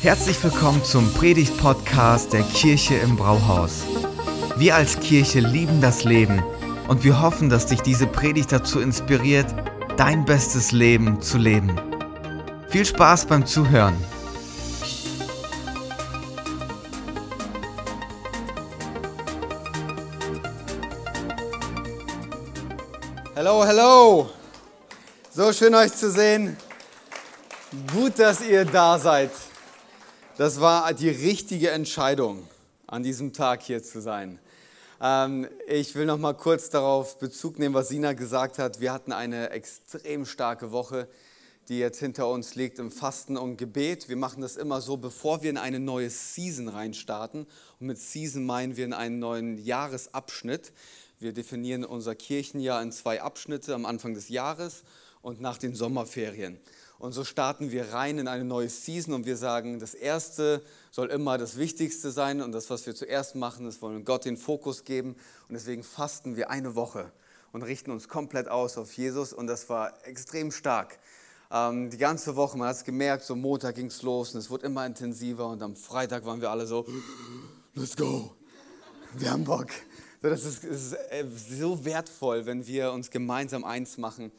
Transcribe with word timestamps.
Herzlich 0.00 0.42
willkommen 0.44 0.84
zum 0.84 1.12
Predigt-Podcast 1.14 2.32
der 2.32 2.42
Kirche 2.42 2.94
im 2.96 3.16
Brauhaus. 3.16 3.82
Wir 4.56 4.74
als 4.74 5.00
Kirche 5.00 5.40
lieben 5.40 5.80
das 5.80 6.04
Leben 6.04 6.42
und 6.88 7.04
wir 7.04 7.20
hoffen, 7.20 7.48
dass 7.48 7.66
dich 7.66 7.80
diese 7.80 8.06
Predigt 8.06 8.52
dazu 8.52 8.80
inspiriert, 8.80 9.46
dein 9.96 10.24
bestes 10.24 10.72
Leben 10.72 11.20
zu 11.20 11.38
leben. 11.38 11.80
Viel 12.68 12.84
Spaß 12.84 13.26
beim 13.26 13.46
Zuhören. 13.46 13.96
Hallo, 23.34 23.64
hallo. 23.64 24.30
So 25.30 25.52
schön 25.52 25.74
euch 25.74 25.92
zu 25.92 26.10
sehen. 26.10 26.56
Gut, 27.92 28.18
dass 28.18 28.40
ihr 28.40 28.64
da 28.64 28.98
seid. 28.98 29.30
Das 30.38 30.60
war 30.60 30.92
die 30.92 31.08
richtige 31.08 31.70
Entscheidung, 31.70 32.46
an 32.86 33.02
diesem 33.02 33.32
Tag 33.32 33.62
hier 33.62 33.82
zu 33.82 34.02
sein. 34.02 34.38
Ähm, 35.00 35.48
ich 35.66 35.94
will 35.94 36.04
noch 36.04 36.18
mal 36.18 36.34
kurz 36.34 36.68
darauf 36.68 37.18
Bezug 37.18 37.58
nehmen, 37.58 37.74
was 37.74 37.88
Sina 37.88 38.12
gesagt 38.12 38.58
hat. 38.58 38.78
Wir 38.78 38.92
hatten 38.92 39.12
eine 39.12 39.48
extrem 39.48 40.26
starke 40.26 40.72
Woche, 40.72 41.08
die 41.70 41.78
jetzt 41.78 42.00
hinter 42.00 42.28
uns 42.28 42.54
liegt 42.54 42.78
im 42.78 42.90
Fasten 42.90 43.38
und 43.38 43.56
Gebet. 43.56 44.10
Wir 44.10 44.16
machen 44.16 44.42
das 44.42 44.56
immer 44.56 44.82
so, 44.82 44.98
bevor 44.98 45.42
wir 45.42 45.48
in 45.48 45.56
eine 45.56 45.80
neue 45.80 46.10
Season 46.10 46.68
reinstarten. 46.68 47.46
Und 47.80 47.86
mit 47.86 47.96
Season 47.96 48.44
meinen 48.44 48.76
wir 48.76 48.84
in 48.84 48.92
einen 48.92 49.18
neuen 49.18 49.56
Jahresabschnitt. 49.56 50.74
Wir 51.18 51.32
definieren 51.32 51.82
unser 51.82 52.14
Kirchenjahr 52.14 52.82
in 52.82 52.92
zwei 52.92 53.22
Abschnitte 53.22 53.74
am 53.74 53.86
Anfang 53.86 54.12
des 54.12 54.28
Jahres 54.28 54.82
und 55.22 55.40
nach 55.40 55.56
den 55.56 55.74
Sommerferien. 55.74 56.60
Und 56.98 57.12
so 57.12 57.24
starten 57.24 57.70
wir 57.70 57.92
rein 57.92 58.18
in 58.18 58.26
eine 58.26 58.44
neue 58.44 58.70
Season 58.70 59.12
und 59.12 59.26
wir 59.26 59.36
sagen, 59.36 59.78
das 59.78 59.92
Erste 59.92 60.62
soll 60.90 61.08
immer 61.08 61.36
das 61.36 61.58
Wichtigste 61.58 62.10
sein 62.10 62.40
und 62.40 62.52
das, 62.52 62.70
was 62.70 62.86
wir 62.86 62.94
zuerst 62.94 63.34
machen, 63.34 63.66
das 63.66 63.82
wollen 63.82 64.04
Gott 64.04 64.24
den 64.24 64.38
Fokus 64.38 64.84
geben. 64.84 65.14
Und 65.48 65.54
deswegen 65.54 65.82
fasten 65.82 66.36
wir 66.36 66.48
eine 66.48 66.74
Woche 66.74 67.12
und 67.52 67.62
richten 67.62 67.90
uns 67.90 68.08
komplett 68.08 68.48
aus 68.48 68.78
auf 68.78 68.92
Jesus 68.94 69.34
und 69.34 69.46
das 69.46 69.68
war 69.68 69.92
extrem 70.06 70.50
stark. 70.50 70.98
Ähm, 71.50 71.90
die 71.90 71.98
ganze 71.98 72.34
Woche, 72.34 72.56
man 72.56 72.68
hat 72.68 72.76
es 72.76 72.84
gemerkt, 72.84 73.24
so 73.24 73.36
Montag 73.36 73.74
ging 73.74 73.86
es 73.86 74.00
los 74.02 74.34
und 74.34 74.40
es 74.40 74.48
wurde 74.48 74.66
immer 74.66 74.86
intensiver 74.86 75.48
und 75.48 75.62
am 75.62 75.76
Freitag 75.76 76.24
waren 76.24 76.40
wir 76.40 76.50
alle 76.50 76.66
so, 76.66 76.86
let's 77.74 77.94
go, 77.94 78.34
wir 79.14 79.30
haben 79.30 79.44
Bock. 79.44 79.68
Das 80.22 80.44
ist, 80.44 80.64
ist 80.64 80.94
äh, 81.10 81.24
so 81.28 81.84
wertvoll, 81.84 82.46
wenn 82.46 82.66
wir 82.66 82.90
uns 82.90 83.10
gemeinsam 83.10 83.64
eins 83.64 83.98
machen 83.98 84.32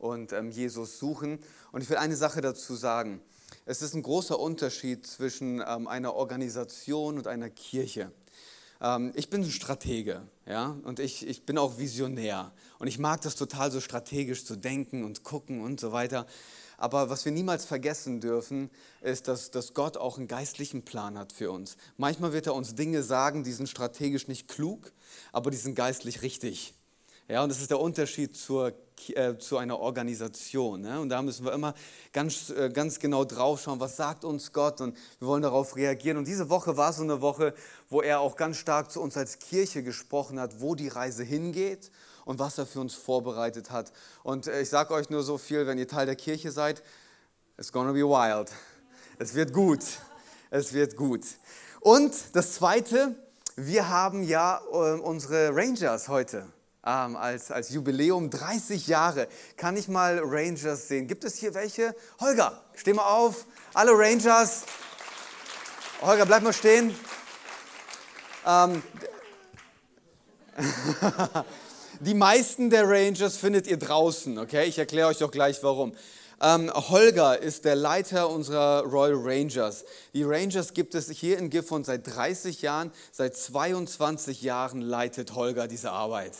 und 0.00 0.32
ähm, 0.32 0.50
Jesus 0.50 0.98
suchen. 0.98 1.38
Und 1.72 1.82
ich 1.82 1.90
will 1.90 1.98
eine 1.98 2.16
Sache 2.16 2.40
dazu 2.40 2.74
sagen. 2.74 3.20
Es 3.66 3.82
ist 3.82 3.94
ein 3.94 4.02
großer 4.02 4.38
Unterschied 4.38 5.06
zwischen 5.06 5.62
ähm, 5.66 5.86
einer 5.86 6.14
Organisation 6.14 7.18
und 7.18 7.26
einer 7.26 7.50
Kirche. 7.50 8.10
Ähm, 8.80 9.12
ich 9.14 9.30
bin 9.30 9.42
ein 9.42 9.50
Stratege 9.50 10.22
ja? 10.46 10.76
und 10.84 10.98
ich, 10.98 11.26
ich 11.26 11.44
bin 11.44 11.58
auch 11.58 11.78
Visionär. 11.78 12.52
Und 12.78 12.86
ich 12.86 12.98
mag 12.98 13.20
das 13.20 13.36
total 13.36 13.70
so 13.70 13.80
strategisch 13.80 14.44
zu 14.44 14.56
denken 14.56 15.04
und 15.04 15.22
gucken 15.22 15.60
und 15.60 15.80
so 15.80 15.92
weiter. 15.92 16.26
Aber 16.78 17.10
was 17.10 17.26
wir 17.26 17.32
niemals 17.32 17.66
vergessen 17.66 18.22
dürfen, 18.22 18.70
ist, 19.02 19.28
dass, 19.28 19.50
dass 19.50 19.74
Gott 19.74 19.98
auch 19.98 20.16
einen 20.16 20.28
geistlichen 20.28 20.82
Plan 20.82 21.18
hat 21.18 21.30
für 21.30 21.50
uns. 21.50 21.76
Manchmal 21.98 22.32
wird 22.32 22.46
er 22.46 22.54
uns 22.54 22.74
Dinge 22.74 23.02
sagen, 23.02 23.44
die 23.44 23.52
sind 23.52 23.68
strategisch 23.68 24.28
nicht 24.28 24.48
klug, 24.48 24.90
aber 25.30 25.50
die 25.50 25.58
sind 25.58 25.74
geistlich 25.74 26.22
richtig. 26.22 26.72
Ja, 27.30 27.44
und 27.44 27.48
das 27.48 27.60
ist 27.60 27.70
der 27.70 27.78
Unterschied 27.78 28.36
zur, 28.36 28.72
äh, 29.14 29.38
zu 29.38 29.56
einer 29.56 29.78
Organisation. 29.78 30.80
Ne? 30.80 31.00
Und 31.00 31.10
da 31.10 31.22
müssen 31.22 31.44
wir 31.44 31.52
immer 31.52 31.74
ganz, 32.12 32.50
äh, 32.50 32.70
ganz 32.70 32.98
genau 32.98 33.24
drauf 33.24 33.62
schauen, 33.62 33.78
was 33.78 33.96
sagt 33.96 34.24
uns 34.24 34.52
Gott 34.52 34.80
und 34.80 34.96
wir 35.20 35.28
wollen 35.28 35.42
darauf 35.42 35.76
reagieren. 35.76 36.16
Und 36.16 36.26
diese 36.26 36.50
Woche 36.50 36.76
war 36.76 36.92
so 36.92 37.04
eine 37.04 37.20
Woche, 37.20 37.54
wo 37.88 38.02
er 38.02 38.18
auch 38.18 38.34
ganz 38.34 38.56
stark 38.56 38.90
zu 38.90 39.00
uns 39.00 39.16
als 39.16 39.38
Kirche 39.38 39.84
gesprochen 39.84 40.40
hat, 40.40 40.60
wo 40.60 40.74
die 40.74 40.88
Reise 40.88 41.22
hingeht 41.22 41.92
und 42.24 42.40
was 42.40 42.58
er 42.58 42.66
für 42.66 42.80
uns 42.80 42.94
vorbereitet 42.94 43.70
hat. 43.70 43.92
Und 44.24 44.48
äh, 44.48 44.62
ich 44.62 44.68
sage 44.68 44.92
euch 44.92 45.08
nur 45.08 45.22
so 45.22 45.38
viel, 45.38 45.68
wenn 45.68 45.78
ihr 45.78 45.86
Teil 45.86 46.06
der 46.06 46.16
Kirche 46.16 46.50
seid, 46.50 46.82
it's 47.58 47.70
gonna 47.70 47.92
be 47.92 48.00
wild. 48.00 48.50
Es 49.20 49.36
wird 49.36 49.52
gut. 49.52 49.84
Es 50.50 50.72
wird 50.72 50.96
gut. 50.96 51.24
Und 51.78 52.12
das 52.32 52.54
Zweite, 52.54 53.14
wir 53.54 53.88
haben 53.88 54.24
ja 54.24 54.60
äh, 54.72 54.98
unsere 54.98 55.54
Rangers 55.54 56.08
heute 56.08 56.48
ähm, 56.86 57.16
als, 57.16 57.50
als 57.50 57.70
Jubiläum 57.70 58.30
30 58.30 58.86
Jahre. 58.86 59.28
Kann 59.56 59.76
ich 59.76 59.88
mal 59.88 60.20
Rangers 60.22 60.88
sehen? 60.88 61.06
Gibt 61.06 61.24
es 61.24 61.36
hier 61.36 61.54
welche? 61.54 61.94
Holger, 62.20 62.62
steh 62.74 62.92
mal 62.92 63.04
auf. 63.04 63.46
Alle 63.74 63.92
Rangers. 63.92 64.64
Holger, 66.00 66.26
bleib 66.26 66.42
mal 66.42 66.52
stehen. 66.52 66.94
Ähm, 68.46 68.82
die 72.00 72.14
meisten 72.14 72.70
der 72.70 72.88
Rangers 72.88 73.36
findet 73.36 73.66
ihr 73.66 73.78
draußen, 73.78 74.38
okay? 74.38 74.64
Ich 74.64 74.78
erkläre 74.78 75.08
euch 75.08 75.18
doch 75.18 75.30
gleich 75.30 75.62
warum. 75.62 75.94
Ähm, 76.42 76.72
Holger 76.72 77.38
ist 77.38 77.66
der 77.66 77.76
Leiter 77.76 78.30
unserer 78.30 78.84
Royal 78.84 79.18
Rangers. 79.22 79.84
Die 80.14 80.22
Rangers 80.22 80.72
gibt 80.72 80.94
es 80.94 81.10
hier 81.10 81.36
in 81.36 81.50
Gifhorn 81.50 81.84
seit 81.84 82.06
30 82.06 82.62
Jahren. 82.62 82.92
Seit 83.12 83.36
22 83.36 84.40
Jahren 84.40 84.80
leitet 84.80 85.34
Holger 85.34 85.68
diese 85.68 85.90
Arbeit. 85.90 86.32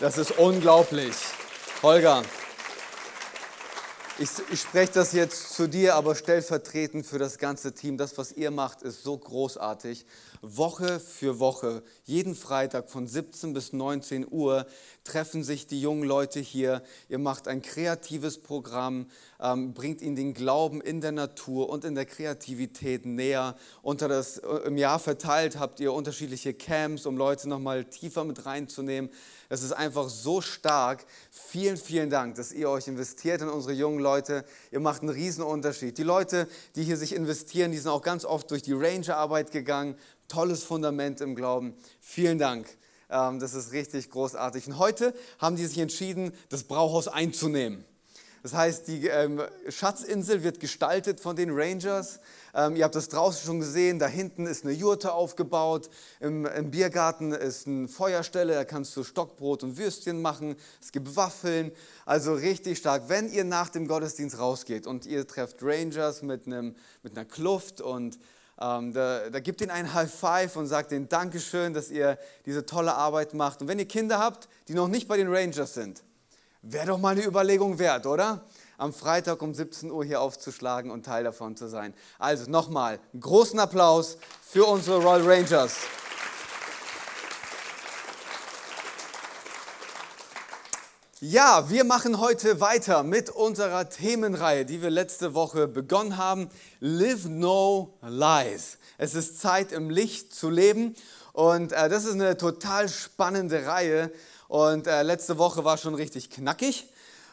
Das 0.00 0.18
ist 0.18 0.32
unglaublich. 0.38 1.14
Holger, 1.82 2.24
ich, 4.20 4.30
ich 4.50 4.60
spreche 4.62 4.94
das 4.94 5.12
jetzt 5.12 5.54
zu 5.54 5.68
dir, 5.68 5.94
aber 5.94 6.16
stellvertretend 6.16 7.06
für 7.06 7.20
das 7.20 7.38
ganze 7.38 7.72
Team. 7.72 7.96
Das, 7.96 8.18
was 8.18 8.32
ihr 8.32 8.50
macht, 8.50 8.82
ist 8.82 9.04
so 9.04 9.16
großartig. 9.16 10.04
Woche 10.42 10.98
für 10.98 11.38
Woche, 11.38 11.84
jeden 12.02 12.34
Freitag 12.34 12.90
von 12.90 13.06
17 13.06 13.52
bis 13.52 13.72
19 13.72 14.26
Uhr 14.28 14.66
treffen 15.08 15.42
sich 15.42 15.66
die 15.66 15.80
jungen 15.80 16.04
Leute 16.04 16.38
hier. 16.38 16.82
Ihr 17.08 17.18
macht 17.18 17.48
ein 17.48 17.62
kreatives 17.62 18.38
Programm, 18.38 19.06
ähm, 19.40 19.72
bringt 19.72 20.02
ihnen 20.02 20.16
den 20.16 20.34
Glauben 20.34 20.80
in 20.80 21.00
der 21.00 21.12
Natur 21.12 21.70
und 21.70 21.84
in 21.84 21.94
der 21.94 22.04
Kreativität 22.04 23.06
näher. 23.06 23.56
Unter 23.82 24.06
das, 24.06 24.38
äh, 24.38 24.46
Im 24.66 24.76
Jahr 24.76 24.98
verteilt 24.98 25.58
habt 25.58 25.80
ihr 25.80 25.92
unterschiedliche 25.92 26.52
Camps, 26.52 27.06
um 27.06 27.16
Leute 27.16 27.48
nochmal 27.48 27.84
tiefer 27.84 28.24
mit 28.24 28.44
reinzunehmen. 28.44 29.10
Es 29.48 29.62
ist 29.62 29.72
einfach 29.72 30.10
so 30.10 30.42
stark. 30.42 31.06
Vielen, 31.30 31.78
vielen 31.78 32.10
Dank, 32.10 32.34
dass 32.34 32.52
ihr 32.52 32.68
euch 32.68 32.86
investiert 32.86 33.40
in 33.40 33.48
unsere 33.48 33.72
jungen 33.72 34.00
Leute. 34.00 34.44
Ihr 34.70 34.80
macht 34.80 35.00
einen 35.00 35.10
riesen 35.10 35.42
Unterschied. 35.42 35.96
Die 35.96 36.02
Leute, 36.02 36.46
die 36.76 36.84
hier 36.84 36.98
sich 36.98 37.14
investieren, 37.14 37.72
die 37.72 37.78
sind 37.78 37.90
auch 37.90 38.02
ganz 38.02 38.26
oft 38.26 38.50
durch 38.50 38.62
die 38.62 38.74
Ranger-Arbeit 38.74 39.50
gegangen, 39.52 39.96
tolles 40.28 40.64
Fundament 40.64 41.22
im 41.22 41.34
Glauben. 41.34 41.74
Vielen 41.98 42.38
Dank. 42.38 42.66
Ähm, 43.10 43.40
das 43.40 43.54
ist 43.54 43.72
richtig 43.72 44.10
großartig. 44.10 44.66
Und 44.66 44.78
heute 44.78 45.14
haben 45.38 45.56
die 45.56 45.66
sich 45.66 45.78
entschieden, 45.78 46.32
das 46.48 46.64
Brauhaus 46.64 47.08
einzunehmen. 47.08 47.84
Das 48.42 48.54
heißt, 48.54 48.86
die 48.86 49.08
ähm, 49.08 49.42
Schatzinsel 49.68 50.44
wird 50.44 50.60
gestaltet 50.60 51.20
von 51.20 51.34
den 51.34 51.50
Rangers. 51.50 52.20
Ähm, 52.54 52.76
ihr 52.76 52.84
habt 52.84 52.94
das 52.94 53.08
draußen 53.08 53.44
schon 53.44 53.60
gesehen. 53.60 53.98
Da 53.98 54.06
hinten 54.06 54.46
ist 54.46 54.64
eine 54.64 54.72
Jurte 54.72 55.12
aufgebaut. 55.12 55.90
Im, 56.20 56.46
Im, 56.46 56.70
Biergarten 56.70 57.32
ist 57.32 57.66
eine 57.66 57.88
Feuerstelle. 57.88 58.54
Da 58.54 58.64
kannst 58.64 58.96
du 58.96 59.02
Stockbrot 59.02 59.64
und 59.64 59.76
Würstchen 59.76 60.22
machen. 60.22 60.54
Es 60.80 60.92
gibt 60.92 61.16
Waffeln. 61.16 61.72
Also 62.06 62.34
richtig 62.34 62.78
stark. 62.78 63.08
Wenn 63.08 63.30
ihr 63.30 63.44
nach 63.44 63.70
dem 63.70 63.88
Gottesdienst 63.88 64.38
rausgeht 64.38 64.86
und 64.86 65.04
ihr 65.04 65.26
trefft 65.26 65.56
Rangers 65.60 66.22
mit, 66.22 66.46
einem, 66.46 66.76
mit 67.02 67.16
einer 67.16 67.24
Kluft 67.24 67.80
und 67.80 68.18
ähm, 68.60 68.92
da, 68.92 69.30
da 69.30 69.40
gibt 69.40 69.60
ihnen 69.60 69.70
ein 69.70 69.92
High 69.94 70.12
Five 70.12 70.56
und 70.56 70.66
sagt 70.66 70.90
ihnen 70.92 71.08
Dankeschön, 71.08 71.74
dass 71.74 71.90
ihr 71.90 72.18
diese 72.44 72.66
tolle 72.66 72.94
Arbeit 72.94 73.34
macht. 73.34 73.62
Und 73.62 73.68
wenn 73.68 73.78
ihr 73.78 73.86
Kinder 73.86 74.18
habt, 74.18 74.48
die 74.66 74.74
noch 74.74 74.88
nicht 74.88 75.06
bei 75.06 75.16
den 75.16 75.32
Rangers 75.32 75.74
sind, 75.74 76.02
wäre 76.62 76.86
doch 76.86 76.98
mal 76.98 77.10
eine 77.10 77.24
Überlegung 77.24 77.78
wert, 77.78 78.06
oder? 78.06 78.44
Am 78.76 78.92
Freitag 78.92 79.42
um 79.42 79.54
17 79.54 79.90
Uhr 79.90 80.04
hier 80.04 80.20
aufzuschlagen 80.20 80.90
und 80.90 81.04
Teil 81.04 81.24
davon 81.24 81.56
zu 81.56 81.68
sein. 81.68 81.94
Also 82.18 82.50
nochmal, 82.50 82.98
einen 83.12 83.22
großen 83.22 83.58
Applaus 83.58 84.18
für 84.42 84.64
unsere 84.64 85.02
Royal 85.02 85.22
Rangers. 85.22 85.76
Ja, 91.20 91.68
wir 91.68 91.82
machen 91.82 92.20
heute 92.20 92.60
weiter 92.60 93.02
mit 93.02 93.28
unserer 93.28 93.88
Themenreihe, 93.88 94.64
die 94.64 94.82
wir 94.82 94.90
letzte 94.90 95.34
Woche 95.34 95.66
begonnen 95.66 96.16
haben. 96.16 96.48
Live 96.78 97.24
No 97.24 97.98
Lies. 98.02 98.78
Es 98.98 99.16
ist 99.16 99.40
Zeit, 99.40 99.72
im 99.72 99.90
Licht 99.90 100.32
zu 100.32 100.48
leben. 100.48 100.94
Und 101.32 101.72
äh, 101.72 101.88
das 101.88 102.04
ist 102.04 102.12
eine 102.12 102.36
total 102.36 102.88
spannende 102.88 103.66
Reihe. 103.66 104.12
Und 104.46 104.86
äh, 104.86 105.02
letzte 105.02 105.38
Woche 105.38 105.64
war 105.64 105.76
schon 105.76 105.96
richtig 105.96 106.30
knackig. 106.30 106.88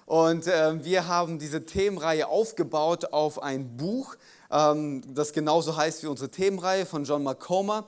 Und 0.08 0.48
äh, 0.48 0.84
wir 0.84 1.08
haben 1.08 1.38
diese 1.38 1.68
Themenreihe 1.68 2.28
aufgebaut 2.28 3.14
auf 3.14 3.44
ein 3.44 3.78
Buch, 3.78 4.16
ähm, 4.50 5.04
das 5.14 5.32
genauso 5.32 5.78
heißt 5.78 6.02
wie 6.02 6.08
unsere 6.08 6.32
Themenreihe 6.32 6.88
von 6.88 7.04
John 7.04 7.22
McComber. 7.22 7.86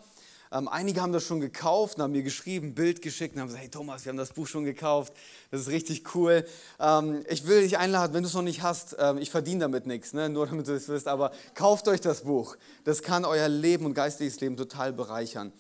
Ähm, 0.52 0.68
einige 0.68 1.02
haben 1.02 1.12
das 1.12 1.24
schon 1.24 1.40
gekauft 1.40 1.98
und 1.98 2.04
haben 2.04 2.12
mir 2.12 2.24
geschrieben, 2.24 2.74
Bild 2.74 3.02
geschickt 3.02 3.36
und 3.36 3.42
haben 3.42 3.48
gesagt, 3.48 3.64
hey 3.64 3.70
Thomas, 3.70 4.06
wir 4.06 4.12
haben 4.12 4.18
das 4.18 4.34
Buch 4.34 4.48
schon 4.48 4.64
gekauft. 4.64 5.14
Das 5.52 5.62
ist 5.62 5.70
richtig 5.70 6.16
cool. 6.16 6.46
Ähm, 6.80 7.26
ich 7.30 7.48
will 7.48 7.62
dich 7.62 7.78
einladen, 7.78 8.14
wenn 8.14 8.24
du 8.24 8.30
es 8.30 8.34
noch 8.34 8.42
nicht 8.42 8.62
hast, 8.62 8.96
ähm, 9.00 9.18
ich 9.18 9.30
verdiene 9.30 9.62
damit 9.62 9.86
nichts, 9.88 10.14
ne? 10.14 10.30
nur 10.30 10.48
damit 10.48 10.68
du 10.68 10.74
es 10.74 10.88
wisst, 10.88 11.08
aber 11.08 11.32
kauft 11.54 11.88
euch 11.88 12.02
das 12.02 12.22
Buch. 12.22 12.56
Das 12.84 13.02
kann 13.02 13.26
euer 13.26 13.50
Leben 13.50 13.86
und 13.86 13.94
geistliches 13.94 14.40
Leben 14.40 14.58
total 14.58 14.94
bereichern. 14.94 15.52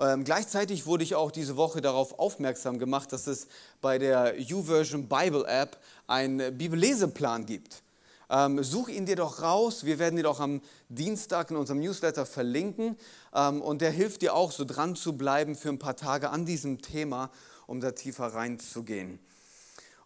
Ähm, 0.00 0.22
gleichzeitig 0.22 0.86
wurde 0.86 1.02
ich 1.02 1.16
auch 1.16 1.32
diese 1.32 1.56
Woche 1.56 1.80
darauf 1.80 2.18
aufmerksam 2.18 2.78
gemacht, 2.78 3.12
dass 3.12 3.26
es 3.26 3.48
bei 3.80 3.98
der 3.98 4.40
YouVersion 4.40 5.08
Bible 5.08 5.44
App 5.46 5.76
einen 6.06 6.56
Bibelleseplan 6.56 7.46
gibt. 7.46 7.82
Ähm, 8.30 8.62
such 8.62 8.88
ihn 8.88 9.06
dir 9.06 9.16
doch 9.16 9.42
raus. 9.42 9.84
Wir 9.84 9.98
werden 9.98 10.18
ihn 10.18 10.26
auch 10.26 10.40
am 10.40 10.60
Dienstag 10.88 11.50
in 11.50 11.56
unserem 11.56 11.80
Newsletter 11.80 12.26
verlinken. 12.26 12.96
Ähm, 13.34 13.62
und 13.62 13.80
der 13.80 13.90
hilft 13.90 14.22
dir 14.22 14.34
auch, 14.34 14.52
so 14.52 14.64
dran 14.64 14.96
zu 14.96 15.16
bleiben 15.16 15.56
für 15.56 15.70
ein 15.70 15.78
paar 15.78 15.96
Tage 15.96 16.30
an 16.30 16.44
diesem 16.44 16.82
Thema, 16.82 17.30
um 17.66 17.80
da 17.80 17.92
tiefer 17.92 18.26
reinzugehen. 18.26 19.18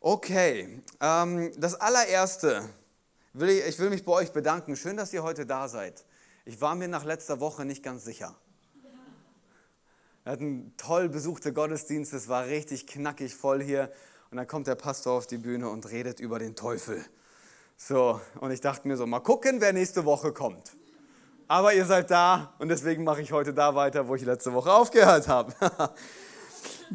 Okay, 0.01 0.83
ähm, 1.01 1.53
das 1.59 1.75
allererste, 1.75 2.69
will 3.33 3.51
ich, 3.51 3.67
ich 3.67 3.79
will 3.79 3.91
mich 3.91 4.05
bei 4.05 4.13
euch 4.13 4.33
bedanken. 4.33 4.77
Schön, 4.77 4.97
dass 4.97 5.13
ihr 5.13 5.23
heute 5.23 5.47
da 5.47 5.69
seid. 5.69 6.05
Ich 6.45 6.61
war 6.61 6.75
mir 6.75 6.89
nach 6.89 7.05
letzter 7.05 7.41
Woche 7.41 7.65
nicht 7.65 7.83
ganz 7.83 8.05
sicher. 8.05 8.37
Wir 10.25 10.33
hatten 10.33 10.73
toll 10.77 11.09
besuchte 11.09 11.53
Gottesdienste, 11.53 12.17
es 12.17 12.29
war 12.29 12.47
richtig 12.47 12.87
knackig 12.87 13.35
voll 13.35 13.63
hier. 13.63 13.93
Und 14.31 14.37
dann 14.37 14.47
kommt 14.47 14.67
der 14.67 14.77
Pastor 14.77 15.15
auf 15.15 15.27
die 15.27 15.39
Bühne 15.39 15.69
und 15.69 15.91
redet 15.91 16.21
über 16.21 16.39
den 16.39 16.55
Teufel. 16.55 17.05
So, 17.77 18.21
und 18.41 18.51
ich 18.51 18.61
dachte 18.61 18.87
mir 18.87 18.97
so, 18.97 19.07
mal 19.07 19.21
gucken, 19.21 19.61
wer 19.61 19.73
nächste 19.73 20.05
Woche 20.05 20.33
kommt. 20.33 20.77
Aber 21.49 21.75
ihr 21.75 21.85
seid 21.85 22.11
da 22.11 22.55
und 22.59 22.69
deswegen 22.69 23.05
mache 23.05 23.21
ich 23.23 23.33
heute 23.33 23.53
da 23.53 23.75
weiter, 23.75 24.09
wo 24.09 24.15
ich 24.15 24.23
letzte 24.23 24.53
Woche 24.53 24.73
aufgehört 24.73 25.29
habe. 25.29 25.53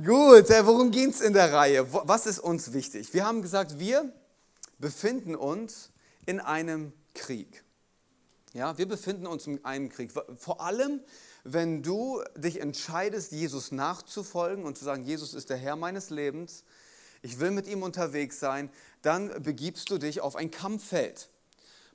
Gut, 0.06 0.50
äh, 0.50 0.66
worum 0.66 0.92
geht 0.92 1.12
es 1.12 1.22
in 1.22 1.34
der 1.34 1.52
Reihe? 1.52 1.86
Was 1.92 2.26
ist 2.26 2.40
uns 2.40 2.74
wichtig? 2.74 3.14
Wir 3.14 3.26
haben 3.26 3.42
gesagt, 3.42 3.80
wir 3.80 4.12
befinden 4.80 5.36
uns 5.36 5.92
in 6.26 6.40
einem 6.40 6.94
Krieg. 7.14 7.64
Ja, 8.54 8.78
wir 8.78 8.88
befinden 8.88 9.28
uns 9.28 9.48
in 9.48 9.64
einem 9.66 9.90
Krieg. 9.90 10.12
Vor 10.38 10.62
allem, 10.62 11.02
wenn 11.44 11.84
du 11.84 12.22
dich 12.36 12.62
entscheidest, 12.62 13.32
Jesus 13.32 13.72
nachzufolgen 13.72 14.66
und 14.66 14.78
zu 14.78 14.86
sagen, 14.86 15.04
Jesus 15.04 15.34
ist 15.34 15.50
der 15.50 15.58
Herr 15.58 15.76
meines 15.76 16.10
Lebens, 16.10 16.64
ich 17.28 17.42
will 17.42 17.52
mit 17.52 17.68
ihm 17.68 17.84
unterwegs 17.84 18.40
sein, 18.40 18.70
dann 19.02 19.44
begibst 19.44 19.90
du 19.90 19.98
dich 19.98 20.22
auf 20.22 20.38
ein 20.38 20.50
Kampffeld. 20.50 21.30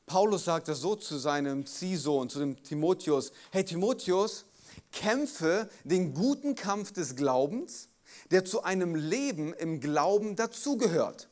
Paulus 0.05 0.45
sagte 0.45 0.75
so 0.75 0.95
zu 0.95 1.17
seinem 1.17 1.65
Ziehsohn, 1.65 2.29
zu 2.29 2.39
dem 2.39 2.63
Timotheus, 2.63 3.33
hey 3.51 3.65
Timotheus, 3.65 4.45
kämpfe 4.93 5.71
den 5.85 6.13
guten 6.13 6.55
Kampf 6.55 6.93
des 6.93 7.17
Glaubens, 7.17 7.89
der 8.31 8.45
zu 8.45 8.63
einem 8.63 8.95
Leben 8.95 9.55
im 9.55 9.81
Glauben 9.81 10.37
dazugehört. 10.37 11.31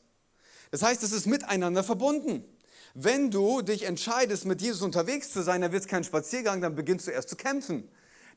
Das 0.71 0.81
heißt, 0.81 1.03
es 1.03 1.11
ist 1.11 1.27
miteinander 1.27 1.83
verbunden. 1.83 2.43
Wenn 2.95 3.29
du 3.29 3.61
dich 3.61 3.83
entscheidest, 3.83 4.45
mit 4.45 4.63
Jesus 4.63 4.81
unterwegs 4.81 5.31
zu 5.31 5.43
sein, 5.43 5.61
dann 5.61 5.73
wird 5.73 5.83
es 5.83 5.87
kein 5.87 6.03
Spaziergang, 6.03 6.59
dann 6.59 6.75
beginnst 6.75 7.05
du 7.05 7.11
erst 7.11 7.29
zu 7.29 7.35
kämpfen. 7.35 7.87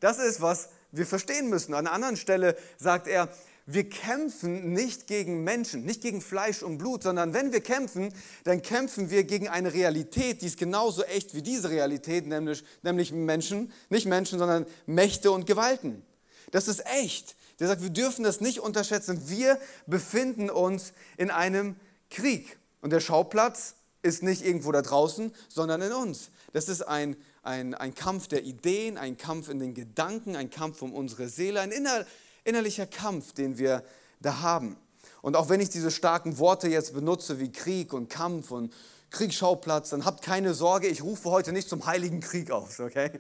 Das 0.01 0.19
ist, 0.19 0.43
was 0.43 0.69
wir 0.93 1.07
verstehen 1.07 1.49
müssen. 1.49 1.73
An 1.73 1.87
einer 1.87 1.95
anderen 1.95 2.19
Stelle 2.19 2.55
sagt 2.77 3.07
er, 3.07 3.31
wir 3.67 3.89
kämpfen 3.89 4.75
nicht 4.75 5.07
gegen 5.07 5.43
Menschen, 5.43 5.85
nicht 5.85 6.03
gegen 6.03 6.21
Fleisch 6.21 6.63
und 6.63 6.77
Blut, 6.79 7.03
sondern 7.03 7.33
wenn 7.33 7.53
wir 7.53 7.63
kämpfen, 7.63 8.13
dann 8.45 8.61
kämpfen 8.61 9.09
wir 9.09 9.25
gegen 9.25 9.49
eine 9.49 9.73
Realität, 9.73 10.43
die 10.43 10.47
ist 10.47 10.59
genauso 10.59 11.03
echt 11.05 11.35
wie 11.35 11.41
diese 11.41 11.71
Realität, 11.71 12.27
nämlich, 12.27 12.63
nämlich 12.83 13.13
Menschen, 13.13 13.73
nicht 13.89 14.07
Menschen, 14.07 14.39
sondern 14.39 14.67
Mächte 14.87 15.31
und 15.31 15.47
Gewalten. 15.47 16.03
Das 16.51 16.69
ist 16.69 16.85
echt. 16.87 17.37
Der 17.59 17.69
sagt, 17.69 17.83
wir 17.83 17.91
dürfen 17.91 18.25
das 18.25 18.41
nicht 18.41 18.61
unterschätzen. 18.61 19.29
Wir 19.29 19.59
befinden 19.87 20.51
uns 20.51 20.93
in 21.17 21.31
einem 21.31 21.77
Krieg. 22.11 22.59
Und 22.83 22.91
der 22.91 23.01
Schauplatz 23.01 23.77
ist 24.03 24.23
nicht 24.23 24.45
irgendwo 24.45 24.73
da 24.73 24.83
draußen, 24.83 25.33
sondern 25.49 25.81
in 25.81 25.93
uns. 25.93 26.31
Das 26.53 26.69
ist 26.69 26.83
ein, 26.83 27.17
ein, 27.43 27.75
ein 27.75 27.95
Kampf 27.95 28.29
der 28.29 28.45
Ideen, 28.45 28.99
ein 28.99 29.17
Kampf 29.17 29.49
in 29.49 29.59
den 29.59 29.73
Gedanken, 29.73 30.37
ein 30.37 30.51
Kampf 30.51 30.83
um 30.83 30.93
unsere 30.93 31.29
Seele, 31.29 31.61
ein 31.61 31.71
inner, 31.71 32.05
innerlicher 32.45 32.87
Kampf, 32.87 33.33
den 33.33 33.59
wir 33.59 33.83
da 34.21 34.41
haben. 34.41 34.77
Und 35.23 35.37
auch 35.37 35.49
wenn 35.49 35.61
ich 35.61 35.71
diese 35.71 35.91
starken 35.91 36.39
Worte 36.39 36.69
jetzt 36.69 36.95
benutze 36.95 37.41
wie 37.41 37.51
Krieg 37.51 37.93
und 37.93 38.11
Kampf 38.11 38.51
und 38.51 38.73
Kriegsschauplatz, 39.11 39.91
dann 39.91 40.05
habt 40.05 40.23
keine 40.23 40.55
Sorge, 40.55 40.89
ich 40.89 41.03
rufe 41.03 41.31
heute 41.31 41.53
nicht 41.53 41.69
zum 41.69 41.87
heiligen 41.87 42.21
Krieg 42.21 42.51
auf, 42.51 42.79
okay? 42.81 43.11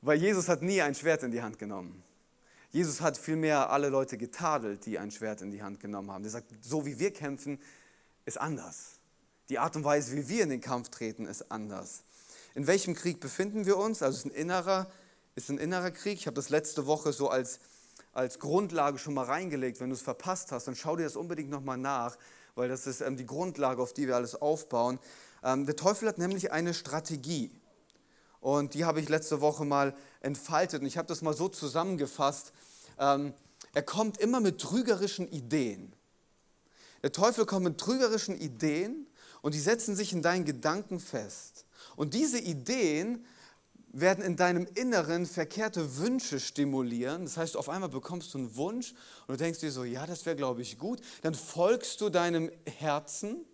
Weil 0.00 0.18
Jesus 0.18 0.48
hat 0.48 0.62
nie 0.62 0.82
ein 0.82 0.94
Schwert 0.94 1.22
in 1.22 1.30
die 1.30 1.42
Hand 1.42 1.58
genommen. 1.58 2.02
Jesus 2.70 3.00
hat 3.00 3.16
vielmehr 3.16 3.70
alle 3.70 3.88
Leute 3.88 4.18
getadelt, 4.18 4.84
die 4.86 4.98
ein 4.98 5.10
Schwert 5.10 5.42
in 5.42 5.50
die 5.50 5.62
Hand 5.62 5.80
genommen 5.80 6.10
haben. 6.10 6.24
Er 6.24 6.30
sagt, 6.30 6.52
so 6.62 6.84
wie 6.84 6.98
wir 6.98 7.12
kämpfen, 7.12 7.60
ist 8.24 8.38
anders. 8.38 8.98
Die 9.48 9.58
Art 9.58 9.76
und 9.76 9.84
Weise, 9.84 10.16
wie 10.16 10.28
wir 10.28 10.42
in 10.42 10.50
den 10.50 10.60
Kampf 10.60 10.88
treten, 10.90 11.26
ist 11.26 11.50
anders. 11.52 12.02
In 12.54 12.66
welchem 12.66 12.94
Krieg 12.94 13.20
befinden 13.20 13.64
wir 13.64 13.76
uns? 13.76 14.02
Also 14.02 14.18
es 14.18 14.24
ist 14.24 14.32
ein 14.32 14.34
innerer, 14.34 14.90
ist 15.36 15.50
ein 15.50 15.58
innerer 15.58 15.90
Krieg. 15.90 16.18
Ich 16.18 16.26
habe 16.26 16.34
das 16.34 16.48
letzte 16.48 16.86
Woche 16.86 17.12
so 17.12 17.28
als 17.28 17.60
als 18.16 18.38
Grundlage 18.38 18.98
schon 18.98 19.14
mal 19.14 19.26
reingelegt. 19.26 19.78
Wenn 19.78 19.90
du 19.90 19.94
es 19.94 20.02
verpasst 20.02 20.50
hast, 20.50 20.66
dann 20.66 20.74
schau 20.74 20.96
dir 20.96 21.04
das 21.04 21.16
unbedingt 21.16 21.50
nochmal 21.50 21.76
nach, 21.76 22.16
weil 22.54 22.68
das 22.68 22.86
ist 22.86 23.02
ähm, 23.02 23.16
die 23.16 23.26
Grundlage, 23.26 23.82
auf 23.82 23.92
die 23.92 24.06
wir 24.06 24.16
alles 24.16 24.34
aufbauen. 24.34 24.98
Ähm, 25.44 25.66
der 25.66 25.76
Teufel 25.76 26.08
hat 26.08 26.16
nämlich 26.16 26.50
eine 26.50 26.72
Strategie. 26.72 27.50
Und 28.40 28.74
die 28.74 28.84
habe 28.84 29.00
ich 29.00 29.08
letzte 29.08 29.40
Woche 29.40 29.64
mal 29.64 29.94
entfaltet. 30.20 30.80
Und 30.80 30.86
ich 30.86 30.96
habe 30.96 31.08
das 31.08 31.20
mal 31.20 31.34
so 31.34 31.48
zusammengefasst. 31.48 32.52
Ähm, 32.98 33.34
er 33.74 33.82
kommt 33.82 34.18
immer 34.18 34.40
mit 34.40 34.60
trügerischen 34.60 35.30
Ideen. 35.30 35.92
Der 37.02 37.12
Teufel 37.12 37.44
kommt 37.44 37.64
mit 37.64 37.78
trügerischen 37.78 38.40
Ideen 38.40 39.06
und 39.42 39.54
die 39.54 39.60
setzen 39.60 39.94
sich 39.94 40.14
in 40.14 40.22
deinen 40.22 40.46
Gedanken 40.46 41.00
fest. 41.00 41.66
Und 41.96 42.14
diese 42.14 42.38
Ideen 42.38 43.26
werden 44.00 44.22
in 44.22 44.36
deinem 44.36 44.66
Inneren 44.74 45.26
verkehrte 45.26 45.98
Wünsche 45.98 46.38
stimulieren. 46.38 47.24
Das 47.24 47.36
heißt, 47.36 47.56
auf 47.56 47.68
einmal 47.68 47.88
bekommst 47.88 48.34
du 48.34 48.38
einen 48.38 48.56
Wunsch 48.56 48.92
und 49.26 49.38
du 49.38 49.44
denkst 49.44 49.60
dir 49.60 49.72
so, 49.72 49.84
ja, 49.84 50.06
das 50.06 50.26
wäre, 50.26 50.36
glaube 50.36 50.62
ich, 50.62 50.78
gut. 50.78 51.00
Dann 51.22 51.34
folgst 51.34 52.00
du 52.00 52.10
deinem 52.10 52.50
Herzen 52.78 53.44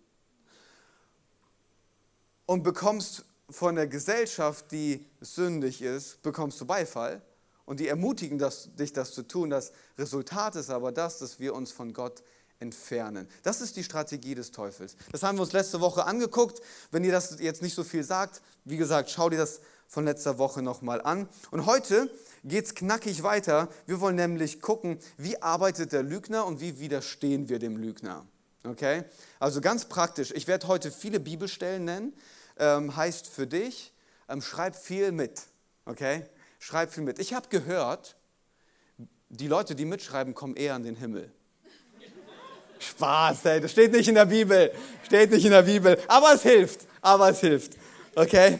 und 2.45 2.63
bekommst 2.63 3.25
von 3.49 3.75
der 3.75 3.87
Gesellschaft, 3.87 4.71
die 4.71 5.05
sündig 5.21 5.81
ist, 5.81 6.21
bekommst 6.23 6.59
du 6.59 6.65
Beifall. 6.65 7.21
Und 7.65 7.79
die 7.79 7.87
ermutigen 7.87 8.37
das, 8.37 8.75
dich, 8.75 8.91
das 8.91 9.13
zu 9.13 9.23
tun. 9.23 9.49
Das 9.49 9.71
Resultat 9.97 10.57
ist 10.57 10.69
aber 10.69 10.91
das, 10.91 11.19
dass 11.19 11.39
wir 11.39 11.55
uns 11.55 11.71
von 11.71 11.93
Gott 11.93 12.21
entfernen. 12.59 13.27
Das 13.43 13.61
ist 13.61 13.77
die 13.77 13.83
Strategie 13.83 14.35
des 14.35 14.51
Teufels. 14.51 14.97
Das 15.11 15.23
haben 15.23 15.37
wir 15.37 15.43
uns 15.43 15.53
letzte 15.53 15.79
Woche 15.79 16.05
angeguckt. 16.05 16.61
Wenn 16.91 17.05
ihr 17.05 17.13
das 17.13 17.39
jetzt 17.39 17.61
nicht 17.61 17.73
so 17.73 17.83
viel 17.83 18.03
sagt, 18.03 18.41
wie 18.65 18.77
gesagt, 18.77 19.09
schau 19.09 19.29
dir 19.29 19.37
das 19.37 19.61
von 19.93 20.05
letzter 20.05 20.39
Woche 20.39 20.63
nochmal 20.63 21.01
an. 21.01 21.29
Und 21.51 21.67
heute 21.67 22.09
geht 22.43 22.65
es 22.65 22.73
knackig 22.73 23.21
weiter. 23.21 23.69
Wir 23.85 24.01
wollen 24.01 24.15
nämlich 24.15 24.59
gucken, 24.59 24.97
wie 25.17 25.39
arbeitet 25.39 25.91
der 25.91 26.01
Lügner 26.01 26.47
und 26.47 26.59
wie 26.61 26.79
widerstehen 26.79 27.47
wir 27.47 27.59
dem 27.59 27.77
Lügner. 27.77 28.25
Okay? 28.65 29.03
Also 29.39 29.61
ganz 29.61 29.85
praktisch. 29.85 30.31
Ich 30.31 30.47
werde 30.47 30.67
heute 30.67 30.89
viele 30.89 31.19
Bibelstellen 31.19 31.85
nennen. 31.85 32.13
Ähm, 32.57 32.95
heißt 32.95 33.27
für 33.27 33.45
dich, 33.45 33.93
ähm, 34.29 34.41
schreib 34.41 34.75
viel 34.75 35.11
mit. 35.11 35.43
Okay? 35.85 36.25
Schreib 36.57 36.91
viel 36.91 37.03
mit. 37.03 37.19
Ich 37.19 37.35
habe 37.35 37.47
gehört, 37.49 38.15
die 39.29 39.47
Leute, 39.47 39.75
die 39.75 39.85
mitschreiben, 39.85 40.33
kommen 40.33 40.55
eher 40.55 40.73
an 40.73 40.81
den 40.81 40.95
Himmel. 40.95 41.31
Spaß, 42.79 43.45
ey, 43.45 43.61
das 43.61 43.71
steht 43.71 43.91
nicht 43.91 44.07
in 44.07 44.15
der 44.15 44.25
Bibel. 44.25 44.71
Steht 45.03 45.29
nicht 45.29 45.45
in 45.45 45.51
der 45.51 45.61
Bibel. 45.61 45.99
Aber 46.07 46.33
es 46.33 46.41
hilft. 46.41 46.81
Aber 47.01 47.29
es 47.29 47.41
hilft. 47.41 47.73
Okay? 48.15 48.59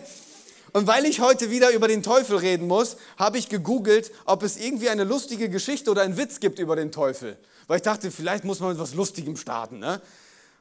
Und 0.74 0.88
weil 0.88 1.06
ich 1.06 1.22
heute 1.22 1.52
wieder 1.52 1.70
über 1.72 1.88
den 1.88 2.02
Teufel 2.02 2.38
reden 2.38 2.68
muss, 2.68 2.98
habe 3.18 3.38
ich 3.38 3.48
gegoogelt, 3.48 4.12
ob 4.26 4.42
es 4.42 4.58
irgendwie 4.58 4.90
eine 4.90 5.04
lustige 5.04 5.48
Geschichte 5.48 5.92
oder 5.92 6.02
einen 6.02 6.18
Witz 6.18 6.40
gibt 6.40 6.58
über 6.58 6.76
den 6.76 6.92
Teufel. 6.92 7.38
Weil 7.68 7.78
ich 7.78 7.84
dachte, 7.84 8.10
vielleicht 8.10 8.44
muss 8.44 8.60
man 8.60 8.70
mit 8.70 8.78
etwas 8.78 8.96
Lustigem 8.96 9.38
starten. 9.38 9.78
Ne? 9.78 10.02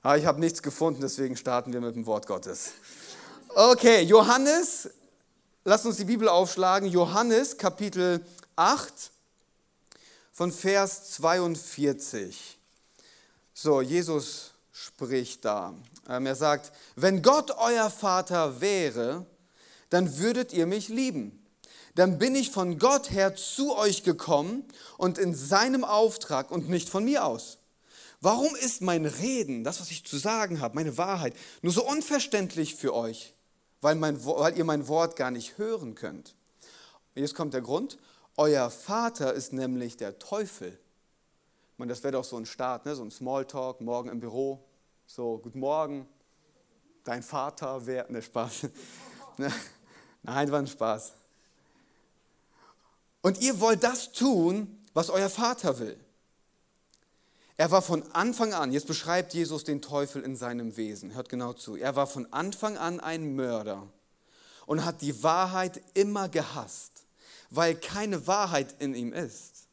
Aber 0.02 0.19
ich 0.19 0.26
habe 0.26 0.38
nichts 0.38 0.62
gefunden, 0.62 1.00
deswegen 1.00 1.37
starten 1.37 1.73
wir 1.73 1.81
mit 1.81 1.95
dem 1.97 2.04
Wort 2.04 2.26
Gottes. 2.26 2.73
Okay, 3.54 4.02
Johannes, 4.02 4.90
lass 5.64 5.87
uns 5.87 5.97
die 5.97 6.04
Bibel 6.04 6.28
aufschlagen. 6.28 6.88
Johannes 6.90 7.57
Kapitel 7.57 8.25
8 8.57 8.92
von 10.33 10.52
Vers 10.52 11.11
42. 11.12 12.59
So, 13.54 13.81
Jesus 13.81 14.50
spricht 14.73 15.45
da. 15.45 15.75
Ähm, 16.09 16.26
er 16.26 16.35
sagt, 16.35 16.73
wenn 16.97 17.23
Gott 17.23 17.50
euer 17.52 17.90
Vater 17.90 18.61
wäre, 18.61 19.25
dann 19.92 20.16
würdet 20.18 20.54
ihr 20.54 20.66
mich 20.66 20.88
lieben. 20.88 21.38
Dann 21.94 22.18
bin 22.18 22.34
ich 22.34 22.50
von 22.50 22.78
Gott 22.78 23.11
her 23.11 23.37
zu 23.37 23.76
euch 23.76 24.02
gekommen 24.02 24.64
und 24.96 25.18
in 25.18 25.34
seinem 25.34 25.84
Auftrag 25.84 26.50
und 26.50 26.70
nicht 26.70 26.88
von 26.88 27.04
mir 27.04 27.26
aus. 27.26 27.58
Warum 28.22 28.54
ist 28.54 28.80
mein 28.80 29.04
Reden, 29.04 29.64
das, 29.64 29.80
was 29.80 29.90
ich 29.90 30.06
zu 30.06 30.16
sagen 30.16 30.61
habe, 30.61 30.76
meine 30.76 30.96
Wahrheit, 30.96 31.34
nur 31.61 31.72
so 31.75 31.87
unverständlich 31.87 32.76
für 32.76 32.94
euch? 32.94 33.34
Weil, 33.82 33.96
mein, 33.96 34.25
weil 34.25 34.56
ihr 34.56 34.64
mein 34.64 34.88
Wort 34.88 35.16
gar 35.16 35.30
nicht 35.30 35.58
hören 35.58 35.94
könnt. 35.94 36.34
Jetzt 37.14 37.34
kommt 37.34 37.52
der 37.52 37.61
Grund. 37.61 37.99
Euer 38.38 38.70
Vater 38.70 39.34
ist 39.34 39.52
nämlich 39.52 39.99
der 39.99 40.18
Teufel. 40.18 40.78
Ich 41.78 41.88
das 41.88 42.02
wäre 42.02 42.12
doch 42.12 42.25
so 42.25 42.38
ein 42.38 42.46
Start, 42.46 42.87
ne? 42.87 42.94
so 42.94 43.02
ein 43.02 43.11
Smalltalk, 43.11 43.82
morgen 43.82 44.08
im 44.08 44.20
Büro. 44.20 44.64
So, 45.04 45.38
guten 45.38 45.58
Morgen, 45.58 46.06
dein 47.04 47.22
Vater 47.22 47.84
wäre. 47.84 48.11
Ne, 48.11 48.22
Spaß. 48.22 48.68
Ne? 49.38 49.50
Nein, 50.23 50.50
war 50.50 50.59
ein 50.61 50.67
Spaß. 50.67 51.12
Und 53.23 53.41
ihr 53.41 53.61
wollt 53.61 53.83
das 53.83 54.12
tun, 54.12 54.79
was 54.95 55.11
euer 55.11 55.31
Vater 55.31 55.79
will. 55.79 55.99
Er 57.57 57.71
war 57.71 57.83
von 57.83 58.02
Anfang 58.12 58.55
an, 58.55 58.73
jetzt 58.73 58.87
beschreibt 58.87 59.35
Jesus 59.35 59.62
den 59.62 59.83
Teufel 59.83 60.23
in 60.23 60.37
seinem 60.37 60.76
Wesen, 60.76 61.14
hört 61.14 61.29
genau 61.29 61.52
zu, 61.52 61.76
er 61.76 61.95
war 61.97 62.07
von 62.07 62.33
Anfang 62.33 62.76
an 62.76 62.99
ein 62.99 63.37
Mörder 63.37 63.88
und 64.67 64.85
hat 64.85 65.02
die 65.02 65.23
Wahrheit 65.23 65.81
immer 65.95 66.29
gehasst, 66.29 67.05
weil 67.50 67.75
keine 67.75 68.26
Wahrheit 68.26 68.75
in 68.81 68.95
ihm 68.95 69.12
ist. 69.12 69.69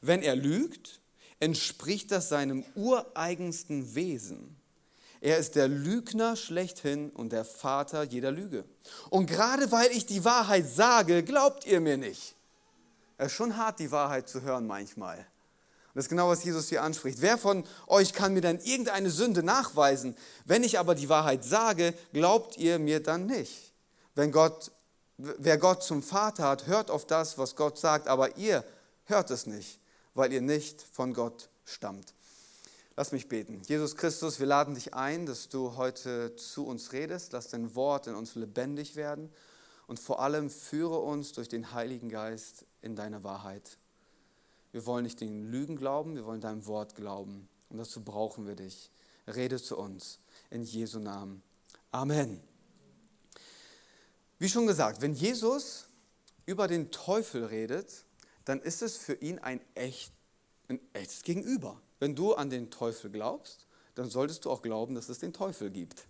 Wenn 0.00 0.22
er 0.22 0.36
lügt, 0.36 1.00
entspricht 1.40 2.12
das 2.12 2.28
seinem 2.28 2.64
ureigensten 2.74 3.94
Wesen. 3.94 4.56
Er 5.24 5.38
ist 5.38 5.54
der 5.54 5.68
Lügner 5.68 6.36
schlechthin 6.36 7.08
und 7.08 7.32
der 7.32 7.46
Vater 7.46 8.02
jeder 8.02 8.30
Lüge. 8.30 8.66
Und 9.08 9.24
gerade 9.24 9.72
weil 9.72 9.90
ich 9.90 10.04
die 10.04 10.22
Wahrheit 10.22 10.68
sage, 10.68 11.22
glaubt 11.22 11.64
ihr 11.64 11.80
mir 11.80 11.96
nicht. 11.96 12.36
Es 13.16 13.28
ist 13.28 13.32
schon 13.32 13.56
hart, 13.56 13.78
die 13.78 13.90
Wahrheit 13.90 14.28
zu 14.28 14.42
hören 14.42 14.66
manchmal. 14.66 15.16
Und 15.16 15.24
das 15.94 16.04
ist 16.04 16.08
genau, 16.10 16.28
was 16.28 16.44
Jesus 16.44 16.68
hier 16.68 16.82
anspricht. 16.82 17.22
Wer 17.22 17.38
von 17.38 17.64
euch 17.86 18.12
kann 18.12 18.34
mir 18.34 18.42
dann 18.42 18.58
irgendeine 18.58 19.08
Sünde 19.08 19.42
nachweisen? 19.42 20.14
Wenn 20.44 20.62
ich 20.62 20.78
aber 20.78 20.94
die 20.94 21.08
Wahrheit 21.08 21.42
sage, 21.42 21.94
glaubt 22.12 22.58
ihr 22.58 22.78
mir 22.78 23.02
dann 23.02 23.24
nicht. 23.24 23.72
Wenn 24.14 24.30
Gott, 24.30 24.72
wer 25.16 25.56
Gott 25.56 25.82
zum 25.82 26.02
Vater 26.02 26.48
hat, 26.48 26.66
hört 26.66 26.90
auf 26.90 27.06
das, 27.06 27.38
was 27.38 27.56
Gott 27.56 27.78
sagt, 27.78 28.08
aber 28.08 28.36
ihr 28.36 28.62
hört 29.04 29.30
es 29.30 29.46
nicht, 29.46 29.80
weil 30.12 30.34
ihr 30.34 30.42
nicht 30.42 30.82
von 30.82 31.14
Gott 31.14 31.48
stammt. 31.64 32.12
Lass 32.96 33.10
mich 33.10 33.26
beten. 33.26 33.60
Jesus 33.66 33.96
Christus, 33.96 34.38
wir 34.38 34.46
laden 34.46 34.74
dich 34.74 34.94
ein, 34.94 35.26
dass 35.26 35.48
du 35.48 35.76
heute 35.76 36.36
zu 36.36 36.64
uns 36.64 36.92
redest. 36.92 37.32
Lass 37.32 37.48
dein 37.48 37.74
Wort 37.74 38.06
in 38.06 38.14
uns 38.14 38.36
lebendig 38.36 38.94
werden 38.94 39.32
und 39.88 39.98
vor 39.98 40.20
allem 40.20 40.48
führe 40.48 41.00
uns 41.00 41.32
durch 41.32 41.48
den 41.48 41.72
Heiligen 41.72 42.08
Geist 42.08 42.64
in 42.82 42.94
deine 42.94 43.24
Wahrheit. 43.24 43.78
Wir 44.70 44.86
wollen 44.86 45.04
nicht 45.04 45.20
den 45.20 45.50
Lügen 45.50 45.76
glauben, 45.76 46.14
wir 46.14 46.24
wollen 46.24 46.40
deinem 46.40 46.66
Wort 46.66 46.94
glauben. 46.94 47.48
Und 47.68 47.78
dazu 47.78 48.00
brauchen 48.00 48.46
wir 48.46 48.54
dich. 48.54 48.90
Rede 49.26 49.60
zu 49.60 49.76
uns 49.76 50.20
in 50.50 50.62
Jesu 50.62 51.00
Namen. 51.00 51.42
Amen. 51.90 52.40
Wie 54.38 54.48
schon 54.48 54.66
gesagt, 54.66 55.00
wenn 55.00 55.14
Jesus 55.14 55.86
über 56.46 56.68
den 56.68 56.90
Teufel 56.92 57.44
redet, 57.44 58.04
dann 58.44 58.60
ist 58.60 58.82
es 58.82 58.96
für 58.96 59.14
ihn 59.14 59.38
ein, 59.38 59.60
echt, 59.74 60.12
ein 60.68 60.78
echtes 60.92 61.22
Gegenüber. 61.22 61.80
Wenn 61.98 62.14
du 62.14 62.34
an 62.34 62.50
den 62.50 62.70
Teufel 62.70 63.10
glaubst, 63.10 63.66
dann 63.94 64.10
solltest 64.10 64.44
du 64.44 64.50
auch 64.50 64.62
glauben, 64.62 64.94
dass 64.94 65.08
es 65.08 65.18
den 65.18 65.32
Teufel 65.32 65.70
gibt. 65.70 66.06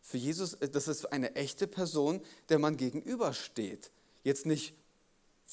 Für 0.00 0.18
Jesus, 0.18 0.54
äh, 0.54 0.68
das 0.68 0.88
ist 0.88 1.12
eine 1.12 1.34
echte 1.34 1.66
Person, 1.66 2.20
der 2.48 2.58
man 2.58 2.76
gegenübersteht. 2.76 3.90
Jetzt 4.24 4.46
nicht 4.46 4.74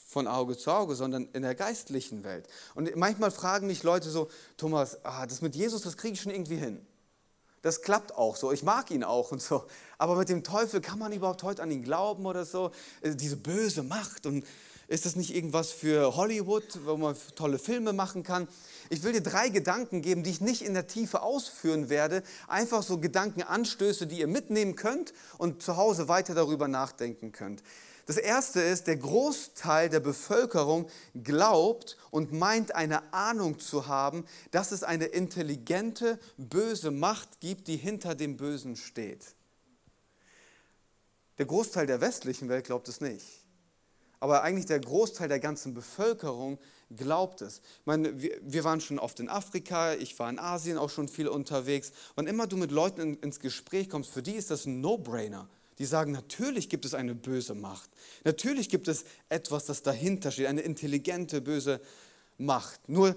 von 0.08 0.28
Auge 0.28 0.58
zu 0.58 0.72
Auge, 0.72 0.96
sondern 0.96 1.30
in 1.34 1.44
der 1.44 1.56
geistlichen 1.56 2.24
Welt. 2.24 2.48
Und 2.74 2.96
manchmal 2.96 3.32
fragen 3.32 3.68
mich 3.68 3.84
Leute 3.84 4.10
so, 4.10 4.30
Thomas, 4.58 5.04
ah, 5.04 5.26
das 5.26 5.42
mit 5.42 5.56
Jesus, 5.56 5.84
das 5.84 5.98
kriege 5.98 6.14
ich 6.14 6.22
schon 6.22 6.32
irgendwie 6.32 6.58
hin. 6.58 6.86
Das 7.62 7.82
klappt 7.82 8.16
auch 8.16 8.36
so. 8.36 8.52
Ich 8.52 8.64
mag 8.64 8.90
ihn 8.90 9.04
auch 9.04 9.32
und 9.32 9.42
so. 9.42 9.66
Aber 9.98 10.16
mit 10.16 10.30
dem 10.30 10.44
Teufel 10.44 10.80
kann 10.82 10.98
man 10.98 11.12
überhaupt 11.12 11.44
heute 11.44 11.62
an 11.62 11.72
ihn 11.72 11.84
glauben 11.84 12.26
oder 12.26 12.46
so? 12.46 12.72
Äh, 13.02 13.16
diese 13.16 13.36
böse 13.36 13.84
Macht 13.84 14.26
und 14.26 14.46
ist 14.90 15.06
das 15.06 15.16
nicht 15.16 15.36
irgendwas 15.36 15.72
für 15.72 16.16
Hollywood, 16.16 16.80
wo 16.84 16.98
man 16.98 17.16
tolle 17.36 17.60
Filme 17.60 17.94
machen 17.94 18.24
kann? 18.24 18.48
Ich 18.90 19.04
will 19.04 19.14
dir 19.14 19.22
drei 19.22 19.50
Gedanken 19.50 20.02
geben, 20.02 20.24
die 20.24 20.32
ich 20.32 20.42
nicht 20.42 20.64
in 20.64 20.74
der 20.74 20.88
Tiefe 20.88 21.22
ausführen 21.22 21.90
werde. 21.90 22.24
Einfach 22.48 22.82
so 22.82 22.98
Gedankenanstöße, 22.98 24.08
die 24.08 24.20
ihr 24.20 24.28
mitnehmen 24.28 24.76
könnt 24.76 25.14
und 25.38 25.62
zu 25.62 25.78
Hause 25.78 26.08
weiter 26.08 26.34
darüber 26.34 26.68
nachdenken 26.68 27.32
könnt. 27.32 27.62
Das 28.08 28.18
erste 28.18 28.62
ist, 28.62 28.88
der 28.88 28.98
Großteil 28.98 29.90
der 29.90 30.00
Bevölkerung 30.00 30.90
glaubt 31.24 31.96
und 32.10 32.34
meint 32.34 32.74
eine 32.74 33.14
Ahnung 33.14 33.60
zu 33.60 33.86
haben, 33.86 34.26
dass 34.50 34.72
es 34.72 34.82
eine 34.82 35.06
intelligente, 35.06 36.18
böse 36.38 36.90
Macht 36.90 37.40
gibt, 37.42 37.68
die 37.68 37.78
hinter 37.78 38.16
dem 38.16 38.38
Bösen 38.38 38.76
steht. 38.76 39.36
Der 41.38 41.46
Großteil 41.46 41.86
der 41.86 42.02
westlichen 42.02 42.50
Welt 42.50 42.66
glaubt 42.66 42.88
es 42.88 43.02
nicht 43.02 43.39
aber 44.20 44.44
eigentlich 44.44 44.66
der 44.66 44.80
Großteil 44.80 45.30
der 45.30 45.40
ganzen 45.40 45.74
Bevölkerung 45.74 46.60
glaubt 46.96 47.42
es. 47.42 47.60
Ich 47.60 47.86
meine, 47.86 48.22
wir, 48.22 48.38
wir, 48.42 48.64
waren 48.64 48.82
schon 48.82 49.00
oft 49.00 49.20
in 49.20 49.30
Afrika, 49.30 49.94
ich 49.94 50.18
war 50.20 50.30
in 50.30 50.40
Asien 50.40 50.78
auch 50.78 50.90
schon 50.90 51.08
viel 51.08 51.28
unterwegs. 51.28 51.92
Und 52.16 52.28
immer 52.28 52.48
du 52.48 52.58
mit 52.58 52.72
Leuten 52.72 53.02
in, 53.02 53.16
ins 53.18 53.40
Gespräch 53.40 53.90
kommst, 53.90 54.12
für 54.12 54.24
die 54.24 54.34
ist 54.34 54.52
das 54.52 54.66
ein 54.66 54.82
No-Brainer. 54.82 55.48
Die 55.78 55.86
sagen, 55.86 56.12
natürlich 56.12 56.68
gibt 56.68 56.84
es 56.84 56.94
eine 56.94 57.16
böse 57.16 57.56
Macht. 57.56 57.90
Natürlich 58.26 58.70
gibt 58.70 58.90
es 58.90 59.06
etwas, 59.30 59.66
das 59.66 59.82
dahinter 59.82 60.32
steht, 60.32 60.48
eine 60.48 60.62
intelligente, 60.62 61.40
böse 61.40 61.80
Macht. 62.38 62.90
Nur 62.90 63.16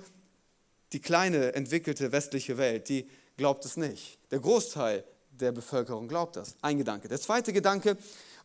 die 0.93 1.01
kleine, 1.01 1.55
entwickelte 1.55 2.13
westliche 2.13 2.59
Welt, 2.59 2.89
die 2.89 3.09
glaubt 3.37 3.65
es 3.65 3.77
nicht. 3.77 4.19
Der 4.31 4.39
Großteil 4.39 5.05
der 5.33 5.51
Bevölkerung 5.51 6.07
glaubt 6.07 6.37
das. 6.37 6.55
Ein 6.63 6.79
Gedanke. 6.79 7.09
Der 7.09 7.21
zweite 7.21 7.53
Gedanke, 7.53 7.97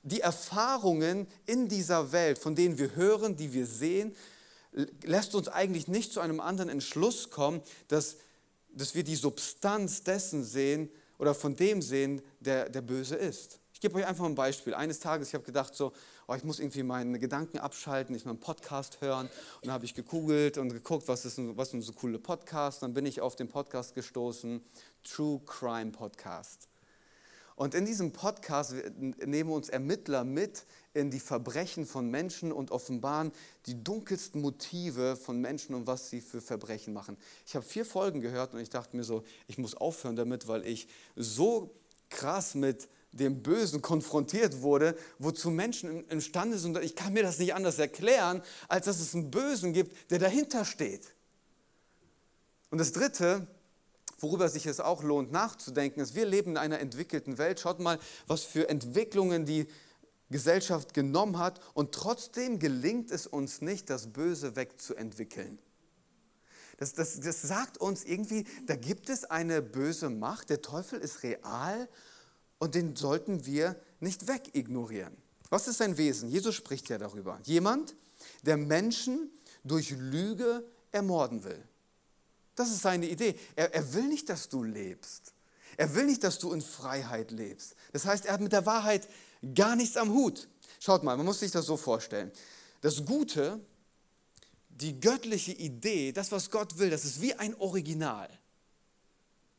die 0.08 0.22
Erfahrungen 0.22 1.28
in 1.46 1.68
dieser 1.68 2.12
Welt, 2.12 2.38
von 2.38 2.56
denen 2.56 2.78
wir 2.78 2.96
hören, 2.96 3.36
die 3.36 3.54
wir 3.54 3.66
sehen, 3.66 4.16
lässt 5.04 5.36
uns 5.36 5.48
eigentlich 5.48 5.88
nicht 5.88 6.14
zu 6.14 6.20
einem 6.20 6.40
anderen 6.40 6.70
Entschluss 6.70 7.30
kommen, 7.30 7.62
dass, 7.88 8.18
dass 8.70 8.96
wir 8.96 9.04
die 9.04 9.16
Substanz 9.16 10.04
dessen 10.04 10.44
sehen 10.44 10.90
oder 11.18 11.34
von 11.34 11.56
dem 11.56 11.82
sehen, 11.82 12.22
der, 12.40 12.70
der 12.70 12.82
böse 12.82 13.16
ist. 13.16 13.60
Ich 13.74 13.82
gebe 13.82 13.96
euch 13.96 14.06
einfach 14.08 14.26
ein 14.26 14.36
Beispiel. 14.36 14.74
Eines 14.74 15.00
Tages, 15.00 15.28
ich 15.28 15.34
habe 15.36 15.44
gedacht, 15.44 15.76
so, 15.76 15.94
oh, 16.28 16.34
ich 16.34 16.44
muss 16.44 16.60
irgendwie 16.60 16.84
meine 16.84 17.20
Gedanken 17.20 17.60
abschalten, 17.60 18.16
ich 18.16 18.26
mal 18.26 18.32
einen 18.32 18.40
Podcast 18.40 19.02
hören. 19.02 19.28
Und 19.28 19.66
dann 19.66 19.74
habe 19.74 19.86
ich 19.86 19.94
gegoogelt 19.94 20.58
und 20.58 20.70
geguckt, 20.70 21.08
was, 21.08 21.26
ist, 21.26 21.38
was 21.56 21.72
sind 21.72 21.82
so 21.82 21.94
coole 21.94 22.18
Podcasts. 22.18 22.80
Dann 22.80 22.94
bin 22.94 23.06
ich 23.06 23.22
auf 23.22 23.36
den 23.36 23.48
Podcast 23.48 23.94
gestoßen, 23.94 24.64
True 25.04 25.42
Crime 25.46 25.92
Podcast. 25.92 26.67
Und 27.58 27.74
in 27.74 27.88
diesem 27.88 28.14
Podcast 28.14 28.76
nehmen 29.26 29.50
uns 29.50 29.68
Ermittler 29.70 30.24
mit 30.24 30.68
in 30.94 31.10
die 31.10 31.20
Verbrechen 31.20 31.88
von 31.88 32.08
Menschen 32.08 32.52
und 32.52 32.70
offenbaren 32.70 33.32
die 33.66 33.84
dunkelsten 33.84 34.42
Motive 34.42 35.16
von 35.16 35.42
Menschen 35.42 35.74
und 35.74 35.88
was 35.88 36.12
sie 36.12 36.22
für 36.22 36.40
Verbrechen 36.40 36.94
machen. 36.94 37.18
Ich 37.48 37.56
habe 37.56 37.66
vier 37.66 37.84
Folgen 37.84 38.22
gehört 38.22 38.54
und 38.54 38.60
ich 38.60 38.70
dachte 38.70 38.96
mir 38.96 39.04
so, 39.04 39.24
ich 39.48 39.58
muss 39.58 39.74
aufhören 39.74 40.16
damit, 40.16 40.48
weil 40.48 40.68
ich 40.68 40.88
so 41.16 41.74
krass 42.10 42.54
mit 42.54 42.88
dem 43.12 43.42
Bösen 43.42 43.82
konfrontiert 43.82 44.62
wurde, 44.62 44.96
wozu 45.18 45.50
Menschen 45.50 46.08
imstande 46.10 46.60
sind. 46.60 46.78
Ich 46.84 46.96
kann 46.96 47.14
mir 47.14 47.24
das 47.24 47.40
nicht 47.40 47.56
anders 47.56 47.80
erklären, 47.80 48.44
als 48.68 48.86
dass 48.86 49.00
es 49.00 49.16
einen 49.16 49.32
Bösen 49.32 49.74
gibt, 49.74 50.12
der 50.12 50.20
dahinter 50.20 50.64
steht. 50.64 51.16
Und 52.70 52.78
das 52.78 52.92
Dritte, 52.92 53.48
worüber 54.20 54.50
sich 54.50 54.66
es 54.66 54.80
auch 54.80 55.04
lohnt 55.04 55.32
nachzudenken, 55.32 56.00
ist, 56.00 56.16
wir 56.16 56.26
leben 56.26 56.52
in 56.52 56.58
einer 56.58 56.80
entwickelten 56.80 57.38
Welt. 57.38 57.60
Schaut 57.60 57.80
mal, 57.80 58.00
was 58.26 58.44
für 58.44 58.70
Entwicklungen 58.70 59.46
die 59.46 59.68
Gesellschaft 60.30 60.94
genommen 60.94 61.38
hat 61.38 61.60
und 61.74 61.94
trotzdem 61.94 62.60
gelingt 62.60 63.12
es 63.12 63.28
uns 63.28 63.62
nicht, 63.62 63.90
das 63.90 64.12
Böse 64.12 64.56
wegzuentwickeln. 64.56 65.60
Das, 66.78 66.94
das, 66.94 67.20
das 67.20 67.42
sagt 67.42 67.80
uns 67.80 68.04
irgendwie, 68.04 68.46
da 68.68 68.76
gibt 68.76 69.10
es 69.10 69.26
eine 69.26 69.62
böse 69.62 70.10
Macht, 70.10 70.50
der 70.50 70.62
Teufel 70.62 71.00
ist 71.00 71.24
real 71.24 71.90
und 72.60 72.76
den 72.76 72.96
sollten 72.96 73.46
wir 73.46 73.80
nicht 74.00 74.28
wegignorieren. 74.28 75.16
Was 75.50 75.68
ist 75.68 75.78
sein 75.78 75.98
Wesen? 75.98 76.30
Jesus 76.30 76.56
spricht 76.56 76.90
ja 76.90 76.98
darüber. 76.98 77.40
Jemand, 77.44 77.96
der 78.44 78.58
Menschen 78.58 79.32
durch 79.64 79.92
Lüge 79.92 80.66
ermorden 80.92 81.44
will. 81.44 81.64
Das 82.58 82.72
ist 82.72 82.82
seine 82.82 83.08
Idee. 83.08 83.36
Er, 83.56 83.74
er 83.74 83.94
will 83.94 84.08
nicht, 84.08 84.28
dass 84.30 84.50
du 84.50 84.64
lebst. 84.64 85.34
Er 85.78 85.94
will 85.94 86.08
nicht, 86.08 86.24
dass 86.24 86.40
du 86.40 86.52
in 86.54 86.62
Freiheit 86.62 87.30
lebst. 87.30 87.76
Das 87.94 88.06
heißt, 88.06 88.26
er 88.26 88.34
hat 88.34 88.42
mit 88.42 88.52
der 88.52 88.66
Wahrheit 88.66 89.08
gar 89.54 89.76
nichts 89.76 89.96
am 89.96 90.10
Hut. 90.10 90.50
Schaut 90.80 91.04
mal, 91.04 91.16
man 91.16 91.26
muss 91.26 91.40
sich 91.40 91.52
das 91.52 91.68
so 91.68 91.78
vorstellen. 91.78 92.32
Das 92.82 93.06
Gute, 93.06 93.60
die 94.70 95.00
göttliche 95.00 95.52
Idee, 95.52 96.12
das, 96.12 96.32
was 96.32 96.50
Gott 96.50 96.80
will, 96.80 96.90
das 96.90 97.06
ist 97.06 97.22
wie 97.22 97.36
ein 97.36 97.54
Original 97.56 98.28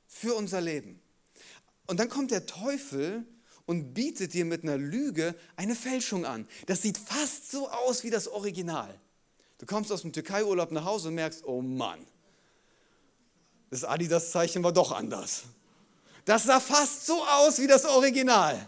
für 0.08 0.34
unser 0.34 0.60
Leben. 0.60 1.00
Und 1.86 2.00
dann 2.00 2.08
kommt 2.08 2.32
der 2.32 2.46
Teufel 2.46 3.24
und 3.64 3.94
bietet 3.94 4.34
dir 4.34 4.44
mit 4.44 4.64
einer 4.64 4.76
Lüge 4.76 5.36
eine 5.54 5.76
Fälschung 5.76 6.26
an. 6.26 6.48
Das 6.66 6.82
sieht 6.82 6.98
fast 6.98 7.52
so 7.52 7.68
aus 7.68 8.02
wie 8.02 8.10
das 8.10 8.26
Original. 8.26 8.98
Du 9.58 9.66
kommst 9.66 9.92
aus 9.92 10.02
dem 10.02 10.12
Türkei-Urlaub 10.12 10.72
nach 10.72 10.84
Hause 10.84 11.08
und 11.08 11.14
merkst, 11.14 11.44
oh 11.44 11.62
Mann, 11.62 12.04
das 13.70 13.84
Adidas-Zeichen 13.84 14.62
war 14.62 14.72
doch 14.72 14.92
anders. 14.92 15.44
Das 16.24 16.44
sah 16.44 16.60
fast 16.60 17.06
so 17.06 17.22
aus 17.24 17.58
wie 17.58 17.66
das 17.66 17.84
Original. 17.84 18.66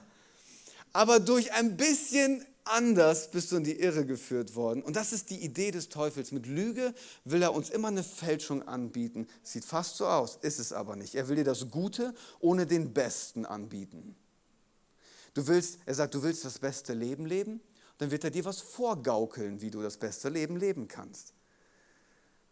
Aber 0.93 1.21
durch 1.21 1.53
ein 1.53 1.77
bisschen 1.77 2.45
anders 2.65 3.31
bist 3.31 3.53
du 3.53 3.57
in 3.57 3.65
die 3.65 3.79
Irre 3.79 4.07
geführt 4.07 4.55
worden. 4.55 4.83
Und 4.83 4.97
das 4.97 5.13
ist 5.13 5.31
die 5.31 5.45
Idee 5.45 5.71
des 5.71 5.89
Teufels. 5.89 6.33
Mit 6.33 6.47
Lüge 6.47 6.95
will 7.25 7.43
er 7.43 7.55
uns 7.55 7.71
immer 7.71 7.89
eine 7.89 8.05
Fälschung 8.05 8.67
anbieten. 8.67 9.27
Sieht 9.43 9.65
fast 9.65 9.97
so 9.97 10.07
aus, 10.07 10.39
ist 10.43 10.59
es 10.59 10.73
aber 10.73 10.97
nicht. 10.97 11.15
Er 11.15 11.29
will 11.29 11.37
dir 11.37 11.45
das 11.45 11.71
Gute 11.71 12.15
ohne 12.39 12.67
den 12.67 12.93
Besten 12.93 13.45
anbieten. 13.45 14.17
Du 15.35 15.47
willst, 15.47 15.79
er 15.87 15.95
sagt, 15.95 16.15
du 16.15 16.23
willst 16.23 16.45
das 16.45 16.59
beste 16.59 16.93
Leben 16.93 17.27
leben, 17.27 17.61
dann 17.99 18.11
wird 18.11 18.25
er 18.25 18.31
dir 18.31 18.45
was 18.45 18.61
vorgaukeln, 18.61 19.61
wie 19.61 19.71
du 19.71 19.83
das 19.83 19.97
beste 19.97 20.29
Leben 20.29 20.57
leben 20.57 20.89
kannst. 20.89 21.35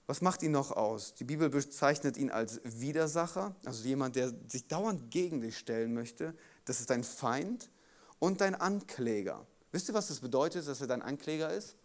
Was 0.09 0.23
macht 0.23 0.43
ihn 0.43 0.53
noch 0.53 0.73
aus? 0.73 1.12
Die 1.12 1.25
Bibel 1.25 1.50
bezeichnet 1.50 2.17
ihn 2.17 2.31
als 2.31 2.62
Widersacher, 2.65 3.55
also 3.67 3.87
jemand, 3.87 4.17
der 4.17 4.33
sich 4.49 4.67
dauernd 4.67 5.11
gegen 5.11 5.43
dich 5.43 5.59
stellen 5.59 5.93
möchte. 5.93 6.35
Das 6.65 6.81
ist 6.81 6.88
dein 6.88 7.05
Feind 7.05 7.71
und 8.19 8.41
dein 8.41 8.55
Ankläger. 8.55 9.47
Wisst 9.71 9.91
ihr, 9.91 9.95
was 9.95 10.09
das 10.09 10.21
bedeutet, 10.21 10.67
dass 10.67 10.81
er 10.81 10.87
dein 10.87 11.03
Ankläger 11.03 11.53
ist? 11.53 11.77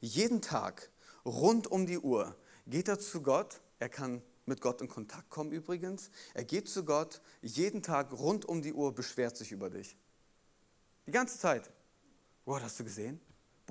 Jeden 0.00 0.40
Tag, 0.40 0.90
rund 1.26 1.66
um 1.66 1.84
die 1.84 1.98
Uhr, 1.98 2.34
geht 2.66 2.88
er 2.88 2.98
zu 2.98 3.20
Gott. 3.20 3.60
Er 3.78 3.90
kann 3.90 4.22
mit 4.46 4.62
Gott 4.62 4.80
in 4.80 4.88
Kontakt 4.88 5.28
kommen 5.28 5.52
übrigens. 5.52 6.08
Er 6.32 6.44
geht 6.44 6.66
zu 6.66 6.82
Gott, 6.82 7.20
jeden 7.42 7.82
Tag, 7.82 8.10
rund 8.12 8.46
um 8.46 8.62
die 8.62 8.72
Uhr, 8.72 8.94
beschwert 8.94 9.36
sich 9.36 9.52
über 9.52 9.68
dich. 9.68 9.98
Die 11.06 11.12
ganze 11.12 11.38
Zeit. 11.38 11.70
Boah, 12.46 12.62
hast 12.62 12.80
du 12.80 12.84
gesehen? 12.84 13.20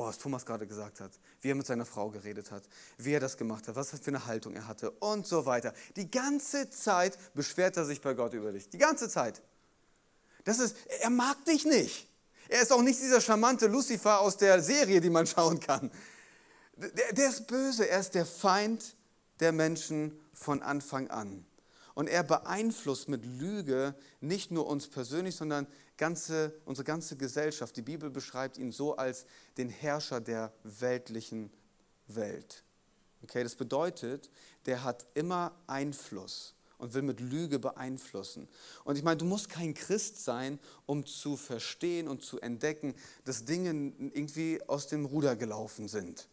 Was 0.05 0.17
Thomas 0.17 0.45
gerade 0.45 0.67
gesagt 0.67 0.99
hat, 0.99 1.11
wie 1.41 1.49
er 1.49 1.55
mit 1.55 1.65
seiner 1.65 1.85
Frau 1.85 2.09
geredet 2.09 2.51
hat, 2.51 2.63
wie 2.97 3.13
er 3.13 3.19
das 3.19 3.37
gemacht 3.37 3.67
hat, 3.67 3.75
was 3.75 3.91
für 3.91 4.07
eine 4.07 4.25
Haltung 4.25 4.53
er 4.53 4.67
hatte 4.67 4.91
und 4.91 5.25
so 5.27 5.45
weiter. 5.45 5.73
Die 5.95 6.09
ganze 6.09 6.69
Zeit 6.69 7.17
beschwert 7.33 7.77
er 7.77 7.85
sich 7.85 8.01
bei 8.01 8.13
Gott 8.13 8.33
über 8.33 8.51
dich. 8.51 8.69
Die 8.69 8.77
ganze 8.77 9.09
Zeit. 9.09 9.41
Das 10.43 10.59
ist, 10.59 10.75
er 11.01 11.09
mag 11.09 11.43
dich 11.45 11.65
nicht. 11.65 12.07
Er 12.49 12.61
ist 12.61 12.71
auch 12.71 12.81
nicht 12.81 12.99
dieser 12.99 13.21
charmante 13.21 13.67
Lucifer 13.67 14.19
aus 14.19 14.37
der 14.37 14.61
Serie, 14.61 14.99
die 14.99 15.09
man 15.09 15.25
schauen 15.25 15.59
kann. 15.59 15.91
Der, 16.75 17.13
der 17.13 17.29
ist 17.29 17.47
böse, 17.47 17.87
er 17.87 17.99
ist 17.99 18.15
der 18.15 18.25
Feind 18.25 18.95
der 19.39 19.51
Menschen 19.51 20.19
von 20.33 20.61
Anfang 20.61 21.09
an. 21.09 21.45
Und 21.93 22.07
er 22.07 22.23
beeinflusst 22.23 23.09
mit 23.09 23.25
Lüge 23.25 23.95
nicht 24.21 24.51
nur 24.51 24.67
uns 24.67 24.87
persönlich, 24.87 25.35
sondern 25.35 25.67
ganze, 26.01 26.51
unsere 26.65 26.83
ganze 26.83 27.15
Gesellschaft. 27.15 27.77
Die 27.77 27.83
Bibel 27.83 28.09
beschreibt 28.09 28.57
ihn 28.57 28.71
so 28.71 28.95
als 28.95 29.27
den 29.57 29.69
Herrscher 29.69 30.19
der 30.19 30.51
weltlichen 30.63 31.51
Welt. 32.07 32.63
Okay, 33.21 33.43
das 33.43 33.55
bedeutet, 33.55 34.31
der 34.65 34.83
hat 34.83 35.05
immer 35.13 35.55
Einfluss 35.67 36.55
und 36.79 36.95
will 36.95 37.03
mit 37.03 37.19
Lüge 37.19 37.59
beeinflussen. 37.59 38.47
Und 38.83 38.97
ich 38.97 39.03
meine, 39.03 39.17
du 39.17 39.25
musst 39.25 39.49
kein 39.49 39.75
Christ 39.75 40.25
sein, 40.25 40.57
um 40.87 41.05
zu 41.05 41.37
verstehen 41.37 42.07
und 42.07 42.23
zu 42.23 42.41
entdecken, 42.41 42.95
dass 43.23 43.45
Dinge 43.45 43.69
irgendwie 43.69 44.59
aus 44.67 44.87
dem 44.87 45.05
Ruder 45.05 45.35
gelaufen 45.35 45.87
sind. 45.87 46.27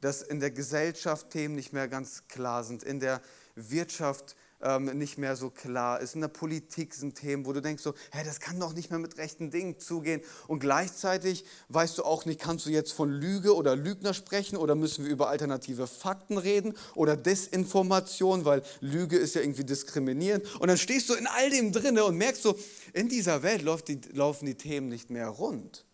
Dass 0.00 0.22
in 0.22 0.38
der 0.38 0.52
Gesellschaft 0.52 1.30
Themen 1.30 1.56
nicht 1.56 1.72
mehr 1.72 1.88
ganz 1.88 2.28
klar 2.28 2.62
sind, 2.62 2.84
in 2.84 3.00
der 3.00 3.20
Wirtschaft 3.56 4.36
ähm, 4.62 4.86
nicht 4.98 5.18
mehr 5.18 5.36
so 5.36 5.50
klar 5.50 6.00
ist. 6.00 6.14
In 6.14 6.20
der 6.20 6.28
Politik 6.28 6.94
sind 6.94 7.14
Themen, 7.14 7.46
wo 7.46 7.52
du 7.52 7.62
denkst 7.62 7.82
so, 7.82 7.94
hey, 8.10 8.24
das 8.24 8.40
kann 8.40 8.58
doch 8.60 8.72
nicht 8.72 8.90
mehr 8.90 8.98
mit 8.98 9.16
rechten 9.18 9.50
Dingen 9.50 9.78
zugehen. 9.78 10.20
Und 10.46 10.60
gleichzeitig 10.60 11.44
weißt 11.68 11.98
du 11.98 12.04
auch 12.04 12.24
nicht, 12.24 12.40
kannst 12.40 12.66
du 12.66 12.70
jetzt 12.70 12.92
von 12.92 13.10
Lüge 13.10 13.54
oder 13.54 13.76
Lügner 13.76 14.14
sprechen 14.14 14.56
oder 14.56 14.74
müssen 14.74 15.04
wir 15.04 15.10
über 15.10 15.28
alternative 15.28 15.86
Fakten 15.86 16.38
reden 16.38 16.74
oder 16.94 17.16
Desinformation, 17.16 18.44
weil 18.44 18.62
Lüge 18.80 19.16
ist 19.16 19.34
ja 19.34 19.40
irgendwie 19.40 19.64
diskriminierend. 19.64 20.44
Und 20.60 20.68
dann 20.68 20.78
stehst 20.78 21.08
du 21.08 21.14
in 21.14 21.26
all 21.26 21.50
dem 21.50 21.72
drinne 21.72 22.04
und 22.04 22.16
merkst 22.16 22.42
so, 22.42 22.58
in 22.92 23.08
dieser 23.08 23.42
Welt 23.42 23.60
die, 23.88 24.00
laufen 24.12 24.46
die 24.46 24.54
Themen 24.54 24.88
nicht 24.88 25.10
mehr 25.10 25.28
rund. 25.28 25.84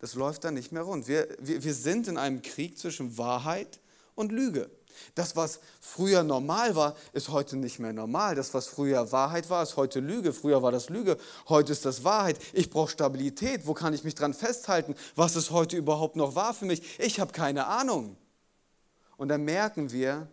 Das 0.00 0.14
läuft 0.14 0.44
dann 0.44 0.54
nicht 0.54 0.72
mehr 0.72 0.82
rund. 0.82 1.06
Wir, 1.06 1.28
wir, 1.38 1.62
wir 1.62 1.74
sind 1.74 2.08
in 2.08 2.18
einem 2.18 2.42
Krieg 2.42 2.76
zwischen 2.76 3.16
Wahrheit 3.18 3.80
und 4.16 4.32
Lüge. 4.32 4.68
Das, 5.14 5.36
was 5.36 5.60
früher 5.80 6.22
normal 6.22 6.74
war, 6.74 6.96
ist 7.12 7.28
heute 7.28 7.56
nicht 7.56 7.78
mehr 7.78 7.92
normal. 7.92 8.34
Das, 8.34 8.54
was 8.54 8.66
früher 8.66 9.12
Wahrheit 9.12 9.50
war, 9.50 9.62
ist 9.62 9.76
heute 9.76 10.00
Lüge. 10.00 10.32
Früher 10.32 10.62
war 10.62 10.72
das 10.72 10.88
Lüge, 10.88 11.16
heute 11.48 11.72
ist 11.72 11.84
das 11.84 12.04
Wahrheit. 12.04 12.38
Ich 12.52 12.70
brauche 12.70 12.90
Stabilität. 12.90 13.66
Wo 13.66 13.74
kann 13.74 13.94
ich 13.94 14.04
mich 14.04 14.14
dran 14.14 14.34
festhalten? 14.34 14.94
Was 15.14 15.36
ist 15.36 15.50
heute 15.50 15.76
überhaupt 15.76 16.16
noch 16.16 16.34
wahr 16.34 16.54
für 16.54 16.64
mich? 16.64 17.00
Ich 17.00 17.20
habe 17.20 17.32
keine 17.32 17.66
Ahnung. 17.66 18.16
Und 19.16 19.28
dann 19.28 19.44
merken 19.44 19.92
wir, 19.92 20.28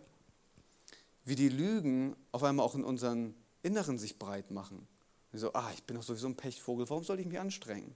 wie 1.24 1.36
die 1.36 1.48
Lügen 1.48 2.16
auf 2.32 2.42
einmal 2.42 2.66
auch 2.66 2.74
in 2.74 2.84
unseren 2.84 3.34
Inneren 3.62 3.98
sich 3.98 4.18
breit 4.18 4.50
machen. 4.50 4.86
so, 5.32 5.52
ah, 5.52 5.70
ich 5.74 5.84
bin 5.84 5.96
doch 5.96 6.02
sowieso 6.02 6.26
ein 6.26 6.36
Pechvogel, 6.36 6.88
warum 6.88 7.04
soll 7.04 7.20
ich 7.20 7.26
mich 7.26 7.38
anstrengen? 7.38 7.94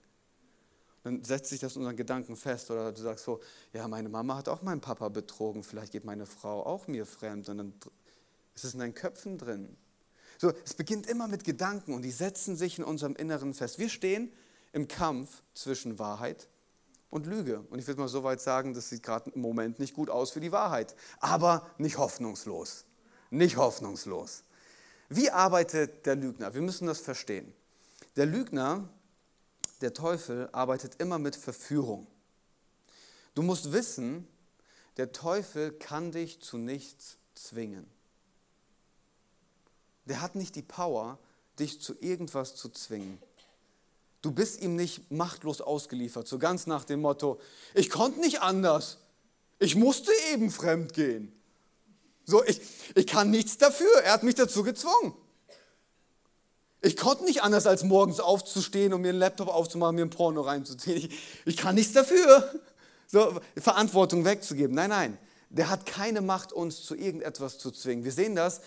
Dann 1.05 1.23
setzt 1.23 1.51
sich 1.51 1.59
das 1.59 1.75
in 1.75 1.83
unseren 1.83 1.97
Gedanken 1.97 2.35
fest. 2.35 2.71
Oder 2.71 2.91
du 2.91 2.99
sagst 2.99 3.25
so, 3.25 3.39
ja, 3.73 3.87
meine 3.87 4.09
Mama 4.09 4.37
hat 4.37 4.49
auch 4.49 4.63
meinen 4.63 4.81
Papa 4.81 5.07
betrogen, 5.09 5.61
vielleicht 5.61 5.91
geht 5.91 6.03
meine 6.03 6.25
Frau 6.25 6.65
auch 6.65 6.87
mir 6.87 7.05
fremd. 7.05 7.47
Und 7.47 7.57
dann 7.59 7.73
ist 8.55 8.63
es 8.63 8.73
in 8.73 8.79
deinen 8.79 8.95
Köpfen 8.95 9.37
drin. 9.37 9.77
So, 10.39 10.51
es 10.65 10.73
beginnt 10.73 11.05
immer 11.05 11.27
mit 11.27 11.43
Gedanken 11.43 11.93
und 11.93 12.01
die 12.01 12.11
setzen 12.11 12.55
sich 12.55 12.79
in 12.79 12.83
unserem 12.83 13.15
Inneren 13.15 13.53
fest. 13.53 13.77
Wir 13.77 13.89
stehen 13.89 14.33
im 14.73 14.87
Kampf 14.87 15.43
zwischen 15.53 15.99
Wahrheit 15.99 16.47
und 17.11 17.27
Lüge. 17.27 17.59
Und 17.69 17.77
ich 17.77 17.85
würde 17.85 18.01
mal 18.01 18.07
so 18.07 18.23
weit 18.23 18.41
sagen, 18.41 18.73
das 18.73 18.89
sieht 18.89 19.03
gerade 19.03 19.29
im 19.29 19.41
Moment 19.41 19.77
nicht 19.77 19.93
gut 19.93 20.09
aus 20.09 20.31
für 20.31 20.39
die 20.39 20.51
Wahrheit, 20.51 20.95
aber 21.19 21.69
nicht 21.77 21.99
hoffnungslos. 21.99 22.83
Nicht 23.29 23.57
hoffnungslos. 23.57 24.43
Wie 25.09 25.29
arbeitet 25.29 26.07
der 26.07 26.15
Lügner? 26.15 26.55
Wir 26.55 26.63
müssen 26.63 26.87
das 26.87 26.99
verstehen. 26.99 27.53
Der 28.15 28.25
Lügner 28.25 28.89
der 29.85 29.93
Teufel 29.93 30.49
arbeitet 30.51 30.99
immer 30.99 31.19
mit 31.19 31.35
Verführung. 31.35 32.07
Du 33.35 33.43
musst 33.43 33.71
wissen, 33.71 34.27
der 34.97 35.11
Teufel 35.11 35.73
kann 35.73 36.11
dich 36.11 36.41
zu 36.41 36.57
nichts 36.57 37.17
zwingen. 37.35 37.85
Der 40.05 40.21
hat 40.21 40.33
nicht 40.33 40.55
die 40.55 40.63
Power, 40.63 41.19
dich 41.59 41.81
zu 41.81 41.93
irgendwas 42.01 42.55
zu 42.55 42.69
zwingen. 42.69 43.21
Du 44.23 44.31
bist 44.31 44.59
ihm 44.59 44.75
nicht 44.75 45.11
machtlos 45.11 45.61
ausgeliefert, 45.61 46.27
so 46.27 46.39
ganz 46.39 46.65
nach 46.65 46.83
dem 46.83 47.01
Motto, 47.01 47.39
ich 47.75 47.91
konnte 47.91 48.21
nicht 48.21 48.41
anders, 48.41 48.97
ich 49.59 49.75
musste 49.75 50.11
eben 50.33 50.49
fremd 50.49 50.95
gehen. 50.95 51.31
So, 52.25 52.43
ich, 52.43 52.59
ich 52.95 53.05
kann 53.05 53.29
nichts 53.29 53.59
dafür, 53.59 54.01
er 54.01 54.13
hat 54.13 54.23
mich 54.23 54.33
dazu 54.33 54.63
gezwungen. 54.63 55.13
Ich 56.85 56.97
konnte 56.97 57.23
nicht 57.23 57.41
anders, 57.41 57.65
als 57.65 57.83
morgens 57.83 58.19
aufzustehen 58.19 58.93
und 58.93 59.01
mir 59.01 59.09
einen 59.09 59.17
Laptop 59.17 59.47
aufzumachen, 59.47 59.95
mir 59.95 60.03
ein 60.03 60.11
Porno 60.11 60.41
reinzuziehen. 60.41 60.97
Ich, 60.97 61.19
ich 61.43 61.57
kann 61.57 61.73
nichts 61.73 61.93
dafür, 61.93 62.47
so, 63.07 63.41
Verantwortung 63.57 64.23
wegzugeben. 64.23 64.75
Nein, 64.75 64.91
nein, 64.91 65.17
der 65.49 65.71
hat 65.71 65.87
keine 65.87 66.21
Macht, 66.21 66.53
uns 66.53 66.83
zu 66.83 66.93
irgendetwas 66.93 67.57
zu 67.57 67.71
zwingen. 67.71 68.03
Wir 68.03 68.11
sehen 68.11 68.35
das 68.35 68.61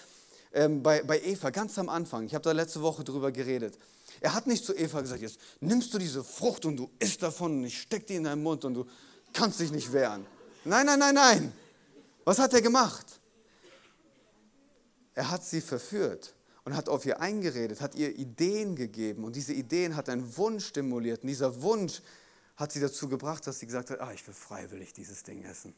ähm, 0.53 0.83
bei, 0.83 1.05
bei 1.05 1.21
Eva 1.21 1.51
ganz 1.51 1.79
am 1.79 1.89
Anfang. 1.89 2.27
Ich 2.27 2.35
habe 2.35 2.43
da 2.43 2.51
letzte 2.51 2.83
Woche 2.83 3.05
drüber 3.05 3.31
geredet. 3.31 3.79
Er 4.21 4.35
hat 4.35 4.49
nicht 4.49 4.65
zu 4.65 4.77
Eva 4.77 5.01
gesagt, 5.01 5.23
jetzt 5.23 5.39
nimmst 5.61 5.95
du 5.95 5.99
diese 5.99 6.25
Frucht 6.25 6.65
und 6.65 6.77
du 6.77 6.91
isst 6.99 7.23
davon 7.23 7.59
und 7.59 7.65
ich 7.67 7.83
steck 7.83 8.09
die 8.09 8.17
in 8.17 8.25
deinen 8.25 8.43
Mund 8.43 8.65
und 8.65 8.75
du 8.75 8.85
kannst 9.33 9.61
dich 9.61 9.71
nicht 9.71 9.93
wehren. 9.93 10.27
Nein, 10.65 10.87
nein, 10.87 10.99
nein, 10.99 11.15
nein. 11.15 11.53
Was 12.25 12.41
hat 12.41 12.53
er 12.53 12.63
gemacht? 12.63 13.07
Er 15.15 15.31
hat 15.31 15.45
sie 15.45 15.61
verführt 15.61 16.35
und 16.69 16.77
hat 16.77 16.91
auf 16.91 17.07
ihr 17.07 17.19
eingeredet, 17.19 17.81
hat 17.81 17.95
ihr 17.95 18.15
Ideen 18.15 18.77
gegeben 18.77 19.25
und 19.25 19.37
diese 19.37 19.55
Ideen 19.55 19.97
hat 19.97 20.11
einen 20.11 20.37
Wunsch 20.37 20.67
stimuliert 20.67 21.23
und 21.23 21.29
dieser 21.29 21.63
Wunsch 21.63 22.03
hat 22.57 22.73
sie 22.73 22.81
dazu 22.81 23.09
gebracht, 23.09 23.47
dass 23.47 23.59
sie 23.59 23.65
gesagt 23.65 23.89
hat, 23.89 24.03
ah, 24.03 24.13
ich 24.13 24.27
will 24.27 24.35
freiwillig 24.35 24.93
dieses 24.93 25.23
Ding 25.23 25.45
essen. 25.45 25.75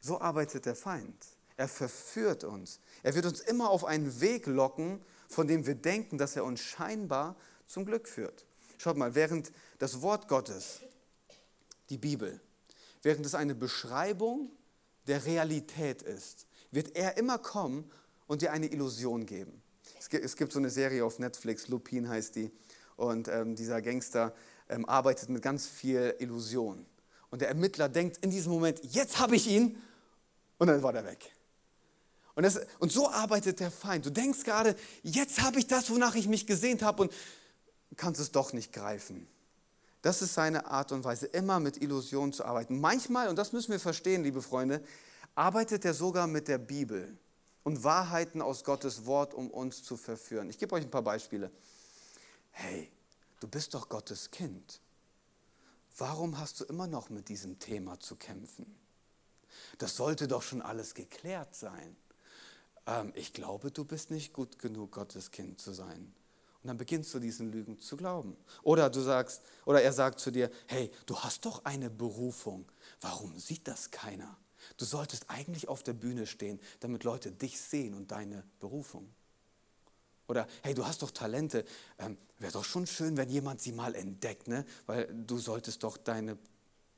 So 0.00 0.18
arbeitet 0.18 0.64
der 0.64 0.74
Feind. 0.74 1.26
Er 1.58 1.68
verführt 1.68 2.42
uns. 2.42 2.80
Er 3.02 3.14
wird 3.14 3.26
uns 3.26 3.40
immer 3.40 3.68
auf 3.68 3.84
einen 3.84 4.18
Weg 4.22 4.46
locken, 4.46 5.04
von 5.28 5.46
dem 5.46 5.66
wir 5.66 5.74
denken, 5.74 6.16
dass 6.16 6.36
er 6.36 6.46
uns 6.46 6.60
scheinbar 6.60 7.36
zum 7.66 7.84
Glück 7.84 8.08
führt. 8.08 8.46
Schaut 8.78 8.96
mal, 8.96 9.14
während 9.14 9.52
das 9.78 10.00
Wort 10.00 10.26
Gottes, 10.26 10.80
die 11.90 11.98
Bibel, 11.98 12.40
während 13.02 13.26
es 13.26 13.34
eine 13.34 13.54
Beschreibung 13.54 14.50
der 15.06 15.26
Realität 15.26 16.00
ist, 16.00 16.46
wird 16.70 16.96
er 16.96 17.18
immer 17.18 17.36
kommen 17.36 17.90
und 18.26 18.42
dir 18.42 18.52
eine 18.52 18.66
Illusion 18.66 19.26
geben. 19.26 19.62
Es 20.10 20.36
gibt 20.36 20.52
so 20.52 20.58
eine 20.58 20.70
Serie 20.70 21.04
auf 21.04 21.18
Netflix, 21.18 21.68
Lupin 21.68 22.08
heißt 22.08 22.36
die, 22.36 22.50
und 22.96 23.28
ähm, 23.28 23.54
dieser 23.54 23.82
Gangster 23.82 24.34
ähm, 24.68 24.84
arbeitet 24.86 25.28
mit 25.28 25.42
ganz 25.42 25.66
viel 25.66 26.14
Illusion. 26.18 26.86
Und 27.30 27.40
der 27.40 27.48
Ermittler 27.48 27.88
denkt 27.88 28.18
in 28.24 28.30
diesem 28.30 28.52
Moment, 28.52 28.80
jetzt 28.82 29.18
habe 29.18 29.36
ich 29.36 29.46
ihn, 29.46 29.76
und 30.58 30.68
dann 30.68 30.82
war 30.82 30.92
der 30.92 31.04
weg. 31.04 31.32
Und, 32.34 32.44
das, 32.44 32.60
und 32.78 32.92
so 32.92 33.10
arbeitet 33.10 33.60
der 33.60 33.70
Feind. 33.70 34.06
Du 34.06 34.10
denkst 34.10 34.44
gerade, 34.44 34.76
jetzt 35.02 35.42
habe 35.42 35.58
ich 35.58 35.66
das, 35.66 35.90
wonach 35.90 36.14
ich 36.14 36.28
mich 36.28 36.46
gesehnt 36.46 36.82
habe, 36.82 37.02
und 37.02 37.12
kannst 37.96 38.20
es 38.20 38.32
doch 38.32 38.52
nicht 38.52 38.72
greifen. 38.72 39.26
Das 40.02 40.22
ist 40.22 40.34
seine 40.34 40.66
Art 40.66 40.92
und 40.92 41.04
Weise, 41.04 41.26
immer 41.26 41.60
mit 41.60 41.82
Illusionen 41.82 42.32
zu 42.32 42.44
arbeiten. 42.44 42.80
Manchmal, 42.80 43.28
und 43.28 43.36
das 43.36 43.52
müssen 43.52 43.72
wir 43.72 43.80
verstehen, 43.80 44.22
liebe 44.22 44.40
Freunde, 44.40 44.82
arbeitet 45.34 45.84
er 45.84 45.94
sogar 45.94 46.26
mit 46.26 46.48
der 46.48 46.58
Bibel 46.58 47.18
und 47.66 47.82
Wahrheiten 47.82 48.42
aus 48.42 48.62
Gottes 48.62 49.06
Wort, 49.06 49.34
um 49.34 49.50
uns 49.50 49.82
zu 49.82 49.96
verführen. 49.96 50.48
Ich 50.48 50.56
gebe 50.56 50.72
euch 50.76 50.84
ein 50.84 50.90
paar 50.90 51.02
Beispiele. 51.02 51.50
Hey, 52.52 52.92
du 53.40 53.48
bist 53.48 53.74
doch 53.74 53.88
Gottes 53.88 54.30
Kind. 54.30 54.80
Warum 55.98 56.38
hast 56.38 56.60
du 56.60 56.64
immer 56.66 56.86
noch 56.86 57.10
mit 57.10 57.28
diesem 57.28 57.58
Thema 57.58 57.98
zu 57.98 58.14
kämpfen? 58.14 58.72
Das 59.78 59.96
sollte 59.96 60.28
doch 60.28 60.42
schon 60.42 60.62
alles 60.62 60.94
geklärt 60.94 61.56
sein. 61.56 61.96
Ähm, 62.86 63.12
ich 63.16 63.32
glaube, 63.32 63.72
du 63.72 63.84
bist 63.84 64.12
nicht 64.12 64.32
gut 64.32 64.60
genug, 64.60 64.92
Gottes 64.92 65.32
Kind 65.32 65.60
zu 65.60 65.72
sein. 65.72 66.14
Und 66.62 66.68
dann 66.68 66.76
beginnst 66.76 67.12
du 67.14 67.18
diesen 67.18 67.50
Lügen 67.50 67.80
zu 67.80 67.96
glauben. 67.96 68.36
Oder 68.62 68.90
du 68.90 69.00
sagst, 69.00 69.42
oder 69.64 69.82
er 69.82 69.92
sagt 69.92 70.20
zu 70.20 70.30
dir, 70.30 70.52
hey, 70.68 70.92
du 71.06 71.18
hast 71.18 71.44
doch 71.44 71.64
eine 71.64 71.90
Berufung. 71.90 72.64
Warum 73.00 73.36
sieht 73.40 73.66
das 73.66 73.90
keiner? 73.90 74.38
Du 74.76 74.84
solltest 74.84 75.28
eigentlich 75.28 75.68
auf 75.68 75.82
der 75.82 75.92
Bühne 75.92 76.26
stehen, 76.26 76.60
damit 76.80 77.04
Leute 77.04 77.32
dich 77.32 77.60
sehen 77.60 77.94
und 77.94 78.10
deine 78.10 78.44
Berufung. 78.60 79.08
Oder 80.28 80.46
hey, 80.62 80.74
du 80.74 80.84
hast 80.84 81.02
doch 81.02 81.10
Talente. 81.10 81.64
Ähm, 81.98 82.16
Wäre 82.38 82.52
doch 82.52 82.64
schon 82.64 82.86
schön, 82.86 83.16
wenn 83.16 83.30
jemand 83.30 83.62
sie 83.62 83.72
mal 83.72 83.94
entdeckt, 83.94 84.48
ne? 84.48 84.66
weil 84.86 85.06
du 85.26 85.38
solltest 85.38 85.82
doch 85.82 85.96
deine 85.96 86.36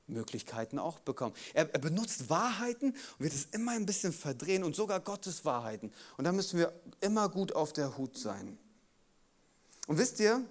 Möglichkeiten 0.09 0.79
auch 0.79 0.99
bekommen. 0.99 1.35
Er, 1.55 1.73
er, 1.73 1.79
benutzt 1.79 2.29
Wahrheiten 2.31 2.91
und 2.91 3.21
wird 3.21 3.35
es 3.35 3.45
immer 3.47 3.73
ein 3.73 3.87
bisschen 3.87 4.13
verdrehen 4.13 4.65
und 4.65 4.75
sogar 4.75 5.01
Gottes 5.01 5.45
Wahrheiten. 5.45 5.93
Und 6.17 6.25
da 6.25 6.33
müssen 6.33 6.59
wir 6.59 6.73
immer 7.01 7.29
gut 7.29 7.53
auf 7.53 7.73
der 7.73 7.97
Hut 7.97 8.19
sein. 8.19 8.59
Und 9.87 9.99
wisst 9.99 10.19
ihr, 10.19 10.45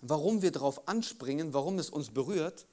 warum 0.00 0.42
wir 0.42 0.52
darauf 0.52 0.86
anspringen, 0.86 1.54
warum 1.54 1.78
es 1.78 1.90
uns 1.90 2.10
berührt? 2.10 2.66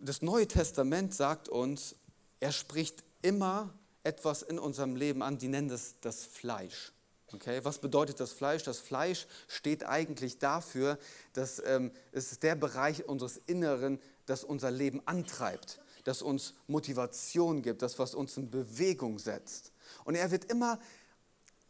Das 0.00 0.22
Neue 0.22 0.48
Testament 0.48 1.14
sagt 1.14 1.48
uns, 1.48 1.96
er 2.40 2.52
spricht 2.52 3.04
immer 3.22 3.72
etwas 4.02 4.42
in 4.42 4.58
unserem 4.58 4.96
Leben 4.96 5.22
an, 5.22 5.38
die 5.38 5.48
nennen 5.48 5.68
das 5.68 5.94
das 6.00 6.24
Fleisch. 6.24 6.92
Okay, 7.32 7.60
was 7.64 7.78
bedeutet 7.78 8.20
das 8.20 8.32
Fleisch? 8.32 8.62
Das 8.62 8.78
Fleisch 8.78 9.26
steht 9.48 9.84
eigentlich 9.84 10.38
dafür, 10.38 10.98
dass 11.32 11.60
ähm, 11.64 11.90
es 12.12 12.30
ist 12.30 12.42
der 12.42 12.54
Bereich 12.54 13.08
unseres 13.08 13.38
Inneren, 13.46 13.98
das 14.26 14.44
unser 14.44 14.70
Leben 14.70 15.02
antreibt, 15.06 15.80
das 16.04 16.22
uns 16.22 16.54
Motivation 16.68 17.62
gibt, 17.62 17.82
das 17.82 17.98
was 17.98 18.14
uns 18.14 18.36
in 18.36 18.50
Bewegung 18.50 19.18
setzt. 19.18 19.72
Und 20.04 20.14
er 20.14 20.30
wird 20.30 20.44
immer 20.44 20.78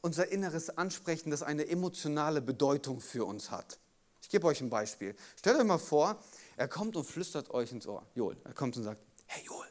unser 0.03 0.31
Inneres 0.31 0.77
ansprechen, 0.77 1.31
das 1.31 1.43
eine 1.43 1.67
emotionale 1.67 2.43
Bedeutung 2.43 3.01
für 3.01 3.25
uns 3.25 3.51
hat. 3.51 3.79
Ich 4.21 4.29
gebe 4.29 4.47
euch 4.47 4.61
ein 4.61 4.71
Beispiel. 4.71 5.15
Stellt 5.37 5.57
euch 5.57 5.65
mal 5.65 5.79
vor, 5.79 6.23
er 6.57 6.69
kommt 6.69 6.97
und 6.97 7.05
flüstert 7.05 7.51
euch 7.51 7.73
ins 7.73 7.87
Ohr. 7.87 8.07
Joel, 8.15 8.37
er 8.45 8.53
kommt 8.53 8.77
und 8.77 8.83
sagt, 8.83 9.01
hey 9.27 9.43
Joel, 9.47 9.69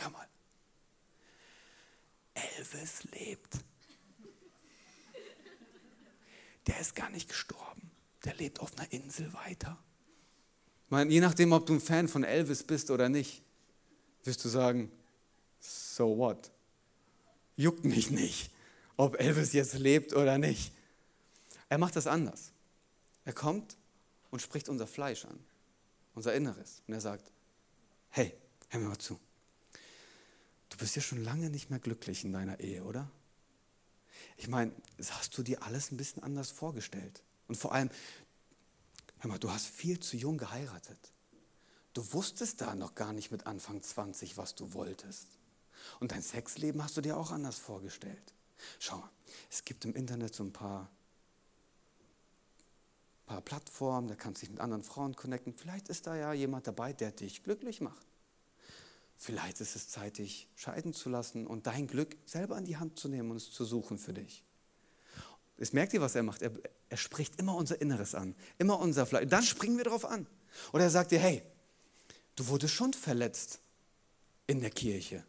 hör 0.00 0.10
mal, 0.10 0.26
Elvis 2.34 3.04
lebt. 3.12 3.58
Der 6.66 6.80
ist 6.80 6.94
gar 6.94 7.10
nicht 7.10 7.28
gestorben. 7.28 7.90
Der 8.24 8.34
lebt 8.34 8.60
auf 8.60 8.76
einer 8.76 8.92
Insel 8.92 9.32
weiter. 9.32 9.78
Meine, 10.88 11.10
je 11.10 11.20
nachdem, 11.20 11.52
ob 11.52 11.66
du 11.66 11.74
ein 11.74 11.80
Fan 11.80 12.08
von 12.08 12.24
Elvis 12.24 12.62
bist 12.62 12.90
oder 12.90 13.08
nicht, 13.08 13.42
wirst 14.24 14.44
du 14.44 14.48
sagen, 14.48 14.90
so 15.58 16.16
what? 16.18 16.50
Juckt 17.56 17.84
mich 17.84 18.10
nicht, 18.10 18.50
ob 18.96 19.18
Elvis 19.20 19.52
jetzt 19.52 19.74
lebt 19.74 20.12
oder 20.12 20.38
nicht. 20.38 20.72
Er 21.68 21.78
macht 21.78 21.96
das 21.96 22.06
anders. 22.06 22.52
Er 23.24 23.32
kommt 23.32 23.76
und 24.30 24.40
spricht 24.42 24.68
unser 24.68 24.86
Fleisch 24.86 25.24
an, 25.24 25.38
unser 26.14 26.34
Inneres. 26.34 26.82
Und 26.86 26.94
er 26.94 27.00
sagt, 27.00 27.30
hey, 28.10 28.34
hör 28.68 28.80
mir 28.80 28.88
mal 28.88 28.98
zu. 28.98 29.18
Du 30.70 30.78
bist 30.78 30.96
ja 30.96 31.02
schon 31.02 31.22
lange 31.22 31.50
nicht 31.50 31.70
mehr 31.70 31.78
glücklich 31.78 32.24
in 32.24 32.32
deiner 32.32 32.60
Ehe, 32.60 32.82
oder? 32.84 33.10
Ich 34.36 34.48
meine, 34.48 34.72
hast 35.10 35.36
du 35.36 35.42
dir 35.42 35.62
alles 35.62 35.92
ein 35.92 35.96
bisschen 35.96 36.22
anders 36.22 36.50
vorgestellt? 36.50 37.22
Und 37.46 37.56
vor 37.56 37.72
allem, 37.72 37.90
Hör 39.20 39.28
mal, 39.28 39.38
du 39.38 39.50
hast 39.50 39.66
viel 39.66 40.00
zu 40.00 40.16
jung 40.16 40.38
geheiratet. 40.38 41.12
Du 41.92 42.12
wusstest 42.14 42.62
da 42.62 42.74
noch 42.74 42.94
gar 42.94 43.12
nicht 43.12 43.30
mit 43.30 43.46
Anfang 43.46 43.82
20, 43.82 44.38
was 44.38 44.54
du 44.54 44.72
wolltest. 44.72 45.28
Und 45.98 46.12
dein 46.12 46.22
Sexleben 46.22 46.82
hast 46.82 46.96
du 46.96 47.02
dir 47.02 47.18
auch 47.18 47.30
anders 47.30 47.58
vorgestellt. 47.58 48.34
Schau, 48.78 49.02
es 49.50 49.64
gibt 49.64 49.84
im 49.84 49.94
Internet 49.94 50.34
so 50.34 50.42
ein 50.42 50.52
paar, 50.52 50.90
paar 53.26 53.42
Plattformen, 53.42 54.08
da 54.08 54.14
kannst 54.14 54.40
du 54.40 54.46
dich 54.46 54.52
mit 54.52 54.60
anderen 54.60 54.84
Frauen 54.84 55.14
connecten. 55.14 55.52
Vielleicht 55.54 55.90
ist 55.90 56.06
da 56.06 56.16
ja 56.16 56.32
jemand 56.32 56.66
dabei, 56.66 56.94
der 56.94 57.12
dich 57.12 57.42
glücklich 57.42 57.82
macht. 57.82 58.06
Vielleicht 59.22 59.60
ist 59.60 59.76
es 59.76 59.90
Zeit, 59.90 60.16
dich 60.16 60.48
scheiden 60.56 60.94
zu 60.94 61.10
lassen 61.10 61.46
und 61.46 61.66
dein 61.66 61.86
Glück 61.86 62.16
selber 62.24 62.56
in 62.56 62.64
die 62.64 62.78
Hand 62.78 62.98
zu 62.98 63.06
nehmen 63.06 63.30
und 63.30 63.36
es 63.36 63.52
zu 63.52 63.66
suchen 63.66 63.98
für 63.98 64.14
dich. 64.14 64.42
Jetzt 65.58 65.74
merkt 65.74 65.92
ihr, 65.92 66.00
was 66.00 66.14
er 66.14 66.22
macht. 66.22 66.40
Er, 66.40 66.52
er 66.88 66.96
spricht 66.96 67.38
immer 67.38 67.54
unser 67.54 67.82
Inneres 67.82 68.14
an, 68.14 68.34
immer 68.56 68.80
unser 68.80 69.04
Fleisch. 69.04 69.28
Dann 69.28 69.42
springen 69.42 69.76
wir 69.76 69.84
darauf 69.84 70.06
an. 70.06 70.26
Oder 70.72 70.84
er 70.84 70.90
sagt 70.90 71.10
dir, 71.10 71.18
hey, 71.18 71.42
du 72.34 72.48
wurdest 72.48 72.72
schon 72.72 72.94
verletzt 72.94 73.60
in 74.46 74.62
der 74.62 74.70
Kirche. 74.70 75.22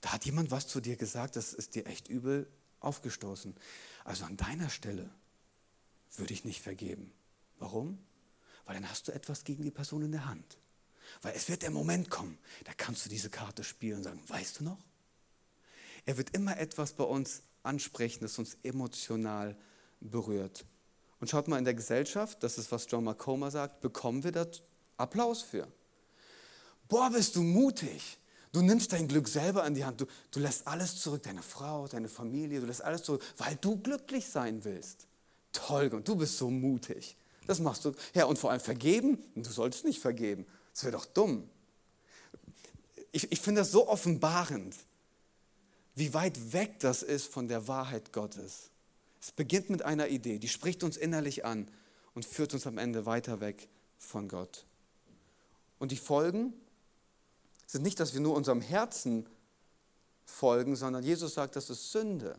Da 0.00 0.14
hat 0.14 0.24
jemand 0.24 0.50
was 0.50 0.68
zu 0.68 0.80
dir 0.80 0.96
gesagt, 0.96 1.36
das 1.36 1.52
ist 1.52 1.74
dir 1.74 1.84
echt 1.84 2.08
übel 2.08 2.50
aufgestoßen. 2.80 3.54
Also 4.04 4.24
an 4.24 4.38
deiner 4.38 4.70
Stelle 4.70 5.10
würde 6.16 6.32
ich 6.32 6.46
nicht 6.46 6.62
vergeben. 6.62 7.12
Warum? 7.58 7.98
Weil 8.64 8.76
dann 8.76 8.88
hast 8.88 9.08
du 9.08 9.12
etwas 9.12 9.44
gegen 9.44 9.62
die 9.62 9.70
Person 9.70 10.00
in 10.00 10.12
der 10.12 10.24
Hand. 10.24 10.56
Weil 11.20 11.34
es 11.36 11.48
wird 11.48 11.62
der 11.62 11.70
Moment 11.70 12.10
kommen, 12.10 12.38
da 12.64 12.72
kannst 12.76 13.04
du 13.04 13.10
diese 13.10 13.30
Karte 13.30 13.64
spielen 13.64 13.98
und 13.98 14.04
sagen, 14.04 14.22
weißt 14.28 14.60
du 14.60 14.64
noch? 14.64 14.78
Er 16.06 16.16
wird 16.16 16.34
immer 16.34 16.58
etwas 16.58 16.92
bei 16.94 17.04
uns 17.04 17.42
ansprechen, 17.62 18.20
das 18.22 18.38
uns 18.38 18.56
emotional 18.62 19.56
berührt. 20.00 20.64
Und 21.20 21.28
schaut 21.28 21.46
mal 21.46 21.58
in 21.58 21.64
der 21.64 21.74
Gesellschaft, 21.74 22.42
das 22.42 22.58
ist, 22.58 22.72
was 22.72 22.86
John 22.90 23.04
McComa 23.04 23.50
sagt, 23.50 23.80
bekommen 23.80 24.24
wir 24.24 24.32
da 24.32 24.46
Applaus 24.96 25.42
für. 25.42 25.68
Boah, 26.88 27.10
bist 27.10 27.36
du 27.36 27.42
mutig. 27.42 28.18
Du 28.52 28.60
nimmst 28.60 28.92
dein 28.92 29.08
Glück 29.08 29.28
selber 29.28 29.64
in 29.66 29.74
die 29.74 29.84
Hand. 29.84 30.00
Du, 30.00 30.06
du 30.30 30.40
lässt 30.40 30.66
alles 30.66 31.00
zurück, 31.00 31.22
deine 31.22 31.42
Frau, 31.42 31.88
deine 31.88 32.08
Familie, 32.08 32.60
du 32.60 32.66
lässt 32.66 32.82
alles 32.82 33.02
zurück, 33.02 33.22
weil 33.38 33.56
du 33.56 33.78
glücklich 33.78 34.26
sein 34.26 34.64
willst. 34.64 35.06
Toll, 35.52 35.88
und 35.88 36.06
du 36.06 36.16
bist 36.16 36.36
so 36.36 36.50
mutig. 36.50 37.16
Das 37.46 37.60
machst 37.60 37.84
du. 37.84 37.92
Ja, 38.14 38.26
und 38.26 38.38
vor 38.38 38.50
allem 38.50 38.60
vergeben? 38.60 39.18
Du 39.34 39.50
solltest 39.50 39.84
nicht 39.84 40.00
vergeben. 40.00 40.46
Das 40.72 40.84
wäre 40.84 40.92
doch 40.92 41.06
dumm. 41.06 41.48
Ich, 43.12 43.30
ich 43.30 43.40
finde 43.40 43.60
das 43.60 43.70
so 43.70 43.88
offenbarend 43.88 44.74
wie 45.94 46.14
weit 46.14 46.52
weg 46.52 46.80
das 46.80 47.02
ist 47.02 47.26
von 47.26 47.48
der 47.48 47.68
Wahrheit 47.68 48.12
Gottes. 48.12 48.70
Es 49.20 49.30
beginnt 49.30 49.70
mit 49.70 49.82
einer 49.82 50.08
Idee, 50.08 50.38
die 50.38 50.48
spricht 50.48 50.82
uns 50.82 50.96
innerlich 50.96 51.44
an 51.44 51.68
und 52.14 52.24
führt 52.24 52.54
uns 52.54 52.66
am 52.66 52.78
Ende 52.78 53.06
weiter 53.06 53.40
weg 53.40 53.68
von 53.98 54.28
Gott. 54.28 54.64
Und 55.78 55.92
die 55.92 55.96
Folgen 55.96 56.54
sind 57.66 57.82
nicht, 57.82 58.00
dass 58.00 58.14
wir 58.14 58.20
nur 58.20 58.34
unserem 58.34 58.60
Herzen 58.60 59.28
folgen, 60.24 60.76
sondern 60.76 61.04
Jesus 61.04 61.34
sagt, 61.34 61.56
das 61.56 61.70
ist 61.70 61.92
Sünde. 61.92 62.38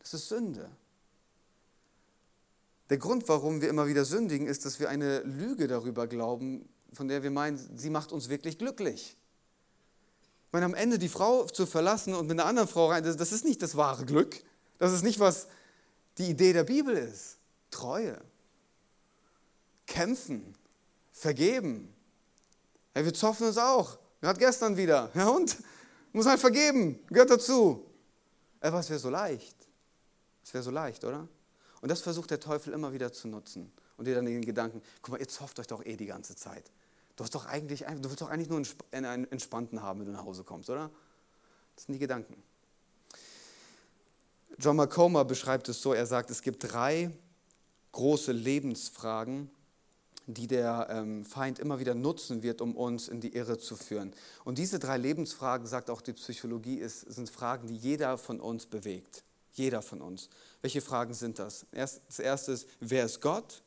Das 0.00 0.14
ist 0.14 0.28
Sünde. 0.28 0.70
Der 2.90 2.98
Grund, 2.98 3.28
warum 3.28 3.60
wir 3.60 3.68
immer 3.68 3.86
wieder 3.86 4.04
sündigen, 4.04 4.46
ist, 4.46 4.64
dass 4.64 4.80
wir 4.80 4.88
eine 4.88 5.20
Lüge 5.20 5.68
darüber 5.68 6.06
glauben, 6.06 6.68
von 6.92 7.08
der 7.08 7.22
wir 7.22 7.30
meinen, 7.30 7.58
sie 7.76 7.90
macht 7.90 8.12
uns 8.12 8.28
wirklich 8.28 8.58
glücklich. 8.58 9.16
Ich 10.46 10.52
meine, 10.52 10.64
am 10.64 10.74
Ende 10.74 10.98
die 10.98 11.10
Frau 11.10 11.44
zu 11.44 11.66
verlassen 11.66 12.14
und 12.14 12.26
mit 12.26 12.40
einer 12.40 12.48
anderen 12.48 12.68
Frau 12.68 12.86
rein, 12.86 13.04
das, 13.04 13.16
das 13.18 13.32
ist 13.32 13.44
nicht 13.44 13.60
das 13.60 13.76
wahre 13.76 14.06
Glück. 14.06 14.42
Das 14.78 14.92
ist 14.92 15.02
nicht, 15.02 15.20
was 15.20 15.48
die 16.16 16.30
Idee 16.30 16.54
der 16.54 16.64
Bibel 16.64 16.96
ist. 16.96 17.36
Treue. 17.70 18.18
Kämpfen. 19.86 20.54
Vergeben. 21.12 21.92
Hey, 22.94 23.04
wir 23.04 23.12
zoffen 23.12 23.48
uns 23.48 23.58
auch. 23.58 23.98
Gerade 24.22 24.38
gestern 24.38 24.76
wieder. 24.76 25.10
Ja 25.14 25.28
und? 25.28 25.58
Muss 26.12 26.26
halt 26.26 26.40
vergeben. 26.40 26.98
Gehört 27.08 27.30
dazu. 27.30 27.84
Aber 28.60 28.80
es 28.80 28.88
wäre 28.88 28.98
so 28.98 29.10
leicht. 29.10 29.56
Es 30.42 30.54
wäre 30.54 30.64
so 30.64 30.70
leicht, 30.70 31.04
oder? 31.04 31.28
Und 31.80 31.90
das 31.90 32.00
versucht 32.00 32.30
der 32.30 32.40
Teufel 32.40 32.72
immer 32.72 32.92
wieder 32.92 33.12
zu 33.12 33.28
nutzen. 33.28 33.72
Und 33.96 34.06
dir 34.06 34.14
dann 34.14 34.26
den 34.26 34.44
Gedanken, 34.44 34.82
guck 35.02 35.12
mal, 35.12 35.20
ihr 35.20 35.28
zofft 35.28 35.58
euch 35.60 35.66
doch 35.66 35.84
eh 35.84 35.96
die 35.96 36.06
ganze 36.06 36.36
Zeit. 36.36 36.70
Du, 37.16 37.24
hast 37.24 37.34
doch 37.34 37.46
eigentlich, 37.46 37.80
du 37.80 38.04
willst 38.04 38.20
doch 38.20 38.30
eigentlich 38.30 38.48
nur 38.48 38.62
einen 38.92 39.30
entspannten 39.30 39.82
haben, 39.82 40.00
wenn 40.00 40.06
du 40.06 40.12
nach 40.12 40.24
Hause 40.24 40.44
kommst, 40.44 40.70
oder? 40.70 40.90
Das 41.74 41.84
sind 41.84 41.94
die 41.94 41.98
Gedanken. 41.98 42.42
John 44.58 44.76
McComa 44.76 45.22
beschreibt 45.22 45.68
es 45.68 45.80
so, 45.82 45.92
er 45.92 46.06
sagt, 46.06 46.30
es 46.30 46.42
gibt 46.42 46.72
drei 46.72 47.10
große 47.92 48.32
Lebensfragen, 48.32 49.50
die 50.26 50.46
der 50.46 50.88
ähm, 50.90 51.24
Feind 51.24 51.58
immer 51.58 51.78
wieder 51.78 51.94
nutzen 51.94 52.42
wird, 52.42 52.60
um 52.60 52.76
uns 52.76 53.08
in 53.08 53.20
die 53.20 53.34
Irre 53.34 53.58
zu 53.58 53.76
führen. 53.76 54.12
Und 54.44 54.58
diese 54.58 54.78
drei 54.78 54.96
Lebensfragen, 54.96 55.66
sagt 55.66 55.90
auch 55.90 56.00
die 56.00 56.12
Psychologie, 56.12 56.82
sind 56.86 57.30
Fragen, 57.30 57.66
die 57.66 57.76
jeder 57.76 58.18
von 58.18 58.40
uns 58.40 58.66
bewegt. 58.66 59.24
Jeder 59.52 59.82
von 59.82 60.00
uns. 60.00 60.28
Welche 60.62 60.80
Fragen 60.80 61.14
sind 61.14 61.38
das? 61.38 61.66
Das 61.72 62.18
erste 62.18 62.52
ist, 62.52 62.68
wer 62.80 63.04
ist 63.04 63.20
Gott? 63.20 63.62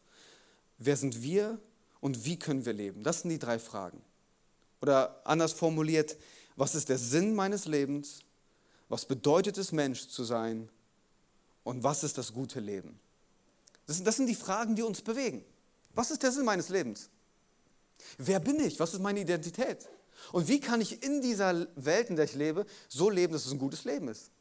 Wer 0.77 0.97
sind 0.97 1.21
wir? 1.21 1.59
und 2.01 2.25
wie 2.25 2.37
können 2.37 2.65
wir 2.65 2.73
leben? 2.73 3.03
Das 3.03 3.21
sind 3.21 3.29
die 3.29 3.39
drei 3.39 3.59
Fragen. 3.59 4.01
Oder 4.81 5.21
anders 5.23 5.53
formuliert, 5.53 6.17
was 6.57 6.75
ist 6.75 6.89
der 6.89 6.97
Sinn 6.97 7.33
meines 7.33 7.65
Lebens? 7.65 8.19
Was 8.89 9.05
bedeutet 9.05 9.57
es, 9.57 9.71
Mensch 9.71 10.09
zu 10.09 10.25
sein? 10.25 10.67
Und 11.63 11.83
was 11.83 12.03
ist 12.03 12.17
das 12.17 12.33
gute 12.33 12.59
Leben? 12.59 12.99
Das, 13.85 14.03
das 14.03 14.17
sind 14.17 14.27
die 14.27 14.35
Fragen, 14.35 14.75
die 14.75 14.81
uns 14.81 15.01
bewegen. 15.01 15.45
Was 15.93 16.11
ist 16.11 16.23
der 16.23 16.31
Sinn 16.31 16.43
meines 16.43 16.69
Lebens? 16.69 17.09
Wer 18.17 18.39
bin 18.39 18.59
ich? 18.59 18.79
Was 18.79 18.93
ist 18.93 18.99
meine 18.99 19.21
Identität? 19.21 19.87
Und 20.31 20.47
wie 20.47 20.59
kann 20.59 20.81
ich 20.81 21.03
in 21.03 21.21
dieser 21.21 21.67
Welt, 21.75 22.09
in 22.09 22.15
der 22.15 22.25
ich 22.25 22.33
lebe, 22.33 22.65
so 22.89 23.09
leben, 23.09 23.33
dass 23.33 23.45
es 23.45 23.51
ein 23.51 23.59
gutes 23.59 23.85
Leben 23.85 24.07
ist? 24.07 24.31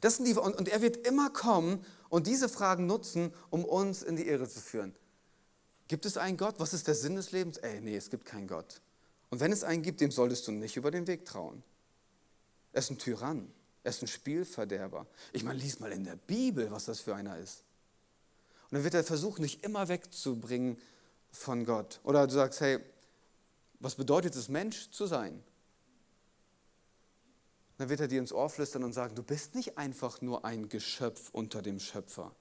Das 0.00 0.16
sind 0.16 0.26
die, 0.26 0.34
und, 0.34 0.56
und 0.56 0.68
er 0.68 0.82
wird 0.82 1.06
immer 1.06 1.30
kommen 1.30 1.84
und 2.08 2.26
diese 2.26 2.48
Fragen 2.48 2.86
nutzen, 2.86 3.32
um 3.50 3.64
uns 3.64 4.02
in 4.02 4.16
die 4.16 4.26
Irre 4.26 4.48
zu 4.48 4.60
führen. 4.60 4.94
Gibt 5.88 6.04
es 6.06 6.16
einen 6.16 6.36
Gott? 6.36 6.56
Was 6.58 6.74
ist 6.74 6.88
der 6.88 6.94
Sinn 6.94 7.16
des 7.16 7.32
Lebens? 7.32 7.58
Ey, 7.58 7.80
nee, 7.80 7.96
es 7.96 8.10
gibt 8.10 8.24
keinen 8.24 8.48
Gott. 8.48 8.80
Und 9.30 9.40
wenn 9.40 9.52
es 9.52 9.64
einen 9.64 9.82
gibt, 9.82 10.00
dem 10.00 10.10
solltest 10.10 10.46
du 10.46 10.52
nicht 10.52 10.76
über 10.76 10.90
den 10.90 11.06
Weg 11.06 11.24
trauen. 11.24 11.62
Er 12.72 12.80
ist 12.80 12.90
ein 12.90 12.98
Tyrann. 12.98 13.52
Er 13.82 13.90
ist 13.90 14.02
ein 14.02 14.08
Spielverderber. 14.08 15.06
Ich 15.32 15.44
meine, 15.44 15.60
lies 15.60 15.78
mal 15.78 15.92
in 15.92 16.04
der 16.04 16.16
Bibel, 16.16 16.70
was 16.72 16.86
das 16.86 17.00
für 17.00 17.14
einer 17.14 17.38
ist. 17.38 17.62
Und 18.64 18.74
dann 18.74 18.84
wird 18.84 18.94
er 18.94 19.04
versuchen, 19.04 19.42
dich 19.42 19.62
immer 19.62 19.88
wegzubringen 19.88 20.76
von 21.30 21.64
Gott. 21.64 22.00
Oder 22.02 22.26
du 22.26 22.34
sagst, 22.34 22.60
hey, 22.60 22.80
was 23.78 23.94
bedeutet 23.94 24.34
es, 24.34 24.48
Mensch 24.48 24.90
zu 24.90 25.06
sein? 25.06 25.42
Dann 27.78 27.88
wird 27.88 28.00
er 28.00 28.08
dir 28.08 28.20
ins 28.20 28.32
Ohr 28.32 28.48
flüstern 28.48 28.84
und 28.84 28.92
sagen, 28.92 29.14
du 29.14 29.22
bist 29.22 29.54
nicht 29.54 29.76
einfach 29.76 30.22
nur 30.22 30.44
ein 30.44 30.68
Geschöpf 30.68 31.30
unter 31.32 31.60
dem 31.60 31.78
Schöpfer. 31.78 32.34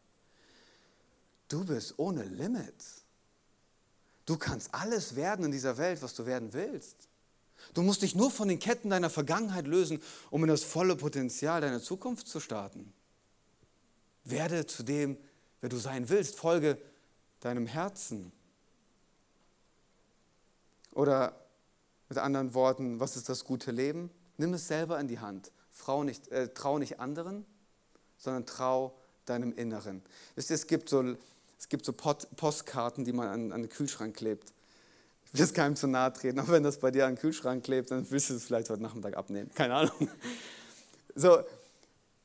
Du 1.50 1.66
bist 1.66 1.96
ohne 1.98 2.24
Limits. 2.24 3.04
Du 4.26 4.38
kannst 4.38 4.74
alles 4.74 5.16
werden 5.16 5.46
in 5.46 5.52
dieser 5.52 5.78
Welt, 5.78 6.02
was 6.02 6.14
du 6.16 6.26
werden 6.26 6.54
willst. 6.54 7.10
Du 7.74 7.82
musst 7.82 8.02
dich 8.02 8.16
nur 8.16 8.32
von 8.32 8.48
den 8.48 8.60
Ketten 8.60 8.90
deiner 8.90 9.10
Vergangenheit 9.10 9.68
lösen, 9.68 10.02
um 10.30 10.44
in 10.44 10.50
das 10.50 10.64
volle 10.64 10.96
Potenzial 10.96 11.62
deiner 11.62 11.82
Zukunft 11.82 12.28
zu 12.28 12.40
starten. 12.40 12.94
Werde 14.24 14.66
zu 14.66 14.84
dem, 14.84 15.18
wer 15.62 15.70
du 15.70 15.78
sein 15.78 16.10
willst. 16.10 16.36
Folge 16.36 16.78
deinem 17.42 17.68
Herzen. 17.68 18.32
Oder 20.92 21.40
mit 22.10 22.18
anderen 22.18 22.54
Worten, 22.54 23.00
was 23.00 23.18
ist 23.18 23.30
das 23.30 23.44
gute 23.44 23.72
Leben? 23.72 24.10
Nimm 24.38 24.54
es 24.54 24.68
selber 24.68 25.00
in 25.00 25.08
die 25.08 25.20
Hand. 25.20 25.52
Frau 25.72 26.04
nicht, 26.04 26.30
äh, 26.30 26.50
trau 26.54 26.80
nicht 26.80 27.00
anderen, 27.00 27.46
sondern 28.18 28.46
trau 28.46 28.98
deinem 29.26 29.54
Inneren. 29.54 30.02
Wisst 30.36 30.50
ihr, 30.50 30.56
es 30.56 30.68
gibt 30.68 30.90
so, 30.90 31.16
es 31.60 31.70
gibt 31.70 31.86
so 31.86 31.94
Postkarten, 31.94 33.06
die 33.06 33.14
man 33.14 33.28
an, 33.28 33.52
an 33.52 33.62
den 33.62 33.70
Kühlschrank 33.70 34.16
klebt. 34.16 34.54
Ich 35.26 35.34
will 35.34 35.42
es 35.42 35.54
keinem 35.54 35.76
zu 35.76 35.88
nahe 35.88 36.14
treten, 36.14 36.40
aber 36.40 36.54
wenn 36.54 36.64
das 36.64 36.80
bei 36.80 36.92
dir 36.92 37.06
an 37.06 37.16
den 37.16 37.20
Kühlschrank 37.20 37.64
klebt, 37.64 37.92
dann 37.92 38.10
willst 38.10 38.30
du 38.30 38.36
es 38.36 38.46
vielleicht 38.46 38.70
heute 38.70 38.82
Nachmittag 38.82 39.18
abnehmen. 39.18 39.52
Keine 39.54 39.76
Ahnung. 39.76 40.10
So, 41.18 41.46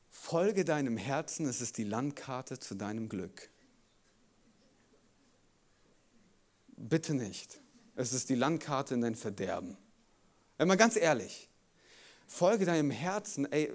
folge 0.09 0.65
deinem 0.65 0.97
Herzen, 0.97 1.45
es 1.45 1.61
ist 1.61 1.77
die 1.77 1.85
Landkarte 1.85 2.59
zu 2.59 2.75
deinem 2.75 3.07
Glück. 3.07 3.49
Bitte 6.75 7.13
nicht. 7.13 7.61
Es 7.95 8.11
ist 8.11 8.27
die 8.27 8.35
Landkarte 8.35 8.95
in 8.95 8.99
dein 8.99 9.15
Verderben. 9.15 9.77
Wenn 10.57 10.67
man 10.67 10.77
ganz 10.77 10.97
ehrlich, 10.97 11.49
folge 12.31 12.65
deinem 12.65 12.91
Herzen. 12.91 13.51
Ey, 13.51 13.69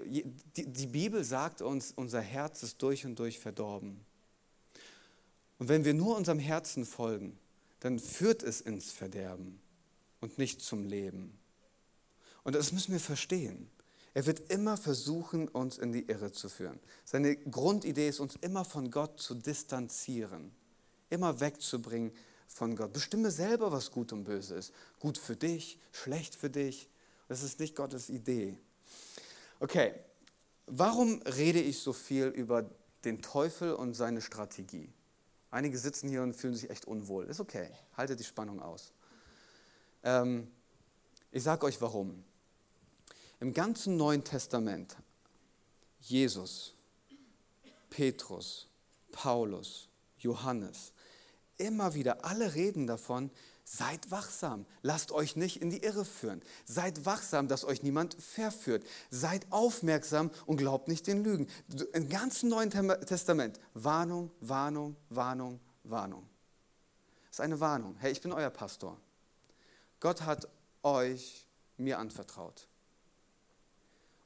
die, 0.55 0.65
die 0.65 0.87
Bibel 0.87 1.23
sagt 1.23 1.61
uns, 1.61 1.93
unser 1.95 2.21
Herz 2.21 2.63
ist 2.63 2.81
durch 2.81 3.05
und 3.05 3.17
durch 3.19 3.39
verdorben. 3.39 4.03
Und 5.59 5.69
wenn 5.69 5.85
wir 5.85 5.93
nur 5.93 6.17
unserem 6.17 6.39
Herzen 6.39 6.85
folgen, 6.85 7.37
dann 7.79 7.99
führt 7.99 8.41
es 8.41 8.59
ins 8.61 8.91
Verderben 8.91 9.59
und 10.21 10.39
nicht 10.39 10.61
zum 10.61 10.83
Leben. 10.83 11.37
Und 12.43 12.55
das 12.55 12.71
müssen 12.71 12.91
wir 12.93 12.99
verstehen. 12.99 13.69
Er 14.15 14.25
wird 14.25 14.51
immer 14.51 14.75
versuchen, 14.75 15.47
uns 15.47 15.77
in 15.77 15.91
die 15.91 16.07
Irre 16.07 16.31
zu 16.31 16.49
führen. 16.49 16.79
Seine 17.05 17.35
Grundidee 17.35 18.09
ist, 18.09 18.19
uns 18.19 18.35
immer 18.41 18.65
von 18.65 18.89
Gott 18.89 19.19
zu 19.19 19.35
distanzieren, 19.35 20.51
immer 21.11 21.39
wegzubringen 21.39 22.11
von 22.47 22.75
Gott. 22.75 22.91
Bestimme 22.93 23.29
selber, 23.29 23.71
was 23.71 23.91
gut 23.91 24.13
und 24.13 24.23
böse 24.23 24.55
ist. 24.55 24.73
Gut 24.99 25.19
für 25.19 25.35
dich, 25.35 25.77
schlecht 25.91 26.33
für 26.33 26.49
dich. 26.49 26.89
Das 27.27 27.43
ist 27.43 27.59
nicht 27.59 27.75
Gottes 27.75 28.09
Idee. 28.09 28.57
Okay, 29.59 29.93
warum 30.65 31.21
rede 31.23 31.59
ich 31.59 31.79
so 31.79 31.93
viel 31.93 32.27
über 32.27 32.69
den 33.03 33.21
Teufel 33.21 33.73
und 33.73 33.93
seine 33.93 34.21
Strategie? 34.21 34.91
Einige 35.49 35.77
sitzen 35.77 36.09
hier 36.09 36.23
und 36.23 36.35
fühlen 36.35 36.55
sich 36.55 36.69
echt 36.69 36.85
unwohl. 36.85 37.25
Ist 37.25 37.39
okay, 37.39 37.69
haltet 37.95 38.19
die 38.19 38.23
Spannung 38.23 38.61
aus. 38.61 38.93
Ähm, 40.03 40.47
ich 41.31 41.43
sage 41.43 41.65
euch 41.65 41.81
warum. 41.81 42.23
Im 43.39 43.53
ganzen 43.53 43.97
Neuen 43.97 44.23
Testament, 44.23 44.95
Jesus, 45.99 46.73
Petrus, 47.89 48.67
Paulus, 49.11 49.89
Johannes, 50.17 50.91
immer 51.57 51.93
wieder, 51.93 52.25
alle 52.25 52.55
reden 52.55 52.87
davon, 52.87 53.31
seid 53.69 54.11
wachsam, 54.11 54.65
lasst 54.81 55.11
euch 55.11 55.35
nicht 55.35 55.61
in 55.61 55.69
die 55.69 55.83
Irre 55.83 56.05
führen, 56.05 56.41
seid 56.63 57.05
wachsam, 57.05 57.49
dass 57.49 57.65
euch 57.65 57.83
niemand 57.83 58.13
verführt, 58.13 58.85
seid 59.11 59.45
aufmerksam 59.51 60.31
und 60.45 60.55
glaubt 60.55 60.87
nicht 60.87 61.05
den 61.05 61.21
Lügen. 61.21 61.47
Im 61.91 62.07
ganzen 62.07 62.49
Neuen 62.49 62.69
Testament, 62.69 63.59
Warnung, 63.73 64.31
Warnung, 64.39 64.95
Warnung, 65.09 65.59
Warnung. 65.83 66.29
Das 67.27 67.39
ist 67.39 67.41
eine 67.41 67.59
Warnung. 67.59 67.97
Hey, 67.99 68.13
ich 68.13 68.21
bin 68.21 68.31
euer 68.31 68.49
Pastor. 68.49 68.97
Gott 69.99 70.21
hat 70.21 70.47
euch 70.81 71.45
mir 71.75 71.99
anvertraut. 71.99 72.69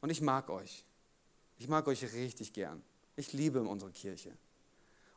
Und 0.02 0.12
ich 0.12 0.22
mag 0.22 0.52
euch. 0.52 0.86
Ich 1.58 1.68
mag 1.68 1.88
euch 1.88 2.04
richtig 2.14 2.54
gern. 2.54 2.84
Ich 3.16 3.34
liebe 3.34 3.64
unsere 3.64 3.92
Kirche. 3.92 4.38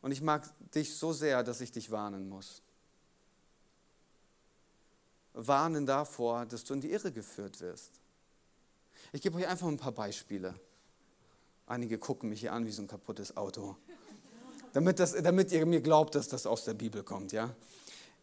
Und 0.00 0.12
ich 0.12 0.22
mag 0.22 0.48
dich 0.72 0.96
so 0.96 1.12
sehr, 1.12 1.42
dass 1.42 1.60
ich 1.60 1.72
dich 1.72 1.90
warnen 1.90 2.26
muss. 2.26 2.62
Warnen 5.34 5.84
davor, 5.84 6.46
dass 6.46 6.64
du 6.64 6.74
in 6.74 6.80
die 6.80 6.90
Irre 6.90 7.12
geführt 7.12 7.60
wirst. 7.60 7.90
Ich 9.12 9.20
gebe 9.20 9.36
euch 9.36 9.46
einfach 9.46 9.68
ein 9.68 9.76
paar 9.76 9.92
Beispiele. 9.92 10.54
Einige 11.66 11.98
gucken 11.98 12.28
mich 12.28 12.40
hier 12.40 12.52
an 12.52 12.66
wie 12.66 12.70
so 12.70 12.82
ein 12.82 12.88
kaputtes 12.88 13.36
Auto. 13.36 13.76
Damit, 14.72 14.98
das, 14.98 15.12
damit 15.12 15.52
ihr 15.52 15.66
mir 15.66 15.80
glaubt, 15.80 16.14
dass 16.14 16.28
das 16.28 16.46
aus 16.46 16.64
der 16.64 16.74
Bibel 16.74 17.02
kommt. 17.02 17.32
Ja? 17.32 17.54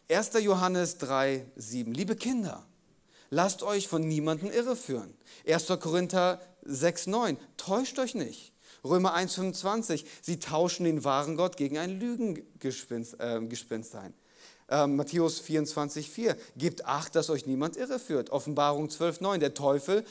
1. 0.09 0.33
Johannes 0.41 0.97
3, 0.97 1.45
7. 1.55 1.93
Liebe 1.93 2.15
Kinder, 2.15 2.65
lasst 3.29 3.63
euch 3.63 3.87
von 3.87 4.07
niemandem 4.07 4.51
irreführen. 4.51 5.13
1. 5.47 5.67
Korinther 5.79 6.41
6, 6.63 7.07
9. 7.07 7.37
Täuscht 7.57 7.97
euch 7.99 8.15
nicht. 8.15 8.51
Römer 8.83 9.15
1,25, 9.15 10.05
sie 10.21 10.39
tauschen 10.39 10.85
den 10.85 11.03
wahren 11.03 11.35
Gott 11.35 11.55
gegen 11.55 11.77
ein 11.77 11.99
Lügengespinst 11.99 13.19
äh, 13.19 13.97
ein. 13.97 14.13
Ähm, 14.71 14.95
Matthäus 14.95 15.43
24,4, 15.43 16.35
gebt 16.55 16.85
Acht, 16.85 17.13
dass 17.15 17.29
euch 17.29 17.45
niemand 17.45 17.75
irreführt. 17.75 18.29
Offenbarung 18.29 18.87
12,9, 18.87 19.37
der 19.37 19.53
Teufel, 19.53 20.05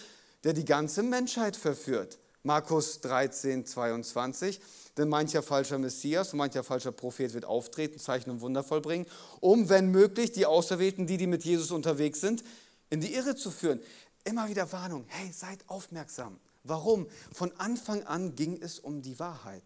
der 0.44 0.52
die 0.52 0.66
ganze 0.66 1.02
Menschheit 1.02 1.56
verführt. 1.56 2.18
Markus 2.42 3.00
13, 3.00 3.64
22, 3.64 4.60
denn 4.98 5.08
mancher 5.08 5.42
falscher 5.42 5.78
Messias 5.78 6.32
und 6.32 6.38
mancher 6.38 6.62
falscher 6.62 6.92
Prophet 6.92 7.32
wird 7.32 7.46
auftreten, 7.46 7.98
Zeichen 7.98 8.30
und 8.30 8.42
Wunder 8.42 8.62
vollbringen, 8.62 9.06
um, 9.40 9.70
wenn 9.70 9.90
möglich, 9.90 10.32
die 10.32 10.44
Auserwählten, 10.44 11.06
die, 11.06 11.16
die 11.16 11.26
mit 11.26 11.42
Jesus 11.42 11.70
unterwegs 11.70 12.20
sind, 12.20 12.44
in 12.90 13.00
die 13.00 13.14
Irre 13.14 13.36
zu 13.36 13.50
führen. 13.50 13.80
Immer 14.24 14.48
wieder 14.48 14.70
Warnung, 14.72 15.06
hey, 15.08 15.32
seid 15.32 15.58
aufmerksam. 15.68 16.38
Warum? 16.64 17.06
Von 17.32 17.50
Anfang 17.58 18.02
an 18.04 18.34
ging 18.34 18.60
es 18.60 18.78
um 18.78 19.00
die 19.00 19.18
Wahrheit. 19.18 19.64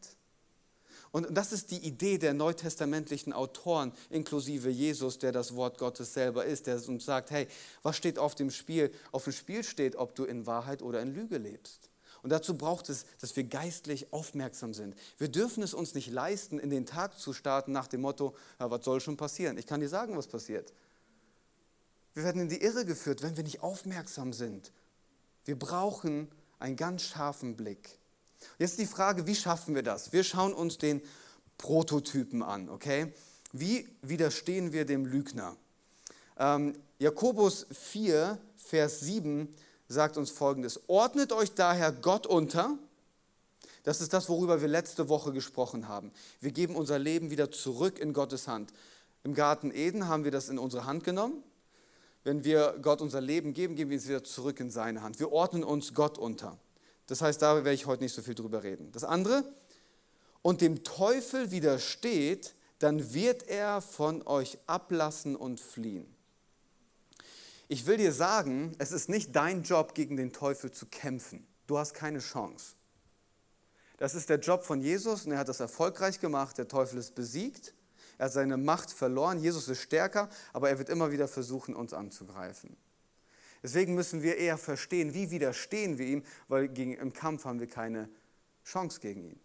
Und 1.14 1.28
das 1.30 1.52
ist 1.52 1.70
die 1.70 1.78
Idee 1.78 2.18
der 2.18 2.34
neutestamentlichen 2.34 3.32
Autoren, 3.32 3.92
inklusive 4.10 4.68
Jesus, 4.68 5.16
der 5.16 5.30
das 5.30 5.54
Wort 5.54 5.78
Gottes 5.78 6.12
selber 6.12 6.44
ist, 6.44 6.66
der 6.66 6.88
uns 6.88 7.04
sagt, 7.04 7.30
hey, 7.30 7.46
was 7.84 7.96
steht 7.96 8.18
auf 8.18 8.34
dem 8.34 8.50
Spiel? 8.50 8.90
Auf 9.12 9.22
dem 9.22 9.32
Spiel 9.32 9.62
steht, 9.62 9.94
ob 9.94 10.16
du 10.16 10.24
in 10.24 10.44
Wahrheit 10.44 10.82
oder 10.82 11.00
in 11.00 11.14
Lüge 11.14 11.38
lebst. 11.38 11.88
Und 12.24 12.30
dazu 12.30 12.58
braucht 12.58 12.88
es, 12.88 13.06
dass 13.20 13.36
wir 13.36 13.44
geistlich 13.44 14.12
aufmerksam 14.12 14.74
sind. 14.74 14.96
Wir 15.16 15.28
dürfen 15.28 15.62
es 15.62 15.72
uns 15.72 15.94
nicht 15.94 16.10
leisten, 16.10 16.58
in 16.58 16.68
den 16.68 16.84
Tag 16.84 17.16
zu 17.16 17.32
starten 17.32 17.70
nach 17.70 17.86
dem 17.86 18.00
Motto, 18.00 18.34
ja, 18.58 18.68
was 18.72 18.84
soll 18.84 19.00
schon 19.00 19.16
passieren? 19.16 19.56
Ich 19.56 19.68
kann 19.68 19.78
dir 19.78 19.88
sagen, 19.88 20.16
was 20.16 20.26
passiert. 20.26 20.72
Wir 22.14 22.24
werden 22.24 22.42
in 22.42 22.48
die 22.48 22.60
Irre 22.60 22.84
geführt, 22.84 23.22
wenn 23.22 23.36
wir 23.36 23.44
nicht 23.44 23.62
aufmerksam 23.62 24.32
sind. 24.32 24.72
Wir 25.44 25.56
brauchen 25.56 26.26
einen 26.58 26.74
ganz 26.74 27.02
scharfen 27.02 27.54
Blick. 27.54 28.00
Jetzt 28.58 28.78
die 28.78 28.86
Frage, 28.86 29.26
wie 29.26 29.34
schaffen 29.34 29.74
wir 29.74 29.82
das? 29.82 30.12
Wir 30.12 30.24
schauen 30.24 30.52
uns 30.52 30.78
den 30.78 31.02
Prototypen 31.58 32.42
an, 32.42 32.68
okay? 32.68 33.12
Wie 33.52 33.88
widerstehen 34.02 34.72
wir 34.72 34.84
dem 34.84 35.06
Lügner? 35.06 35.56
Ähm, 36.38 36.74
Jakobus 36.98 37.66
4, 37.70 38.38
Vers 38.56 39.00
7 39.00 39.48
sagt 39.88 40.16
uns 40.16 40.30
folgendes: 40.30 40.80
Ordnet 40.88 41.32
euch 41.32 41.52
daher 41.54 41.92
Gott 41.92 42.26
unter. 42.26 42.76
Das 43.84 44.00
ist 44.00 44.12
das, 44.12 44.28
worüber 44.28 44.60
wir 44.60 44.68
letzte 44.68 45.08
Woche 45.08 45.32
gesprochen 45.32 45.88
haben. 45.88 46.10
Wir 46.40 46.52
geben 46.52 46.74
unser 46.74 46.98
Leben 46.98 47.30
wieder 47.30 47.50
zurück 47.50 47.98
in 47.98 48.12
Gottes 48.12 48.48
Hand. 48.48 48.72
Im 49.22 49.34
Garten 49.34 49.70
Eden 49.70 50.08
haben 50.08 50.24
wir 50.24 50.30
das 50.30 50.48
in 50.48 50.58
unsere 50.58 50.86
Hand 50.86 51.04
genommen 51.04 51.42
wenn 52.24 52.42
wir 52.42 52.78
Gott 52.80 53.02
unser 53.02 53.20
Leben 53.20 53.52
geben, 53.52 53.76
geben 53.76 53.90
wir 53.90 53.98
es 53.98 54.08
wieder 54.08 54.24
zurück 54.24 54.58
in 54.58 54.70
seine 54.70 55.02
Hand. 55.02 55.20
Wir 55.20 55.30
ordnen 55.30 55.62
uns 55.62 55.92
Gott 55.92 56.18
unter. 56.18 56.58
Das 57.06 57.20
heißt, 57.20 57.42
da 57.42 57.56
werde 57.56 57.72
ich 57.72 57.86
heute 57.86 58.02
nicht 58.02 58.14
so 58.14 58.22
viel 58.22 58.34
drüber 58.34 58.62
reden. 58.62 58.90
Das 58.92 59.04
andere, 59.04 59.44
und 60.42 60.60
dem 60.60 60.84
Teufel 60.84 61.50
widersteht, 61.50 62.54
dann 62.78 63.14
wird 63.14 63.44
er 63.48 63.80
von 63.80 64.26
euch 64.26 64.58
ablassen 64.66 65.36
und 65.36 65.60
fliehen. 65.60 66.14
Ich 67.68 67.86
will 67.86 67.96
dir 67.96 68.12
sagen, 68.12 68.74
es 68.78 68.92
ist 68.92 69.08
nicht 69.08 69.34
dein 69.34 69.62
Job, 69.62 69.94
gegen 69.94 70.16
den 70.16 70.32
Teufel 70.32 70.70
zu 70.70 70.86
kämpfen. 70.86 71.46
Du 71.66 71.78
hast 71.78 71.94
keine 71.94 72.18
Chance. 72.18 72.74
Das 73.96 74.14
ist 74.14 74.28
der 74.28 74.38
Job 74.38 74.64
von 74.64 74.82
Jesus 74.82 75.24
und 75.24 75.32
er 75.32 75.38
hat 75.38 75.48
das 75.48 75.60
erfolgreich 75.60 76.20
gemacht. 76.20 76.58
Der 76.58 76.68
Teufel 76.68 76.98
ist 76.98 77.14
besiegt. 77.14 77.72
Er 78.18 78.26
hat 78.26 78.32
seine 78.32 78.56
Macht 78.56 78.90
verloren. 78.90 79.38
Jesus 79.40 79.68
ist 79.68 79.80
stärker, 79.80 80.28
aber 80.52 80.68
er 80.68 80.78
wird 80.78 80.88
immer 80.90 81.10
wieder 81.10 81.26
versuchen, 81.26 81.74
uns 81.74 81.94
anzugreifen. 81.94 82.76
Deswegen 83.64 83.94
müssen 83.94 84.22
wir 84.22 84.36
eher 84.36 84.58
verstehen, 84.58 85.14
wie 85.14 85.30
widerstehen 85.30 85.96
wir 85.96 86.06
ihm, 86.06 86.22
weil 86.48 86.68
gegen, 86.68 86.92
im 86.92 87.14
Kampf 87.14 87.46
haben 87.46 87.60
wir 87.60 87.66
keine 87.66 88.10
Chance 88.62 89.00
gegen 89.00 89.24
ihn. 89.24 89.40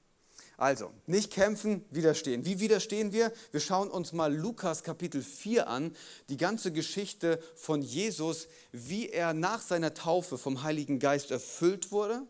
Also, 0.58 0.92
nicht 1.06 1.32
kämpfen, 1.32 1.86
widerstehen. 1.90 2.44
Wie 2.44 2.60
widerstehen 2.60 3.14
wir? 3.14 3.32
Wir 3.52 3.62
schauen 3.62 3.90
uns 3.90 4.12
mal 4.12 4.36
Lukas 4.36 4.84
Kapitel 4.84 5.24
4 5.24 5.70
an, 5.70 5.96
die 6.28 6.36
ganze 6.36 6.74
Geschichte 6.74 7.42
von 7.56 7.82
Jesus, 7.82 8.50
wie 8.74 9.08
er 9.08 9.34
nach 9.34 9.62
seiner 9.62 9.94
Taufe 9.94 10.38
vom 10.38 10.64
Heiligen 10.64 11.00
Geist 11.00 11.32
erfüllt 11.32 11.94
wurde 11.94 12.28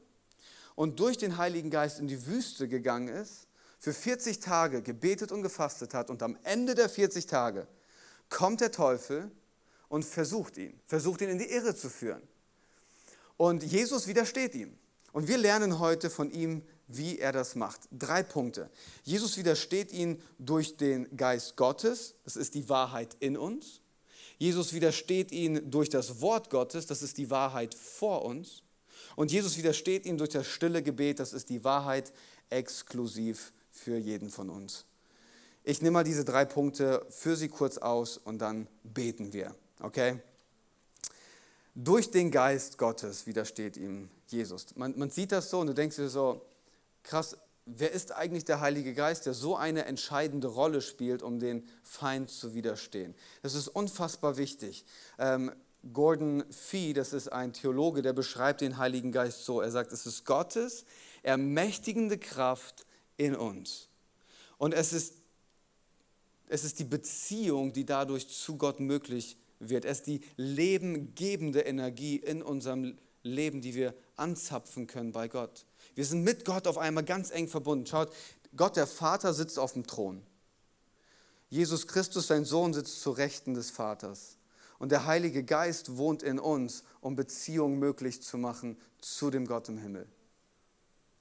und 0.75 0.99
durch 0.99 1.17
den 1.17 1.38
Heiligen 1.38 1.71
Geist 1.71 1.99
in 1.99 2.08
die 2.08 2.28
Wüste 2.28 2.67
gegangen 2.67 3.08
ist, 3.08 3.47
für 3.80 3.93
40 3.93 4.39
Tage 4.41 4.84
gebetet 4.84 5.32
und 5.32 5.41
gefastet 5.41 5.95
hat 5.95 6.12
und 6.12 6.21
am 6.21 6.38
Ende 6.43 6.75
der 6.75 6.88
40 6.88 7.25
Tage 7.25 7.67
kommt 8.30 8.62
der 8.62 8.71
Teufel 8.71 9.32
und 9.89 10.06
versucht 10.06 10.58
ihn, 10.58 10.80
versucht 10.86 11.21
ihn 11.21 11.30
in 11.30 11.39
die 11.39 11.49
Irre 11.49 11.75
zu 11.75 11.89
führen. 11.89 12.21
Und 13.38 13.63
Jesus 13.63 14.08
widersteht 14.08 14.56
ihm. 14.56 14.78
Und 15.12 15.28
wir 15.28 15.38
lernen 15.38 15.80
heute 15.80 16.10
von 16.10 16.32
ihm, 16.32 16.62
wie 16.88 17.19
er 17.19 17.32
das 17.32 17.56
macht. 17.56 17.82
Drei 17.91 18.23
Punkte. 18.23 18.69
Jesus 19.04 19.38
widersteht 19.38 19.91
ihn 19.91 20.21
durch 20.38 20.78
den 20.78 21.15
Geist 21.15 21.56
Gottes, 21.56 22.15
das 22.23 22.36
ist 22.36 22.56
die 22.56 22.69
Wahrheit 22.69 23.15
in 23.19 23.38
uns. 23.38 23.82
Jesus 24.38 24.73
widersteht 24.73 25.32
ihn 25.32 25.69
durch 25.69 25.89
das 25.89 26.21
Wort 26.21 26.49
Gottes, 26.49 26.86
das 26.86 27.02
ist 27.02 27.17
die 27.17 27.30
Wahrheit 27.30 27.75
vor 27.75 28.23
uns. 28.23 28.63
Und 29.15 29.32
Jesus 29.32 29.58
widersteht 29.58 30.06
ihm 30.06 30.17
durch 30.17 30.30
das 30.30 30.47
stille 30.47 30.82
Gebet, 30.82 31.19
das 31.19 31.34
ist 31.34 31.49
die 31.49 31.63
Wahrheit 31.63 32.13
exklusiv 32.49 33.52
für 33.71 33.97
jeden 33.97 34.30
von 34.30 34.49
uns. 34.49 34.86
Ich 35.63 35.82
nehme 35.82 35.95
mal 35.95 36.04
diese 36.04 36.25
drei 36.25 36.45
Punkte 36.45 37.06
für 37.10 37.36
Sie 37.36 37.49
kurz 37.49 37.78
aus 37.78 38.17
und 38.17 38.39
dann 38.39 38.67
beten 38.84 39.34
wir. 39.34 39.56
Okay? 39.80 40.20
Durch 41.76 42.12
den 42.12 42.32
Geist 42.32 42.78
Gottes 42.78 43.26
widersteht 43.26 43.78
ihm 43.78 44.10
Jesus. 44.28 44.76
Man, 44.76 44.98
man 44.98 45.10
sieht 45.10 45.32
das 45.32 45.50
so 45.50 45.60
und 45.60 45.68
du 45.68 45.74
denkst 45.74 45.96
dir 45.96 46.10
so, 46.10 46.46
krass, 47.04 47.38
wer 47.65 47.92
ist 47.92 48.12
eigentlich 48.12 48.46
der 48.46 48.60
Heilige 48.60 48.94
Geist, 48.94 49.26
der 49.26 49.34
so 49.34 49.56
eine 49.56 49.86
entscheidende 49.86 50.48
Rolle 50.48 50.82
spielt, 50.82 51.24
um 51.24 51.39
den 51.39 51.68
Feind 51.84 52.30
zu 52.30 52.54
widerstehen? 52.54 53.15
Das 53.42 53.56
ist 53.56 53.68
unfassbar 53.68 54.38
wichtig. 54.38 54.86
Ähm, 55.18 55.52
Gordon 55.94 56.44
Fee, 56.52 56.94
das 56.94 57.13
ist 57.13 57.30
ein 57.30 57.54
Theologe, 57.54 58.02
der 58.02 58.13
beschreibt 58.13 58.62
den 58.62 58.78
Heiligen 58.78 59.12
Geist 59.12 59.46
so. 59.46 59.62
Er 59.62 59.72
sagt, 59.72 59.94
es 59.94 60.06
ist 60.06 60.26
Gottes 60.26 60.84
ermächtigende 61.24 62.18
Kraft 62.18 62.86
in 63.18 63.36
uns. 63.36 63.88
Und 64.58 64.74
es 64.74 64.92
ist, 64.92 65.15
es 66.50 66.63
ist 66.63 66.80
die 66.80 66.86
Beziehung, 66.86 67.72
die 67.72 67.86
dadurch 67.86 68.28
zu 68.28 68.58
Gott 68.58 68.80
möglich 68.80 69.38
wird. 69.60 69.86
Es 69.86 70.00
ist 70.00 70.08
die 70.08 70.22
lebengebende 70.36 71.62
Energie 71.62 72.15
in 72.15 72.41
unserem 72.41 72.98
Leben, 73.24 73.62
die 73.62 73.76
wir 73.76 73.93
anzapfen 74.15 74.88
können 74.88 75.12
bei 75.12 75.28
Gott. 75.28 75.65
Wir 75.95 76.06
sind 76.06 76.24
mit 76.24 76.45
Gott 76.45 76.67
auf 76.67 76.78
einmal 76.78 77.04
ganz 77.04 77.32
eng 77.32 77.48
verbunden. 77.48 77.86
Schaut, 77.86 78.13
Gott 78.56 78.78
der 78.78 78.88
Vater 78.88 79.34
sitzt 79.34 79.60
auf 79.60 79.74
dem 79.74 79.86
Thron. 79.86 80.24
Jesus 81.50 81.88
Christus, 81.88 82.28
sein 82.28 82.45
Sohn, 82.45 82.74
sitzt 82.74 83.02
zu 83.02 83.12
Rechten 83.12 83.54
des 83.54 83.72
Vaters. 83.72 84.38
Und 84.78 84.91
der 84.91 85.06
Heilige 85.06 85.43
Geist 85.43 85.98
wohnt 85.98 86.24
in 86.24 86.39
uns, 86.39 86.84
um 87.02 87.15
Beziehungen 87.15 87.80
möglich 87.80 88.22
zu 88.22 88.38
machen 88.38 88.78
zu 89.02 89.30
dem 89.30 89.45
Gott 89.45 89.67
im 89.67 89.78
Himmel. 89.78 90.08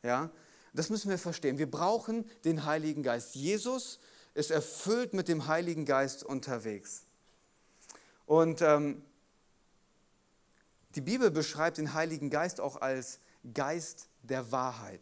Ja? 0.02 0.30
Das 0.74 0.90
müssen 0.90 1.10
wir 1.10 1.18
verstehen. 1.18 1.58
Wir 1.58 1.70
brauchen 1.70 2.24
den 2.44 2.64
Heiligen 2.64 3.02
Geist. 3.02 3.34
Jesus 3.34 3.98
ist 4.34 4.50
erfüllt 4.50 5.12
mit 5.12 5.26
dem 5.26 5.48
Heiligen 5.48 5.84
Geist 5.84 6.22
unterwegs. 6.22 7.02
Und 8.28 8.60
ähm, 8.60 9.00
die 10.94 11.00
Bibel 11.00 11.30
beschreibt 11.30 11.78
den 11.78 11.94
Heiligen 11.94 12.28
Geist 12.28 12.60
auch 12.60 12.76
als 12.76 13.20
Geist 13.54 14.06
der 14.22 14.52
Wahrheit. 14.52 15.00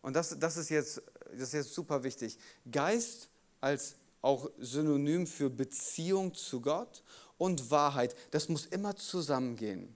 Und 0.00 0.16
das, 0.16 0.38
das, 0.38 0.56
ist 0.56 0.70
jetzt, 0.70 1.02
das 1.32 1.48
ist 1.48 1.52
jetzt 1.52 1.74
super 1.74 2.02
wichtig. 2.02 2.38
Geist 2.70 3.28
als 3.60 3.96
auch 4.22 4.48
Synonym 4.58 5.26
für 5.26 5.50
Beziehung 5.50 6.32
zu 6.32 6.62
Gott 6.62 7.02
und 7.36 7.70
Wahrheit, 7.70 8.16
das 8.30 8.48
muss 8.48 8.64
immer 8.64 8.96
zusammengehen. 8.96 9.94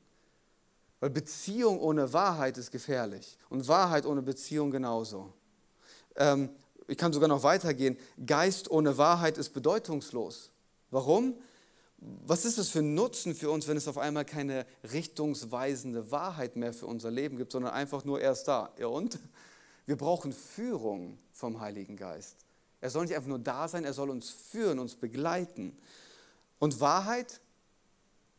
Weil 1.00 1.08
Beziehung 1.08 1.80
ohne 1.80 2.12
Wahrheit 2.12 2.58
ist 2.58 2.70
gefährlich 2.70 3.38
und 3.48 3.66
Wahrheit 3.68 4.04
ohne 4.04 4.20
Beziehung 4.20 4.70
genauso. 4.70 5.32
Ähm, 6.16 6.50
ich 6.88 6.98
kann 6.98 7.14
sogar 7.14 7.28
noch 7.28 7.42
weitergehen. 7.42 7.96
Geist 8.26 8.70
ohne 8.70 8.98
Wahrheit 8.98 9.38
ist 9.38 9.54
bedeutungslos. 9.54 10.50
Warum? 10.90 11.34
Was 11.98 12.44
ist 12.44 12.58
es 12.58 12.68
für 12.68 12.80
ein 12.80 12.94
Nutzen 12.94 13.34
für 13.34 13.50
uns, 13.50 13.68
wenn 13.68 13.76
es 13.76 13.88
auf 13.88 13.98
einmal 13.98 14.24
keine 14.24 14.66
richtungsweisende 14.92 16.10
Wahrheit 16.10 16.56
mehr 16.56 16.72
für 16.72 16.86
unser 16.86 17.10
Leben 17.10 17.36
gibt, 17.38 17.52
sondern 17.52 17.72
einfach 17.72 18.04
nur 18.04 18.20
erst 18.20 18.48
da? 18.48 18.72
Ja 18.78 18.88
und? 18.88 19.18
Wir 19.86 19.96
brauchen 19.96 20.32
Führung 20.32 21.18
vom 21.32 21.60
Heiligen 21.60 21.96
Geist. 21.96 22.36
Er 22.80 22.90
soll 22.90 23.04
nicht 23.04 23.14
einfach 23.14 23.28
nur 23.28 23.38
da 23.38 23.68
sein, 23.68 23.84
er 23.84 23.92
soll 23.92 24.10
uns 24.10 24.30
führen, 24.30 24.78
uns 24.78 24.96
begleiten. 24.96 25.76
Und 26.58 26.80
Wahrheit 26.80 27.40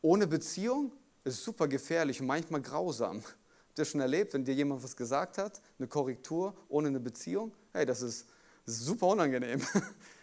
ohne 0.02 0.28
Beziehung 0.28 0.92
ist 1.24 1.44
super 1.44 1.68
gefährlich 1.68 2.22
und 2.22 2.28
manchmal 2.28 2.62
grausam. 2.62 3.24
Habt 3.24 3.80
ihr 3.80 3.86
schon 3.86 4.02
erlebt, 4.02 4.34
wenn 4.34 4.46
dir 4.46 4.54
jemand 4.54 4.84
was 4.84 4.96
gesagt 4.96 5.38
hat, 5.38 5.62
eine 5.80 5.88
Korrektur 5.88 6.56
ohne 6.70 6.90
eine 6.90 7.00
Beziehung? 7.00 7.52
Hey, 7.74 7.86
das 7.86 8.02
ist, 8.02 8.28
super 8.68 9.08
unangenehm. 9.08 9.62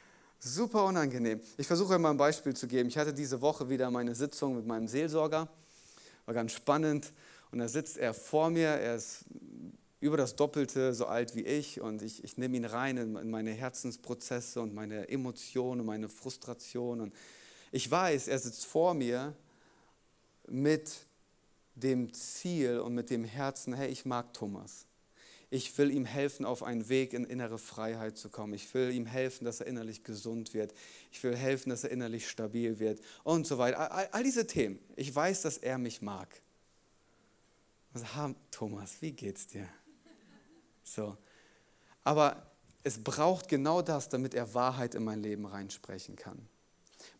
super 0.44 0.84
unangenehm. 0.84 1.40
Ich 1.56 1.66
versuche 1.66 1.98
mal 1.98 2.10
ein 2.10 2.16
Beispiel 2.16 2.54
zu 2.54 2.66
geben. 2.66 2.88
Ich 2.88 2.98
hatte 2.98 3.14
diese 3.14 3.40
Woche 3.40 3.68
wieder 3.70 3.90
meine 3.90 4.14
Sitzung 4.14 4.56
mit 4.56 4.66
meinem 4.66 4.86
Seelsorger. 4.86 5.48
War 6.26 6.34
ganz 6.34 6.52
spannend. 6.52 7.12
Und 7.50 7.60
da 7.60 7.68
sitzt 7.68 7.96
er 7.96 8.12
vor 8.12 8.50
mir. 8.50 8.68
Er 8.68 8.96
ist 8.96 9.24
über 10.00 10.18
das 10.18 10.36
Doppelte 10.36 10.92
so 10.92 11.06
alt 11.06 11.34
wie 11.34 11.40
ich 11.40 11.80
und 11.80 12.02
ich, 12.02 12.22
ich 12.24 12.36
nehme 12.36 12.58
ihn 12.58 12.66
rein 12.66 12.98
in, 12.98 13.16
in 13.16 13.30
meine 13.30 13.52
Herzensprozesse 13.52 14.60
und 14.60 14.74
meine 14.74 15.08
Emotionen 15.08 15.80
und 15.80 15.86
meine 15.86 16.10
Frustration. 16.10 17.00
Und 17.00 17.14
ich 17.72 17.90
weiß, 17.90 18.28
er 18.28 18.38
sitzt 18.38 18.66
vor 18.66 18.92
mir 18.92 19.34
mit 20.46 20.92
dem 21.74 22.12
Ziel 22.12 22.80
und 22.80 22.94
mit 22.94 23.08
dem 23.08 23.24
Herzen, 23.24 23.72
hey, 23.72 23.88
ich 23.88 24.04
mag 24.04 24.34
Thomas. 24.34 24.84
Ich 25.54 25.78
will 25.78 25.92
ihm 25.92 26.04
helfen, 26.04 26.44
auf 26.44 26.64
einen 26.64 26.88
Weg 26.88 27.12
in 27.12 27.22
innere 27.22 27.58
Freiheit 27.58 28.18
zu 28.18 28.28
kommen. 28.28 28.54
Ich 28.54 28.74
will 28.74 28.90
ihm 28.90 29.06
helfen, 29.06 29.44
dass 29.44 29.60
er 29.60 29.68
innerlich 29.68 30.02
gesund 30.02 30.52
wird. 30.52 30.74
Ich 31.12 31.22
will 31.22 31.36
helfen, 31.36 31.70
dass 31.70 31.84
er 31.84 31.92
innerlich 31.92 32.28
stabil 32.28 32.80
wird 32.80 33.00
und 33.22 33.46
so 33.46 33.56
weiter. 33.56 33.92
All, 33.92 34.08
all 34.10 34.24
diese 34.24 34.48
Themen. 34.48 34.80
Ich 34.96 35.14
weiß, 35.14 35.42
dass 35.42 35.58
er 35.58 35.78
mich 35.78 36.02
mag. 36.02 36.42
Also, 37.92 38.34
Thomas, 38.50 39.00
wie 39.00 39.12
geht's 39.12 39.46
dir? 39.46 39.68
So. 40.82 41.16
Aber 42.02 42.50
es 42.82 42.98
braucht 42.98 43.46
genau 43.46 43.80
das, 43.80 44.08
damit 44.08 44.34
er 44.34 44.54
Wahrheit 44.54 44.96
in 44.96 45.04
mein 45.04 45.22
Leben 45.22 45.46
reinsprechen 45.46 46.16
kann. 46.16 46.48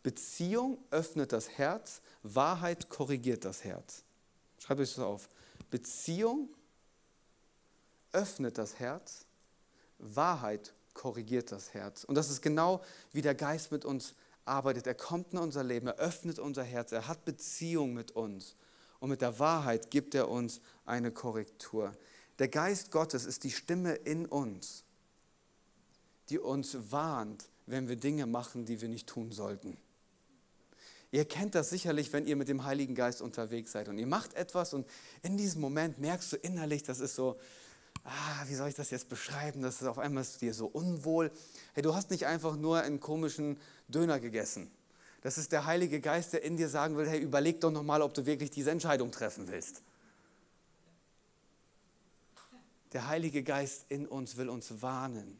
Beziehung 0.02 0.78
öffnet 0.90 1.30
das 1.30 1.50
Herz, 1.50 2.02
Wahrheit 2.24 2.88
korrigiert 2.88 3.44
das 3.44 3.62
Herz. 3.62 4.02
Schreibt 4.58 4.80
euch 4.80 4.92
das 4.92 5.04
auf. 5.04 5.28
Beziehung 5.70 6.48
öffnet 8.14 8.58
das 8.58 8.78
Herz, 8.78 9.26
Wahrheit 9.98 10.72
korrigiert 10.94 11.52
das 11.52 11.74
Herz. 11.74 12.04
Und 12.04 12.14
das 12.14 12.30
ist 12.30 12.40
genau 12.40 12.80
wie 13.12 13.22
der 13.22 13.34
Geist 13.34 13.72
mit 13.72 13.84
uns 13.84 14.14
arbeitet. 14.44 14.86
Er 14.86 14.94
kommt 14.94 15.32
in 15.32 15.38
unser 15.38 15.64
Leben, 15.64 15.88
er 15.88 15.96
öffnet 15.96 16.38
unser 16.38 16.62
Herz, 16.62 16.92
er 16.92 17.08
hat 17.08 17.24
Beziehung 17.24 17.92
mit 17.92 18.12
uns. 18.12 18.56
Und 19.00 19.10
mit 19.10 19.20
der 19.20 19.38
Wahrheit 19.38 19.90
gibt 19.90 20.14
er 20.14 20.28
uns 20.28 20.60
eine 20.86 21.10
Korrektur. 21.10 21.92
Der 22.38 22.48
Geist 22.48 22.90
Gottes 22.90 23.26
ist 23.26 23.44
die 23.44 23.50
Stimme 23.50 23.94
in 23.94 24.26
uns, 24.26 24.84
die 26.30 26.38
uns 26.38 26.90
warnt, 26.90 27.48
wenn 27.66 27.88
wir 27.88 27.96
Dinge 27.96 28.26
machen, 28.26 28.64
die 28.64 28.80
wir 28.80 28.88
nicht 28.88 29.08
tun 29.08 29.32
sollten. 29.32 29.76
Ihr 31.10 31.24
kennt 31.24 31.54
das 31.54 31.70
sicherlich, 31.70 32.12
wenn 32.12 32.26
ihr 32.26 32.34
mit 32.34 32.48
dem 32.48 32.64
Heiligen 32.64 32.96
Geist 32.96 33.22
unterwegs 33.22 33.70
seid 33.70 33.88
und 33.88 33.98
ihr 33.98 34.06
macht 34.06 34.34
etwas 34.34 34.74
und 34.74 34.84
in 35.22 35.36
diesem 35.36 35.60
Moment 35.60 35.98
merkst 35.98 36.32
du 36.32 36.36
innerlich, 36.36 36.82
das 36.82 36.98
ist 36.98 37.14
so, 37.14 37.38
ah, 38.02 38.44
wie 38.46 38.54
soll 38.54 38.68
ich 38.68 38.74
das 38.74 38.90
jetzt 38.90 39.08
beschreiben, 39.08 39.62
das 39.62 39.80
ist 39.80 39.86
auf 39.86 39.98
einmal 39.98 40.22
ist 40.22 40.40
dir 40.40 40.54
so 40.54 40.66
unwohl. 40.66 41.30
Hey, 41.74 41.82
du 41.82 41.94
hast 41.94 42.10
nicht 42.10 42.26
einfach 42.26 42.56
nur 42.56 42.80
einen 42.80 42.98
komischen 42.98 43.58
Döner 43.88 44.18
gegessen. 44.18 44.70
Das 45.22 45.38
ist 45.38 45.52
der 45.52 45.64
Heilige 45.64 46.00
Geist, 46.00 46.32
der 46.32 46.42
in 46.42 46.56
dir 46.56 46.68
sagen 46.68 46.96
will, 46.96 47.08
hey, 47.08 47.20
überleg 47.20 47.60
doch 47.60 47.70
nochmal, 47.70 48.02
ob 48.02 48.12
du 48.12 48.26
wirklich 48.26 48.50
diese 48.50 48.70
Entscheidung 48.70 49.10
treffen 49.10 49.48
willst. 49.48 49.82
der 52.94 53.08
Heilige 53.08 53.42
Geist 53.42 53.86
in 53.88 54.06
uns 54.06 54.36
will 54.36 54.48
uns 54.48 54.80
warnen, 54.80 55.36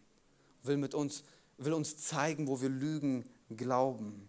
will, 0.65 0.77
mit 0.77 0.93
uns, 0.93 1.23
will 1.57 1.73
uns 1.73 1.97
zeigen, 1.97 2.49
wo 2.49 2.61
wir 2.61 2.69
Lügen 2.69 3.25
glauben. 3.57 4.29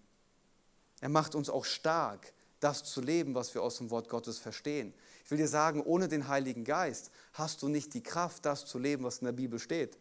Er 1.01 1.09
macht 1.09 1.33
uns 1.33 1.49
auch 1.49 1.65
stark, 1.65 2.33
das 2.59 2.83
zu 2.83 3.01
leben, 3.01 3.33
was 3.33 3.53
wir 3.55 3.63
aus 3.63 3.77
dem 3.77 3.89
Wort 3.89 4.09
Gottes 4.09 4.37
verstehen. 4.37 4.93
Ich 5.25 5.31
will 5.31 5.39
dir 5.39 5.47
sagen, 5.47 5.81
ohne 5.81 6.07
den 6.07 6.27
Heiligen 6.27 6.63
Geist 6.63 7.09
hast 7.33 7.63
du 7.63 7.67
nicht 7.67 7.95
die 7.95 8.03
Kraft, 8.03 8.45
das 8.45 8.65
zu 8.67 8.77
leben, 8.77 9.03
was 9.03 9.17
in 9.17 9.25
der 9.25 9.31
Bibel 9.31 9.57
steht. 9.57 9.97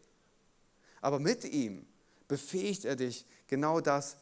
Aber 1.01 1.19
mit 1.19 1.43
ihm 1.45 1.87
befähigt 2.27 2.85
er 2.85 2.95
dich, 2.95 3.25
genau 3.47 3.81
das 3.81 4.17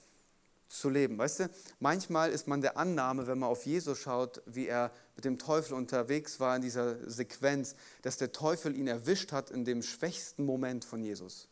zu 0.69 0.89
leben. 0.89 1.17
Weißt 1.17 1.41
du, 1.41 1.49
manchmal 1.81 2.31
ist 2.31 2.47
man 2.47 2.61
der 2.61 2.77
Annahme, 2.77 3.27
wenn 3.27 3.37
man 3.37 3.49
auf 3.49 3.65
Jesus 3.65 3.99
schaut, 3.99 4.41
wie 4.45 4.67
er 4.67 4.91
mit 5.17 5.25
dem 5.25 5.37
Teufel 5.37 5.73
unterwegs 5.73 6.39
war 6.39 6.55
in 6.55 6.61
dieser 6.61 7.09
Sequenz, 7.09 7.75
dass 8.01 8.15
der 8.15 8.31
Teufel 8.31 8.75
ihn 8.75 8.87
erwischt 8.87 9.33
hat 9.33 9.51
in 9.51 9.65
dem 9.65 9.81
schwächsten 9.81 10.45
Moment 10.45 10.85
von 10.85 11.03
Jesus. 11.03 11.49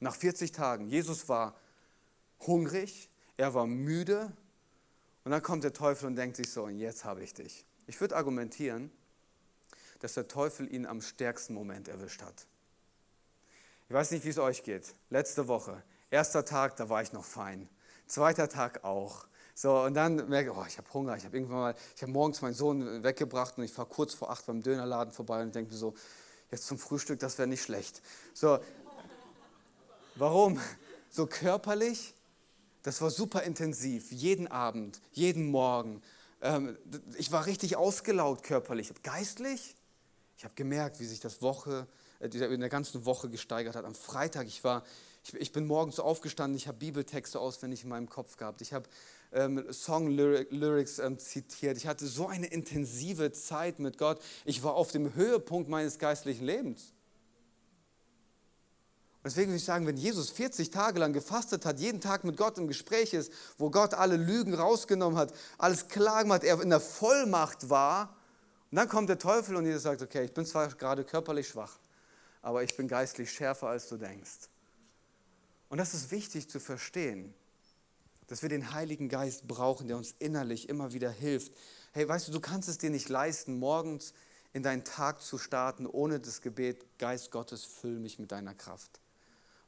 Nach 0.00 0.14
40 0.14 0.52
Tagen. 0.52 0.86
Jesus 0.86 1.30
war 1.30 1.56
hungrig, 2.40 3.08
er 3.38 3.54
war 3.54 3.66
müde 3.66 4.30
und 5.24 5.30
dann 5.30 5.42
kommt 5.42 5.64
der 5.64 5.72
Teufel 5.72 6.06
und 6.06 6.16
denkt 6.16 6.36
sich 6.36 6.52
so, 6.52 6.64
und 6.64 6.76
jetzt 6.76 7.04
habe 7.04 7.22
ich 7.22 7.32
dich. 7.32 7.64
Ich 7.90 8.00
würde 8.00 8.14
argumentieren, 8.14 8.88
dass 9.98 10.14
der 10.14 10.28
Teufel 10.28 10.72
ihn 10.72 10.86
am 10.86 11.02
stärksten 11.02 11.54
Moment 11.54 11.88
erwischt 11.88 12.22
hat. 12.22 12.46
Ich 13.88 13.94
weiß 13.94 14.12
nicht, 14.12 14.24
wie 14.24 14.28
es 14.28 14.38
euch 14.38 14.62
geht. 14.62 14.94
Letzte 15.08 15.48
Woche, 15.48 15.82
erster 16.08 16.44
Tag, 16.44 16.76
da 16.76 16.88
war 16.88 17.02
ich 17.02 17.12
noch 17.12 17.24
fein. 17.24 17.68
Zweiter 18.06 18.48
Tag 18.48 18.84
auch. 18.84 19.26
So, 19.56 19.76
und 19.80 19.94
dann 19.94 20.28
merke 20.28 20.50
ich, 20.50 20.56
oh, 20.56 20.64
ich 20.68 20.78
habe 20.78 20.94
Hunger. 20.94 21.16
Ich 21.16 21.24
habe 21.24 21.36
irgendwann 21.36 21.58
mal, 21.58 21.74
ich 21.96 22.02
habe 22.02 22.12
morgens 22.12 22.40
meinen 22.42 22.54
Sohn 22.54 23.02
weggebracht 23.02 23.58
und 23.58 23.64
ich 23.64 23.72
fahre 23.72 23.88
kurz 23.88 24.14
vor 24.14 24.30
acht 24.30 24.46
beim 24.46 24.62
Dönerladen 24.62 25.12
vorbei 25.12 25.42
und 25.42 25.52
denke 25.52 25.72
mir 25.72 25.76
so, 25.76 25.92
jetzt 26.52 26.68
zum 26.68 26.78
Frühstück, 26.78 27.18
das 27.18 27.38
wäre 27.38 27.48
nicht 27.48 27.64
schlecht. 27.64 28.02
So, 28.34 28.60
warum? 30.14 30.60
So 31.10 31.26
körperlich, 31.26 32.14
das 32.84 33.00
war 33.02 33.10
super 33.10 33.42
intensiv, 33.42 34.12
jeden 34.12 34.46
Abend, 34.46 35.00
jeden 35.10 35.50
Morgen. 35.50 36.00
Ähm, 36.42 36.76
ich 37.18 37.32
war 37.32 37.46
richtig 37.46 37.76
ausgelaugt 37.76 38.44
körperlich. 38.44 38.92
Geistlich, 39.02 39.74
ich 40.36 40.44
habe 40.44 40.54
gemerkt, 40.54 41.00
wie 41.00 41.04
sich 41.04 41.20
das 41.20 41.42
Woche 41.42 41.86
äh, 42.18 42.26
in 42.28 42.60
der 42.60 42.68
ganzen 42.68 43.04
Woche 43.04 43.28
gesteigert 43.28 43.76
hat. 43.76 43.84
Am 43.84 43.94
Freitag, 43.94 44.46
ich 44.46 44.64
war, 44.64 44.84
ich, 45.38 45.52
bin 45.52 45.66
morgens 45.66 46.00
aufgestanden, 46.00 46.56
ich 46.56 46.66
habe 46.66 46.78
Bibeltexte 46.78 47.38
auswendig 47.38 47.82
in 47.82 47.90
meinem 47.90 48.08
Kopf 48.08 48.36
gehabt, 48.36 48.62
ich 48.62 48.72
habe 48.72 48.88
ähm, 49.32 49.70
Song-Lyrics 49.70 50.98
ähm, 50.98 51.18
zitiert, 51.18 51.76
ich 51.76 51.86
hatte 51.86 52.06
so 52.06 52.26
eine 52.26 52.46
intensive 52.46 53.32
Zeit 53.32 53.78
mit 53.78 53.98
Gott. 53.98 54.20
Ich 54.44 54.62
war 54.62 54.74
auf 54.74 54.92
dem 54.92 55.14
Höhepunkt 55.14 55.68
meines 55.68 55.98
geistlichen 55.98 56.44
Lebens. 56.44 56.94
Deswegen 59.22 59.48
würde 59.48 59.58
ich 59.58 59.64
sagen, 59.64 59.86
wenn 59.86 59.98
Jesus 59.98 60.30
40 60.30 60.70
Tage 60.70 60.98
lang 60.98 61.12
gefastet 61.12 61.66
hat, 61.66 61.78
jeden 61.78 62.00
Tag 62.00 62.24
mit 62.24 62.36
Gott 62.38 62.56
im 62.56 62.68
Gespräch 62.68 63.12
ist, 63.12 63.30
wo 63.58 63.70
Gott 63.70 63.92
alle 63.92 64.16
Lügen 64.16 64.54
rausgenommen 64.54 65.18
hat, 65.18 65.34
alles 65.58 65.88
klar 65.88 66.22
gemacht, 66.22 66.42
er 66.42 66.60
in 66.60 66.70
der 66.70 66.80
Vollmacht 66.80 67.68
war, 67.68 68.16
und 68.70 68.76
dann 68.76 68.88
kommt 68.88 69.08
der 69.08 69.18
Teufel 69.18 69.56
und 69.56 69.66
Jesus 69.66 69.82
sagt, 69.82 70.00
okay, 70.00 70.24
ich 70.24 70.32
bin 70.32 70.46
zwar 70.46 70.68
gerade 70.68 71.04
körperlich 71.04 71.48
schwach, 71.48 71.78
aber 72.40 72.62
ich 72.62 72.76
bin 72.76 72.86
geistlich 72.86 73.32
schärfer, 73.32 73.68
als 73.68 73.88
du 73.88 73.96
denkst. 73.96 74.48
Und 75.68 75.78
das 75.78 75.92
ist 75.92 76.10
wichtig 76.10 76.48
zu 76.48 76.60
verstehen, 76.60 77.34
dass 78.28 78.42
wir 78.42 78.48
den 78.48 78.72
Heiligen 78.72 79.08
Geist 79.08 79.48
brauchen, 79.48 79.88
der 79.88 79.96
uns 79.96 80.14
innerlich 80.20 80.68
immer 80.68 80.92
wieder 80.92 81.10
hilft. 81.10 81.52
Hey, 81.92 82.08
weißt 82.08 82.28
du, 82.28 82.32
du 82.32 82.40
kannst 82.40 82.68
es 82.68 82.78
dir 82.78 82.90
nicht 82.90 83.08
leisten, 83.08 83.58
morgens 83.58 84.14
in 84.52 84.62
deinen 84.62 84.84
Tag 84.84 85.20
zu 85.20 85.36
starten, 85.36 85.86
ohne 85.86 86.20
das 86.20 86.40
Gebet, 86.40 86.86
Geist 86.98 87.32
Gottes, 87.32 87.64
füll 87.64 87.98
mich 87.98 88.20
mit 88.20 88.30
deiner 88.30 88.54
Kraft. 88.54 89.00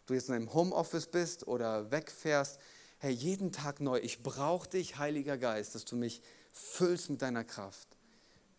Du 0.07 0.15
jetzt 0.15 0.29
in 0.29 0.35
einem 0.35 0.53
Homeoffice 0.53 1.07
bist 1.07 1.47
oder 1.47 1.91
wegfährst, 1.91 2.59
hey, 2.99 3.13
jeden 3.13 3.53
Tag 3.53 3.81
neu, 3.81 3.99
ich 3.99 4.23
brauche 4.23 4.69
dich, 4.69 4.99
Heiliger 4.99 5.39
Geist, 5.39 5.75
dass 5.75 5.85
du 5.85 5.97
mich 5.97 6.23
füllst 6.53 7.11
mit 7.11 7.23
deiner 7.23 7.45
Kraft. 7.45 7.89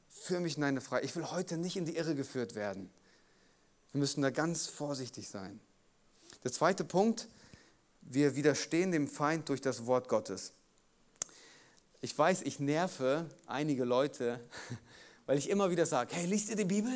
Führ 0.09 0.39
mich 0.39 0.55
in 0.55 0.61
deine 0.61 0.81
Freiheit. 0.81 1.05
Ich 1.05 1.15
will 1.15 1.31
heute 1.31 1.57
nicht 1.57 1.75
in 1.75 1.85
die 1.85 1.95
Irre 1.95 2.15
geführt 2.15 2.55
werden. 2.55 2.91
Wir 3.91 3.99
müssen 3.99 4.21
da 4.21 4.29
ganz 4.31 4.67
vorsichtig 4.67 5.29
sein. 5.29 5.59
Der 6.43 6.51
zweite 6.51 6.83
Punkt, 6.83 7.27
wir 8.01 8.35
widerstehen 8.35 8.91
dem 8.91 9.07
Feind 9.07 9.49
durch 9.49 9.61
das 9.61 9.85
Wort 9.85 10.09
Gottes. 10.09 10.53
Ich 12.01 12.17
weiß, 12.17 12.41
ich 12.41 12.59
nerve 12.59 13.29
einige 13.45 13.85
Leute, 13.85 14.39
weil 15.25 15.37
ich 15.37 15.49
immer 15.49 15.71
wieder 15.71 15.85
sage, 15.85 16.13
hey, 16.13 16.25
liest 16.25 16.49
ihr 16.49 16.57
die 16.57 16.65
Bibel? 16.65 16.91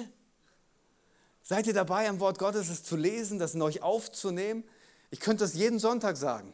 Seid 1.50 1.66
ihr 1.66 1.74
dabei, 1.74 2.10
am 2.10 2.20
Wort 2.20 2.40
Gottes 2.40 2.68
es 2.68 2.84
zu 2.84 2.98
lesen, 2.98 3.40
das 3.40 3.56
in 3.56 3.62
euch 3.62 3.82
aufzunehmen? 3.82 4.66
Ich 5.12 5.22
könnte 5.22 5.46
das 5.46 5.54
jeden 5.54 5.80
Sonntag 5.80 6.18
sagen. 6.18 6.54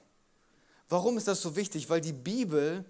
Warum 0.87 1.17
ist 1.17 1.27
das 1.27 1.41
so 1.41 1.55
wichtig? 1.55 1.89
Weil 1.89 1.99
die 1.99 2.13
Bibel 2.13 2.85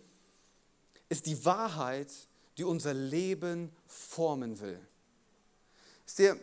ist 1.07 1.27
die 1.27 1.45
Wahrheit, 1.45 2.09
die 2.57 2.65
unser 2.65 2.93
Leben 2.93 3.71
formen 3.87 4.59
will. 4.59 4.77
Ist 6.05 6.19
dir, 6.19 6.37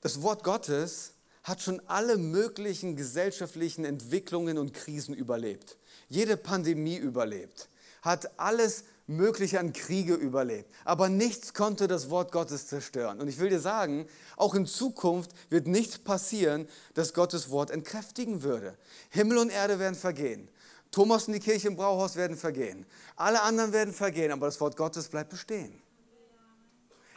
das 0.00 0.22
Wort 0.22 0.42
Gottes 0.42 1.12
hat 1.44 1.62
schon 1.62 1.80
alle 1.86 2.18
möglichen 2.18 2.96
gesellschaftlichen 2.96 3.84
Entwicklungen 3.84 4.58
und 4.58 4.74
Krisen 4.74 5.14
überlebt. 5.14 5.76
Jede 6.08 6.36
Pandemie 6.36 6.96
überlebt. 6.96 7.68
Hat 8.02 8.40
alles 8.40 8.82
Mögliche 9.10 9.58
an 9.60 9.72
Kriege 9.72 10.14
überlebt. 10.14 10.70
Aber 10.84 11.08
nichts 11.08 11.52
konnte 11.54 11.88
das 11.88 12.10
Wort 12.10 12.32
Gottes 12.32 12.66
zerstören. 12.68 13.20
Und 13.20 13.28
ich 13.28 13.38
will 13.38 13.50
dir 13.50 13.60
sagen, 13.60 14.06
auch 14.36 14.54
in 14.54 14.66
Zukunft 14.66 15.32
wird 15.48 15.66
nichts 15.66 15.98
passieren, 15.98 16.68
das 16.94 17.12
Gottes 17.12 17.50
Wort 17.50 17.70
entkräftigen 17.70 18.42
würde. 18.42 18.76
Himmel 19.10 19.38
und 19.38 19.50
Erde 19.50 19.78
werden 19.78 19.94
vergehen. 19.96 20.48
Thomas 20.90 21.26
und 21.26 21.34
die 21.34 21.40
Kirche 21.40 21.68
im 21.68 21.76
Brauhaus 21.76 22.16
werden 22.16 22.36
vergehen. 22.36 22.86
Alle 23.16 23.42
anderen 23.42 23.72
werden 23.72 23.94
vergehen, 23.94 24.32
aber 24.32 24.46
das 24.46 24.60
Wort 24.60 24.76
Gottes 24.76 25.08
bleibt 25.08 25.30
bestehen. 25.30 25.80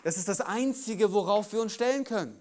Das 0.03 0.17
ist 0.17 0.27
das 0.27 0.41
Einzige, 0.41 1.13
worauf 1.13 1.53
wir 1.53 1.61
uns 1.61 1.73
stellen 1.73 2.03
können. 2.03 2.39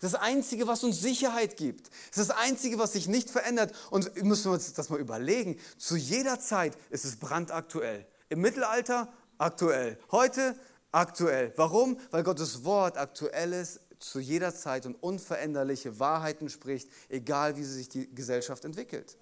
Das 0.00 0.14
Einzige, 0.14 0.66
was 0.66 0.82
uns 0.82 1.00
Sicherheit 1.00 1.58
gibt. 1.58 1.88
Das 2.10 2.18
ist 2.18 2.30
das 2.30 2.36
Einzige, 2.38 2.78
was 2.78 2.94
sich 2.94 3.06
nicht 3.06 3.28
verändert. 3.28 3.74
Und 3.90 4.14
wir 4.16 4.24
müssen 4.24 4.50
uns 4.50 4.72
das 4.72 4.88
mal 4.88 4.98
überlegen. 4.98 5.58
Zu 5.76 5.96
jeder 5.96 6.40
Zeit 6.40 6.76
ist 6.88 7.04
es 7.04 7.16
brandaktuell. 7.16 8.06
Im 8.30 8.40
Mittelalter 8.40 9.12
aktuell. 9.38 9.98
Heute 10.12 10.58
aktuell. 10.92 11.52
Warum? 11.56 11.98
Weil 12.12 12.22
Gottes 12.22 12.64
Wort 12.64 12.96
aktuell 12.96 13.52
ist, 13.52 13.80
zu 13.98 14.18
jeder 14.18 14.54
Zeit 14.54 14.86
und 14.86 14.94
unveränderliche 14.94 15.98
Wahrheiten 15.98 16.48
spricht, 16.48 16.88
egal 17.08 17.56
wie 17.56 17.64
sich 17.64 17.88
die 17.88 18.12
Gesellschaft 18.14 18.64
entwickelt. 18.64 19.18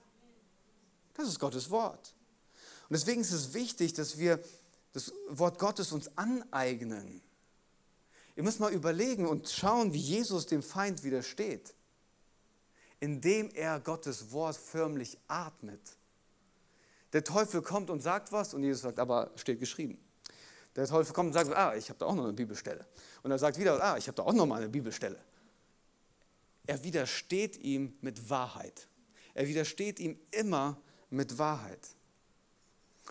Das 1.14 1.26
ist 1.26 1.40
Gottes 1.40 1.70
Wort. 1.70 2.14
Und 2.88 2.94
deswegen 2.94 3.22
ist 3.22 3.32
es 3.32 3.54
wichtig, 3.54 3.94
dass 3.94 4.18
wir 4.18 4.40
das 4.92 5.12
Wort 5.28 5.58
Gottes 5.58 5.90
uns 5.90 6.16
aneignen. 6.16 7.20
Ihr 8.36 8.42
müsst 8.42 8.60
mal 8.60 8.72
überlegen 8.72 9.26
und 9.26 9.48
schauen, 9.48 9.92
wie 9.94 9.98
Jesus 9.98 10.46
dem 10.46 10.62
Feind 10.62 11.02
widersteht, 11.02 11.74
indem 13.00 13.50
er 13.50 13.80
Gottes 13.80 14.32
Wort 14.32 14.56
förmlich 14.56 15.18
atmet. 15.26 15.80
Der 17.12 17.24
Teufel 17.24 17.62
kommt 17.62 17.90
und 17.90 18.00
sagt 18.00 18.32
was 18.32 18.54
und 18.54 18.62
Jesus 18.62 18.82
sagt, 18.82 18.98
aber 18.98 19.30
steht 19.36 19.60
geschrieben. 19.60 19.98
Der 20.76 20.86
Teufel 20.86 21.12
kommt 21.12 21.28
und 21.28 21.32
sagt, 21.32 21.52
ah, 21.54 21.74
ich 21.74 21.88
habe 21.88 21.98
da 21.98 22.06
auch 22.06 22.14
noch 22.14 22.24
eine 22.24 22.32
Bibelstelle. 22.32 22.86
Und 23.22 23.30
er 23.30 23.38
sagt 23.38 23.58
wieder, 23.58 23.82
ah, 23.82 23.96
ich 23.96 24.06
habe 24.06 24.16
da 24.16 24.22
auch 24.22 24.32
noch 24.32 24.46
mal 24.46 24.56
eine 24.56 24.68
Bibelstelle. 24.68 25.18
Er 26.66 26.84
widersteht 26.84 27.56
ihm 27.56 27.96
mit 28.00 28.28
Wahrheit. 28.28 28.88
Er 29.34 29.48
widersteht 29.48 29.98
ihm 30.00 30.18
immer 30.30 30.80
mit 31.10 31.38
Wahrheit. 31.38 31.80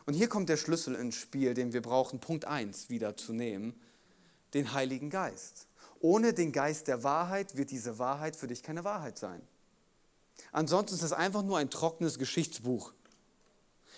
Und 0.06 0.14
hier 0.14 0.30
kommt 0.30 0.50
der 0.50 0.58
Schlüssel 0.58 0.96
ins 0.96 1.16
Spiel, 1.16 1.54
den 1.54 1.74
wir 1.74 1.82
brauchen, 1.82 2.20
Punkt 2.20 2.46
1 2.46 2.90
wieder 2.90 3.18
zu 3.18 3.34
nehmen 3.34 3.80
den 4.54 4.74
Heiligen 4.74 5.10
Geist. 5.10 5.68
Ohne 6.00 6.34
den 6.34 6.52
Geist 6.52 6.88
der 6.88 7.04
Wahrheit 7.04 7.58
wird 7.58 7.72
diese 7.72 8.00
Wahrheit 8.00 8.36
für 8.36 8.48
dich 8.48 8.64
keine 8.64 8.84
Wahrheit 8.84 9.18
sein. 9.18 9.42
Ansonsten 10.52 10.96
ist 10.96 11.02
es 11.02 11.14
einfach 11.14 11.44
nur 11.44 11.58
ein 11.58 11.70
trockenes 11.70 12.20
Geschichtsbuch. 12.20 12.94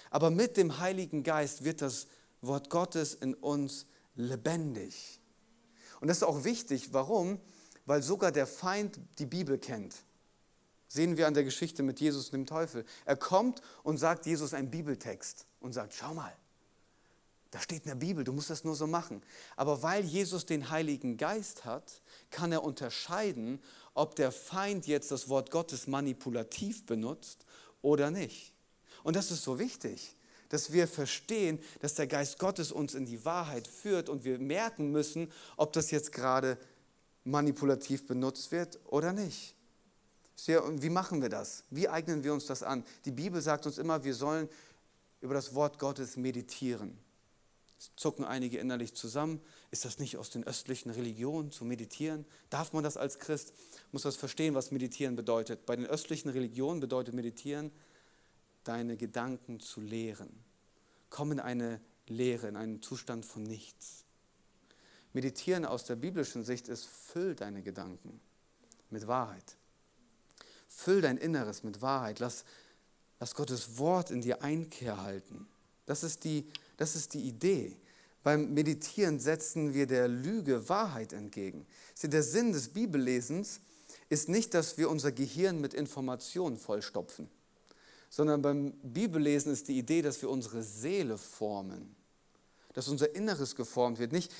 Aber 0.09 0.29
mit 0.29 0.57
dem 0.57 0.79
Heiligen 0.79 1.23
Geist 1.23 1.63
wird 1.63 1.81
das 1.81 2.07
Wort 2.41 2.69
Gottes 2.69 3.13
in 3.13 3.33
uns 3.33 3.85
lebendig. 4.15 5.19
Und 6.01 6.07
das 6.07 6.17
ist 6.17 6.23
auch 6.23 6.43
wichtig. 6.43 6.93
Warum? 6.93 7.39
Weil 7.85 8.01
sogar 8.01 8.31
der 8.31 8.47
Feind 8.47 8.99
die 9.17 9.25
Bibel 9.25 9.57
kennt. 9.57 9.95
Sehen 10.87 11.17
wir 11.17 11.27
an 11.27 11.33
der 11.33 11.43
Geschichte 11.43 11.83
mit 11.83 11.99
Jesus 11.99 12.25
und 12.27 12.33
dem 12.33 12.45
Teufel. 12.45 12.85
Er 13.05 13.15
kommt 13.15 13.61
und 13.83 13.97
sagt 13.97 14.25
Jesus 14.25 14.53
einen 14.53 14.71
Bibeltext 14.71 15.45
und 15.59 15.73
sagt, 15.73 15.93
schau 15.93 16.13
mal, 16.13 16.35
das 17.51 17.63
steht 17.63 17.83
in 17.83 17.89
der 17.89 17.95
Bibel, 17.95 18.23
du 18.23 18.31
musst 18.31 18.49
das 18.49 18.63
nur 18.63 18.75
so 18.75 18.85
machen. 18.85 19.23
Aber 19.55 19.81
weil 19.81 20.03
Jesus 20.03 20.45
den 20.45 20.69
Heiligen 20.69 21.17
Geist 21.17 21.65
hat, 21.65 22.01
kann 22.29 22.51
er 22.51 22.63
unterscheiden, 22.63 23.59
ob 23.93 24.15
der 24.15 24.31
Feind 24.31 24.87
jetzt 24.87 25.11
das 25.11 25.29
Wort 25.29 25.49
Gottes 25.49 25.87
manipulativ 25.87 26.85
benutzt 26.85 27.45
oder 27.81 28.11
nicht. 28.11 28.53
Und 29.09 29.15
das 29.15 29.31
ist 29.31 29.41
so 29.41 29.57
wichtig, 29.57 30.15
dass 30.49 30.71
wir 30.71 30.87
verstehen, 30.87 31.57
dass 31.79 31.95
der 31.95 32.05
Geist 32.05 32.37
Gottes 32.37 32.71
uns 32.71 32.93
in 32.93 33.07
die 33.07 33.25
Wahrheit 33.25 33.67
führt 33.67 34.07
und 34.07 34.23
wir 34.23 34.37
merken 34.37 34.91
müssen, 34.91 35.31
ob 35.57 35.73
das 35.73 35.89
jetzt 35.89 36.11
gerade 36.11 36.59
manipulativ 37.23 38.05
benutzt 38.05 38.51
wird 38.51 38.77
oder 38.85 39.11
nicht. 39.11 39.55
Und 40.63 40.83
wie 40.83 40.91
machen 40.91 41.23
wir 41.23 41.29
das? 41.29 41.63
Wie 41.71 41.89
eignen 41.89 42.23
wir 42.23 42.33
uns 42.33 42.45
das 42.45 42.61
an? 42.61 42.83
Die 43.03 43.09
Bibel 43.09 43.41
sagt 43.41 43.65
uns 43.65 43.79
immer, 43.79 44.03
wir 44.03 44.13
sollen 44.13 44.47
über 45.21 45.33
das 45.33 45.55
Wort 45.55 45.79
Gottes 45.79 46.15
meditieren. 46.15 46.95
Es 47.79 47.89
zucken 47.95 48.25
einige 48.25 48.59
innerlich 48.59 48.93
zusammen. 48.93 49.41
Ist 49.71 49.85
das 49.85 49.97
nicht 49.97 50.17
aus 50.17 50.29
den 50.29 50.45
östlichen 50.45 50.91
Religionen 50.91 51.49
zu 51.51 51.65
meditieren? 51.65 52.27
Darf 52.51 52.73
man 52.73 52.83
das 52.83 52.95
als 52.95 53.17
Christ? 53.17 53.53
Muss 53.91 54.03
das 54.03 54.17
verstehen, 54.17 54.53
was 54.53 54.69
meditieren 54.69 55.15
bedeutet? 55.15 55.65
Bei 55.65 55.75
den 55.75 55.87
östlichen 55.87 56.29
Religionen 56.29 56.79
bedeutet 56.79 57.15
meditieren, 57.15 57.71
deine 58.69 58.97
Gedanken 58.97 59.59
zu 59.59 59.81
lehren. 59.81 60.29
Komm 61.09 61.31
in 61.31 61.39
eine 61.39 61.81
Lehre, 62.07 62.47
in 62.47 62.55
einen 62.55 62.83
Zustand 62.83 63.25
von 63.25 63.41
nichts. 63.41 64.05
Meditieren 65.11 65.65
aus 65.65 65.85
der 65.85 65.95
biblischen 65.95 66.43
Sicht 66.43 66.67
ist, 66.67 66.85
füll 66.85 67.33
deine 67.33 67.63
Gedanken 67.63 68.21
mit 68.91 69.07
Wahrheit. 69.07 69.57
Füll 70.67 71.01
dein 71.01 71.17
Inneres 71.17 71.63
mit 71.63 71.81
Wahrheit. 71.81 72.19
Lass, 72.19 72.45
lass 73.19 73.33
Gottes 73.33 73.79
Wort 73.79 74.11
in 74.11 74.21
dir 74.21 74.43
Einkehr 74.43 75.01
halten. 75.01 75.47
Das 75.87 76.03
ist, 76.03 76.23
die, 76.23 76.47
das 76.77 76.95
ist 76.95 77.15
die 77.15 77.27
Idee. 77.27 77.75
Beim 78.21 78.53
Meditieren 78.53 79.19
setzen 79.19 79.73
wir 79.73 79.87
der 79.87 80.07
Lüge 80.07 80.69
Wahrheit 80.69 81.13
entgegen. 81.13 81.65
Der 82.03 82.21
Sinn 82.21 82.53
des 82.53 82.69
Bibellesens 82.69 83.61
ist 84.09 84.29
nicht, 84.29 84.53
dass 84.53 84.77
wir 84.77 84.91
unser 84.91 85.11
Gehirn 85.11 85.59
mit 85.59 85.73
Informationen 85.73 86.57
vollstopfen, 86.57 87.31
sondern 88.09 88.41
beim 88.41 88.73
Bibellesen 88.81 89.51
ist 89.51 89.67
die 89.67 89.77
Idee, 89.77 90.01
dass 90.01 90.21
wir 90.21 90.29
unsere 90.29 90.63
Seele 90.63 91.17
formen, 91.17 91.95
dass 92.73 92.87
unser 92.87 93.15
Inneres 93.15 93.55
geformt 93.55 93.99
wird. 93.99 94.11
Nicht, 94.11 94.31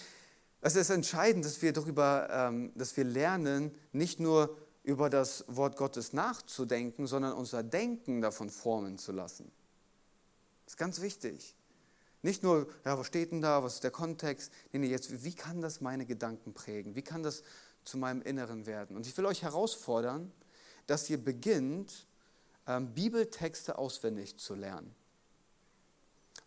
es 0.62 0.76
ist 0.76 0.90
entscheidend, 0.90 1.46
dass 1.46 1.62
wir 1.62 1.72
darüber, 1.72 2.28
ähm, 2.32 2.72
dass 2.76 2.98
wir 2.98 3.04
lernen, 3.04 3.72
nicht 3.92 4.20
nur 4.20 4.58
über 4.84 5.10
das 5.10 5.46
Wort 5.48 5.78
Gottes 5.78 6.14
nachzudenken, 6.14 7.06
sondern 7.08 7.34
unser 7.34 7.64
Denken 7.64 8.22
davon 8.22 8.50
formen 8.50 8.98
zu 8.98 9.12
lassen. 9.12 9.52
Das 10.66 10.74
ist 10.74 10.78
ganz 10.78 11.02
wichtig. 11.02 11.56
Nicht 12.22 12.44
nur, 12.44 12.68
ja, 12.86 12.98
was 12.98 13.08
steht 13.08 13.32
denn 13.32 13.42
da, 13.42 13.64
was 13.64 13.76
ist 13.76 13.84
der 13.84 13.92
Kontext? 13.92 14.52
Nee, 14.72 14.80
nee, 14.80 14.88
jetzt, 14.88 15.24
wie 15.24 15.34
kann 15.34 15.62
das 15.62 15.80
meine 15.80 16.06
Gedanken 16.06 16.54
prägen? 16.54 16.96
Wie 16.96 17.02
kann 17.02 17.24
das 17.24 17.44
zu 17.86 17.98
meinem 17.98 18.22
Inneren 18.22 18.66
werden? 18.66 18.98
Und 18.98 19.08
ich 19.08 19.18
will 19.18 19.26
euch 19.26 19.44
herausfordern, 19.44 20.32
dass 20.86 21.10
ihr 21.10 21.24
beginnt, 21.24 22.08
ähm, 22.70 22.94
Bibeltexte 22.94 23.78
auswendig 23.78 24.38
zu 24.38 24.54
lernen. 24.54 24.96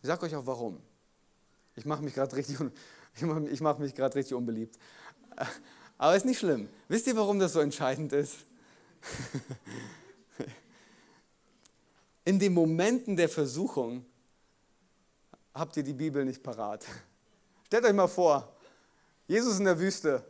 Ich 0.00 0.06
sage 0.06 0.24
euch 0.24 0.36
auch 0.36 0.46
warum. 0.46 0.80
Ich 1.74 1.84
mache 1.84 2.02
mich 2.02 2.14
gerade 2.14 2.34
richtig, 2.36 2.58
ich 3.50 3.60
mach 3.60 3.78
mich 3.78 3.98
richtig 3.98 4.34
unbeliebt. 4.34 4.78
Aber 5.98 6.16
ist 6.16 6.24
nicht 6.24 6.38
schlimm. 6.38 6.68
Wisst 6.88 7.08
ihr, 7.08 7.16
warum 7.16 7.38
das 7.38 7.52
so 7.52 7.60
entscheidend 7.60 8.12
ist? 8.12 8.36
In 12.24 12.38
den 12.38 12.54
Momenten 12.54 13.16
der 13.16 13.28
Versuchung 13.28 14.06
habt 15.52 15.76
ihr 15.76 15.82
die 15.82 15.92
Bibel 15.92 16.24
nicht 16.24 16.40
parat. 16.42 16.86
Stellt 17.66 17.84
euch 17.84 17.92
mal 17.92 18.06
vor, 18.06 18.56
Jesus 19.26 19.58
in 19.58 19.64
der 19.64 19.78
Wüste. 19.78 20.24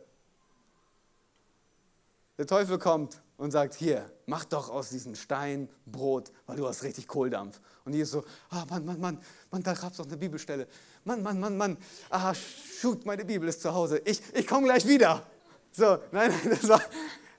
Der 2.37 2.47
Teufel 2.47 2.79
kommt 2.79 3.21
und 3.37 3.51
sagt, 3.51 3.75
hier, 3.75 4.09
mach 4.25 4.45
doch 4.45 4.69
aus 4.69 4.89
diesem 4.89 5.15
Stein 5.15 5.69
Brot, 5.85 6.31
weil 6.45 6.57
du 6.57 6.67
hast 6.67 6.83
richtig 6.83 7.07
Kohldampf. 7.07 7.59
Und 7.83 7.93
Jesus 7.93 8.23
so, 8.23 8.29
ah, 8.49 8.65
Mann, 8.69 8.85
Mann, 8.85 8.99
Mann, 8.99 9.19
Mann, 9.51 9.63
da 9.63 9.73
gab 9.73 9.91
es 9.91 9.97
doch 9.97 10.05
eine 10.05 10.17
Bibelstelle. 10.17 10.67
Mann, 11.03 11.21
Mann, 11.21 11.39
Mann, 11.39 11.57
Mann, 11.57 11.77
ah, 12.09 12.33
shoot, 12.33 13.05
meine 13.05 13.25
Bibel 13.25 13.47
ist 13.49 13.61
zu 13.61 13.73
Hause. 13.73 13.99
Ich, 14.05 14.21
ich 14.33 14.47
komme 14.47 14.67
gleich 14.67 14.87
wieder. 14.87 15.25
So, 15.71 15.97
nein, 16.11 16.31
nein, 16.31 16.49
das 16.51 16.67
war, 16.69 16.81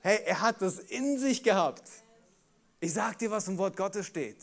hey, 0.02 0.20
er 0.26 0.40
hat 0.40 0.60
das 0.60 0.78
in 0.78 1.18
sich 1.18 1.42
gehabt. 1.42 1.88
Ich 2.80 2.92
sag 2.92 3.18
dir, 3.18 3.30
was 3.30 3.48
im 3.48 3.56
Wort 3.56 3.76
Gottes 3.76 4.06
steht. 4.06 4.38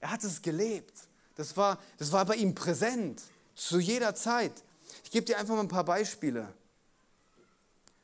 Er 0.00 0.10
hat 0.10 0.24
es 0.24 0.42
gelebt. 0.42 0.92
Das 1.36 1.56
war, 1.56 1.78
das 1.96 2.12
war 2.12 2.24
bei 2.24 2.34
ihm 2.34 2.54
präsent, 2.54 3.22
zu 3.54 3.78
jeder 3.78 4.14
Zeit. 4.14 4.52
Ich 5.04 5.10
gebe 5.10 5.24
dir 5.24 5.38
einfach 5.38 5.54
mal 5.54 5.60
ein 5.60 5.68
paar 5.68 5.84
Beispiele. 5.84 6.52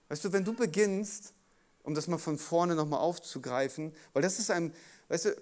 Weißt 0.08 0.24
du, 0.24 0.32
wenn 0.32 0.44
du 0.44 0.54
beginnst, 0.54 1.34
um 1.86 1.94
das 1.94 2.08
mal 2.08 2.18
von 2.18 2.36
vorne 2.36 2.74
nochmal 2.74 3.00
aufzugreifen, 3.00 3.94
weil 4.12 4.20
das 4.20 4.40
ist 4.40 4.50
ein, 4.50 4.74
weißt 5.08 5.26
du, 5.26 5.36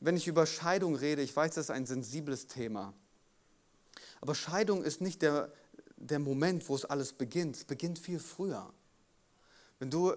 wenn 0.00 0.16
ich 0.16 0.26
über 0.26 0.44
Scheidung 0.44 0.96
rede, 0.96 1.22
ich 1.22 1.34
weiß, 1.34 1.54
das 1.54 1.66
ist 1.66 1.70
ein 1.70 1.86
sensibles 1.86 2.48
Thema. 2.48 2.92
Aber 4.20 4.34
Scheidung 4.34 4.82
ist 4.82 5.00
nicht 5.00 5.22
der, 5.22 5.52
der 5.96 6.18
Moment, 6.18 6.68
wo 6.68 6.74
es 6.74 6.84
alles 6.84 7.12
beginnt. 7.12 7.56
Es 7.56 7.64
beginnt 7.64 8.00
viel 8.00 8.18
früher. 8.18 8.72
Wenn 9.78 9.88
du 9.88 10.14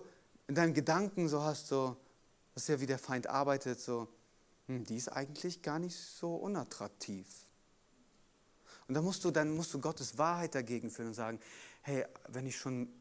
in 0.47 0.55
deinen 0.55 0.73
Gedanken 0.73 1.29
so 1.29 1.43
hast, 1.43 1.67
so, 1.67 1.95
das 2.55 2.63
ist 2.63 2.69
ja 2.69 2.79
wie 2.81 2.87
der 2.87 2.97
Feind 2.97 3.27
arbeitet, 3.27 3.79
so, 3.79 4.07
hm, 4.65 4.83
die 4.85 4.97
ist 4.97 5.09
eigentlich 5.09 5.61
gar 5.61 5.77
nicht 5.77 5.95
so 5.95 6.35
unattraktiv. 6.35 7.27
Und 8.87 8.95
dann 8.95 9.03
musst 9.03 9.23
du, 9.23 9.29
dann 9.29 9.51
musst 9.51 9.71
du 9.71 9.79
Gottes 9.79 10.17
Wahrheit 10.17 10.55
dagegen 10.55 10.89
führen 10.89 11.09
und 11.09 11.13
sagen, 11.13 11.39
hey, 11.83 12.05
wenn 12.27 12.47
ich 12.47 12.57
schon, 12.57 12.91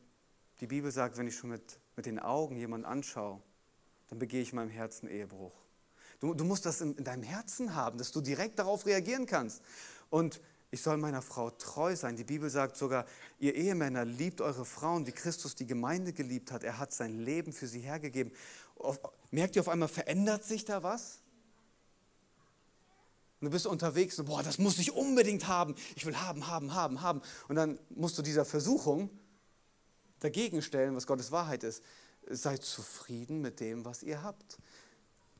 die 0.60 0.66
Bibel 0.66 0.92
sagt, 0.92 1.16
wenn 1.16 1.26
ich 1.26 1.36
schon 1.36 1.50
mit, 1.50 1.78
mit 1.98 2.06
den 2.06 2.20
Augen 2.20 2.56
jemanden 2.56 2.86
anschaue, 2.86 3.42
dann 4.08 4.20
begehe 4.20 4.40
ich 4.40 4.50
in 4.50 4.56
meinem 4.56 4.70
Herzen 4.70 5.08
Ehebruch. 5.08 5.52
Du, 6.20 6.32
du 6.32 6.44
musst 6.44 6.64
das 6.64 6.80
in, 6.80 6.94
in 6.94 7.02
deinem 7.02 7.24
Herzen 7.24 7.74
haben, 7.74 7.98
dass 7.98 8.12
du 8.12 8.20
direkt 8.20 8.60
darauf 8.60 8.86
reagieren 8.86 9.26
kannst. 9.26 9.62
Und 10.08 10.40
ich 10.70 10.80
soll 10.80 10.96
meiner 10.96 11.22
Frau 11.22 11.50
treu 11.50 11.96
sein. 11.96 12.14
Die 12.14 12.22
Bibel 12.22 12.50
sagt 12.50 12.76
sogar, 12.76 13.04
ihr 13.40 13.56
Ehemänner 13.56 14.04
liebt 14.04 14.40
eure 14.40 14.64
Frauen, 14.64 15.08
wie 15.08 15.12
Christus 15.12 15.56
die 15.56 15.66
Gemeinde 15.66 16.12
geliebt 16.12 16.52
hat. 16.52 16.62
Er 16.62 16.78
hat 16.78 16.92
sein 16.92 17.18
Leben 17.18 17.52
für 17.52 17.66
sie 17.66 17.80
hergegeben. 17.80 18.32
merkt 19.32 19.56
ihr 19.56 19.62
auf 19.62 19.68
einmal, 19.68 19.88
verändert 19.88 20.44
sich 20.44 20.64
da 20.64 20.84
was? 20.84 21.18
Und 23.40 23.46
du 23.46 23.50
bist 23.50 23.66
unterwegs 23.66 24.20
und 24.20 24.26
boah, 24.26 24.44
das 24.44 24.58
muss 24.58 24.78
ich 24.78 24.92
unbedingt 24.92 25.48
haben. 25.48 25.74
Ich 25.96 26.06
will 26.06 26.16
haben, 26.16 26.46
haben, 26.46 26.74
haben, 26.74 27.02
haben. 27.02 27.22
Und 27.48 27.56
dann 27.56 27.80
musst 27.90 28.16
du 28.18 28.22
dieser 28.22 28.44
Versuchung 28.44 29.10
dagegen 30.20 30.62
stellen, 30.62 30.94
was 30.96 31.06
Gottes 31.06 31.32
Wahrheit 31.32 31.64
ist. 31.64 31.82
Seid 32.28 32.62
zufrieden 32.62 33.40
mit 33.40 33.60
dem, 33.60 33.84
was 33.84 34.02
ihr 34.02 34.22
habt. 34.22 34.58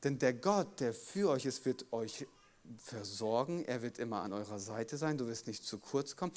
Denn 0.03 0.17
der 0.17 0.33
Gott, 0.33 0.79
der 0.79 0.93
für 0.93 1.29
euch 1.29 1.45
ist, 1.45 1.65
wird 1.65 1.91
euch 1.91 2.25
versorgen. 2.77 3.65
Er 3.65 3.81
wird 3.81 3.99
immer 3.99 4.21
an 4.21 4.33
eurer 4.33 4.59
Seite 4.59 4.97
sein. 4.97 5.17
Du 5.17 5.27
wirst 5.27 5.47
nicht 5.47 5.63
zu 5.63 5.77
kurz 5.77 6.15
kommen. 6.15 6.33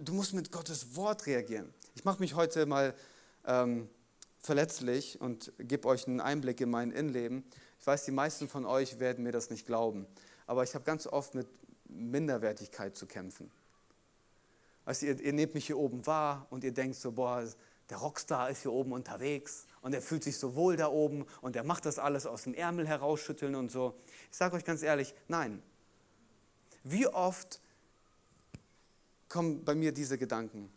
Du 0.00 0.14
musst 0.14 0.32
mit 0.32 0.50
Gottes 0.50 0.96
Wort 0.96 1.26
reagieren. 1.26 1.72
Ich 1.94 2.04
mache 2.04 2.20
mich 2.20 2.34
heute 2.34 2.66
mal 2.66 2.94
ähm, 3.44 3.88
verletzlich 4.38 5.20
und 5.20 5.52
gebe 5.58 5.86
euch 5.88 6.06
einen 6.06 6.20
Einblick 6.20 6.60
in 6.60 6.70
mein 6.70 6.90
Innenleben. 6.90 7.44
Ich 7.78 7.86
weiß, 7.86 8.04
die 8.04 8.12
meisten 8.12 8.48
von 8.48 8.64
euch 8.64 8.98
werden 8.98 9.22
mir 9.22 9.32
das 9.32 9.50
nicht 9.50 9.66
glauben 9.66 10.06
aber 10.46 10.62
ich 10.62 10.74
habe 10.74 10.84
ganz 10.84 11.06
oft 11.06 11.34
mit 11.34 11.48
Minderwertigkeit 11.88 12.96
zu 12.96 13.06
kämpfen. 13.06 13.50
Also 14.86 15.04
ihr, 15.04 15.20
ihr 15.20 15.32
nehmt 15.34 15.52
mich 15.52 15.66
hier 15.66 15.76
oben 15.76 16.06
wahr 16.06 16.46
und 16.48 16.64
ihr 16.64 16.72
denkt 16.72 16.96
so, 16.96 17.12
boah, 17.12 17.46
der 17.90 17.98
Rockstar 17.98 18.50
ist 18.50 18.62
hier 18.62 18.72
oben 18.72 18.92
unterwegs 18.92 19.66
und 19.82 19.92
er 19.92 20.00
fühlt 20.00 20.24
sich 20.24 20.38
so 20.38 20.54
wohl 20.54 20.76
da 20.76 20.88
oben 20.88 21.26
und 21.42 21.54
er 21.54 21.64
macht 21.64 21.84
das 21.84 21.98
alles 21.98 22.24
aus 22.24 22.44
dem 22.44 22.54
Ärmel 22.54 22.86
herausschütteln 22.86 23.54
und 23.54 23.70
so. 23.70 23.94
Ich 24.30 24.36
sage 24.36 24.56
euch 24.56 24.64
ganz 24.64 24.82
ehrlich, 24.82 25.14
nein. 25.28 25.62
Wie 26.84 27.06
oft 27.06 27.60
kommen 29.28 29.64
bei 29.64 29.74
mir 29.74 29.92
diese 29.92 30.16
Gedanken? 30.18 30.72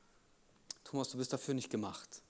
Thomas, 0.83 1.09
du 1.09 1.17
bist 1.17 1.31
dafür 1.31 1.53
nicht 1.53 1.69
gemacht. 1.69 2.21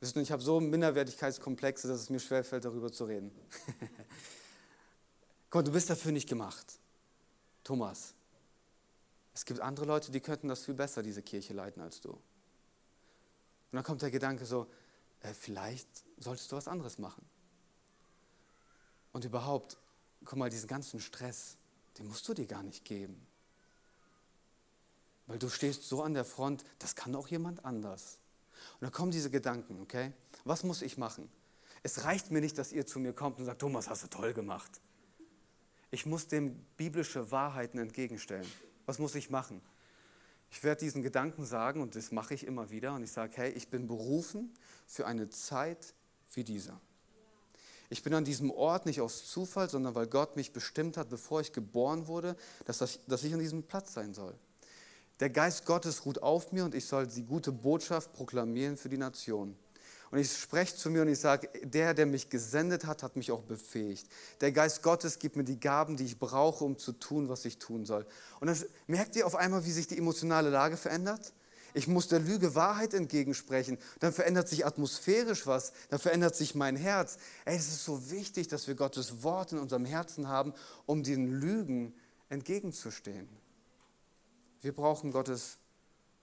Ich 0.00 0.30
habe 0.30 0.42
so 0.42 0.60
Minderwertigkeitskomplexe, 0.60 1.88
dass 1.88 2.00
es 2.00 2.10
mir 2.10 2.20
schwerfällt, 2.20 2.64
darüber 2.64 2.92
zu 2.92 3.06
reden. 3.06 3.32
Guck 5.50 5.64
du 5.64 5.72
bist 5.72 5.88
dafür 5.88 6.12
nicht 6.12 6.28
gemacht. 6.28 6.78
Thomas, 7.62 8.14
es 9.34 9.44
gibt 9.44 9.60
andere 9.60 9.84
Leute, 9.84 10.12
die 10.12 10.20
könnten 10.20 10.48
das 10.48 10.64
viel 10.64 10.74
besser, 10.74 11.02
diese 11.02 11.22
Kirche 11.22 11.52
leiten 11.52 11.82
als 11.82 12.00
du. 12.00 12.10
Und 12.10 12.22
dann 13.72 13.82
kommt 13.82 14.00
der 14.02 14.12
Gedanke 14.12 14.46
so, 14.46 14.68
äh, 15.20 15.34
vielleicht 15.34 15.88
solltest 16.18 16.50
du 16.52 16.56
was 16.56 16.68
anderes 16.68 16.98
machen. 16.98 17.24
Und 19.12 19.24
überhaupt, 19.24 19.76
guck 20.24 20.38
mal, 20.38 20.50
diesen 20.50 20.68
ganzen 20.68 21.00
Stress, 21.00 21.56
den 21.98 22.06
musst 22.06 22.28
du 22.28 22.34
dir 22.34 22.46
gar 22.46 22.62
nicht 22.62 22.84
geben. 22.84 23.26
Weil 25.26 25.38
du 25.38 25.48
stehst 25.48 25.88
so 25.88 26.02
an 26.02 26.14
der 26.14 26.24
Front, 26.24 26.64
das 26.78 26.94
kann 26.94 27.14
auch 27.16 27.28
jemand 27.28 27.64
anders. 27.64 28.18
Und 28.74 28.82
dann 28.82 28.92
kommen 28.92 29.10
diese 29.10 29.30
Gedanken, 29.30 29.80
okay? 29.80 30.12
Was 30.44 30.62
muss 30.62 30.82
ich 30.82 30.96
machen? 30.96 31.28
Es 31.82 32.04
reicht 32.04 32.30
mir 32.30 32.40
nicht, 32.40 32.56
dass 32.56 32.72
ihr 32.72 32.86
zu 32.86 33.00
mir 33.00 33.12
kommt 33.12 33.38
und 33.38 33.46
sagt, 33.46 33.60
Thomas, 33.60 33.88
hast 33.88 34.04
du 34.04 34.08
toll 34.08 34.32
gemacht. 34.32 34.80
Ich 35.90 36.06
muss 36.06 36.28
dem 36.28 36.54
biblische 36.76 37.30
Wahrheiten 37.30 37.78
entgegenstellen. 37.78 38.50
Was 38.86 38.98
muss 38.98 39.14
ich 39.14 39.30
machen? 39.30 39.60
Ich 40.50 40.62
werde 40.62 40.80
diesen 40.80 41.02
Gedanken 41.02 41.44
sagen, 41.44 41.80
und 41.80 41.96
das 41.96 42.12
mache 42.12 42.34
ich 42.34 42.46
immer 42.46 42.70
wieder, 42.70 42.94
und 42.94 43.02
ich 43.02 43.10
sage, 43.10 43.32
hey, 43.36 43.50
ich 43.50 43.68
bin 43.68 43.86
berufen 43.86 44.52
für 44.86 45.06
eine 45.06 45.28
Zeit 45.28 45.94
wie 46.32 46.44
diese. 46.44 46.78
Ich 47.90 48.02
bin 48.02 48.14
an 48.14 48.24
diesem 48.24 48.50
Ort 48.50 48.86
nicht 48.86 49.00
aus 49.00 49.26
Zufall, 49.26 49.68
sondern 49.68 49.94
weil 49.94 50.06
Gott 50.06 50.36
mich 50.36 50.52
bestimmt 50.52 50.96
hat, 50.96 51.08
bevor 51.08 51.40
ich 51.40 51.52
geboren 51.52 52.06
wurde, 52.06 52.36
dass, 52.64 52.78
das, 52.78 53.00
dass 53.06 53.24
ich 53.24 53.34
an 53.34 53.40
diesem 53.40 53.62
Platz 53.62 53.94
sein 53.94 54.14
soll. 54.14 54.34
Der 55.20 55.30
Geist 55.30 55.64
Gottes 55.64 56.04
ruht 56.04 56.22
auf 56.22 56.50
mir 56.52 56.64
und 56.64 56.74
ich 56.74 56.86
soll 56.86 57.06
die 57.06 57.24
gute 57.24 57.52
Botschaft 57.52 58.12
proklamieren 58.12 58.76
für 58.76 58.88
die 58.88 58.98
Nation. 58.98 59.56
Und 60.14 60.20
ich 60.20 60.32
spreche 60.32 60.76
zu 60.76 60.90
mir 60.90 61.02
und 61.02 61.08
ich 61.08 61.18
sage, 61.18 61.48
der, 61.64 61.92
der 61.92 62.06
mich 62.06 62.30
gesendet 62.30 62.86
hat, 62.86 63.02
hat 63.02 63.16
mich 63.16 63.32
auch 63.32 63.42
befähigt. 63.42 64.06
Der 64.40 64.52
Geist 64.52 64.80
Gottes 64.80 65.18
gibt 65.18 65.34
mir 65.34 65.42
die 65.42 65.58
Gaben, 65.58 65.96
die 65.96 66.04
ich 66.04 66.20
brauche, 66.20 66.62
um 66.62 66.78
zu 66.78 66.92
tun, 66.92 67.28
was 67.28 67.44
ich 67.44 67.58
tun 67.58 67.84
soll. 67.84 68.06
Und 68.38 68.46
dann 68.46 68.56
merkt 68.86 69.16
ihr 69.16 69.26
auf 69.26 69.34
einmal, 69.34 69.64
wie 69.64 69.72
sich 69.72 69.88
die 69.88 69.98
emotionale 69.98 70.50
Lage 70.50 70.76
verändert? 70.76 71.32
Ich 71.72 71.88
muss 71.88 72.06
der 72.06 72.20
Lüge 72.20 72.54
Wahrheit 72.54 72.94
entgegensprechen. 72.94 73.76
Dann 73.98 74.12
verändert 74.12 74.48
sich 74.48 74.64
atmosphärisch 74.64 75.48
was. 75.48 75.72
Dann 75.88 75.98
verändert 75.98 76.36
sich 76.36 76.54
mein 76.54 76.76
Herz. 76.76 77.18
Ey, 77.44 77.56
es 77.56 77.66
ist 77.66 77.84
so 77.84 78.12
wichtig, 78.12 78.46
dass 78.46 78.68
wir 78.68 78.76
Gottes 78.76 79.24
Wort 79.24 79.50
in 79.50 79.58
unserem 79.58 79.84
Herzen 79.84 80.28
haben, 80.28 80.54
um 80.86 81.02
den 81.02 81.26
Lügen 81.26 81.92
entgegenzustehen. 82.28 83.28
Wir 84.60 84.76
brauchen 84.76 85.10
Gottes 85.10 85.58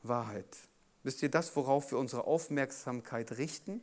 Wahrheit. 0.02 0.70
Wisst 1.04 1.22
ihr, 1.24 1.30
das, 1.30 1.56
worauf 1.56 1.91
wir 1.91 1.97
unsere 1.97 2.26
Aufmerksamkeit 2.26 3.38
richten, 3.38 3.82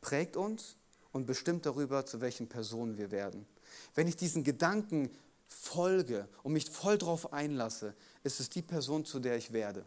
prägt 0.00 0.36
uns 0.36 0.76
und 1.12 1.26
bestimmt 1.26 1.66
darüber, 1.66 2.06
zu 2.06 2.20
welchen 2.20 2.48
Personen 2.48 2.96
wir 2.96 3.10
werden. 3.10 3.46
Wenn 3.94 4.06
ich 4.06 4.16
diesen 4.16 4.44
Gedanken 4.44 5.10
folge 5.46 6.28
und 6.42 6.52
mich 6.52 6.70
voll 6.70 6.98
darauf 6.98 7.32
einlasse, 7.32 7.94
ist 8.22 8.40
es 8.40 8.48
die 8.48 8.62
Person, 8.62 9.04
zu 9.04 9.18
der 9.18 9.36
ich 9.36 9.52
werde. 9.52 9.84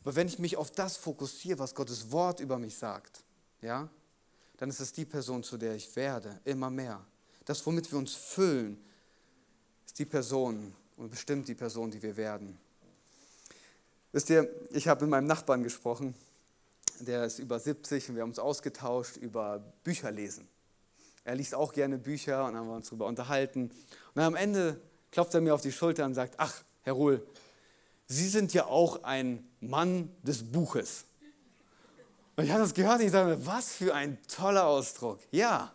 Aber 0.00 0.14
wenn 0.14 0.28
ich 0.28 0.38
mich 0.38 0.56
auf 0.56 0.70
das 0.70 0.96
fokussiere, 0.96 1.58
was 1.58 1.74
Gottes 1.74 2.10
Wort 2.12 2.40
über 2.40 2.58
mich 2.58 2.76
sagt, 2.76 3.24
ja, 3.60 3.88
dann 4.56 4.70
ist 4.70 4.80
es 4.80 4.92
die 4.92 5.04
Person, 5.04 5.42
zu 5.42 5.58
der 5.58 5.74
ich 5.74 5.94
werde, 5.96 6.40
immer 6.44 6.70
mehr. 6.70 7.04
Das, 7.44 7.64
womit 7.66 7.90
wir 7.90 7.98
uns 7.98 8.14
füllen, 8.14 8.82
ist 9.84 9.98
die 9.98 10.04
Person 10.04 10.74
und 10.96 11.10
bestimmt 11.10 11.48
die 11.48 11.54
Person, 11.54 11.90
die 11.90 12.02
wir 12.02 12.16
werden. 12.16 12.58
Wisst 14.16 14.30
ihr, 14.30 14.48
ich 14.70 14.88
habe 14.88 15.04
mit 15.04 15.10
meinem 15.10 15.26
Nachbarn 15.26 15.62
gesprochen, 15.62 16.14
der 17.00 17.26
ist 17.26 17.38
über 17.38 17.60
70 17.60 18.08
und 18.08 18.14
wir 18.14 18.22
haben 18.22 18.30
uns 18.30 18.38
ausgetauscht 18.38 19.18
über 19.18 19.62
Bücherlesen. 19.84 20.48
Er 21.24 21.34
liest 21.34 21.54
auch 21.54 21.70
gerne 21.74 21.98
Bücher 21.98 22.46
und 22.46 22.56
haben 22.56 22.66
wir 22.66 22.76
uns 22.76 22.88
darüber 22.88 23.08
unterhalten. 23.08 23.70
Und 24.14 24.22
am 24.22 24.34
Ende 24.34 24.80
klopft 25.12 25.34
er 25.34 25.42
mir 25.42 25.52
auf 25.52 25.60
die 25.60 25.70
Schulter 25.70 26.06
und 26.06 26.14
sagt, 26.14 26.36
ach, 26.38 26.62
Herr 26.84 26.94
Ruhl, 26.94 27.26
Sie 28.06 28.26
sind 28.26 28.54
ja 28.54 28.64
auch 28.64 29.02
ein 29.02 29.46
Mann 29.60 30.10
des 30.22 30.50
Buches. 30.50 31.04
Und 32.36 32.44
ich 32.44 32.50
habe 32.52 32.62
das 32.62 32.72
gehört 32.72 33.00
und 33.00 33.06
ich 33.08 33.12
mir, 33.12 33.44
was 33.44 33.74
für 33.74 33.94
ein 33.94 34.16
toller 34.28 34.64
Ausdruck. 34.64 35.20
Ja, 35.30 35.74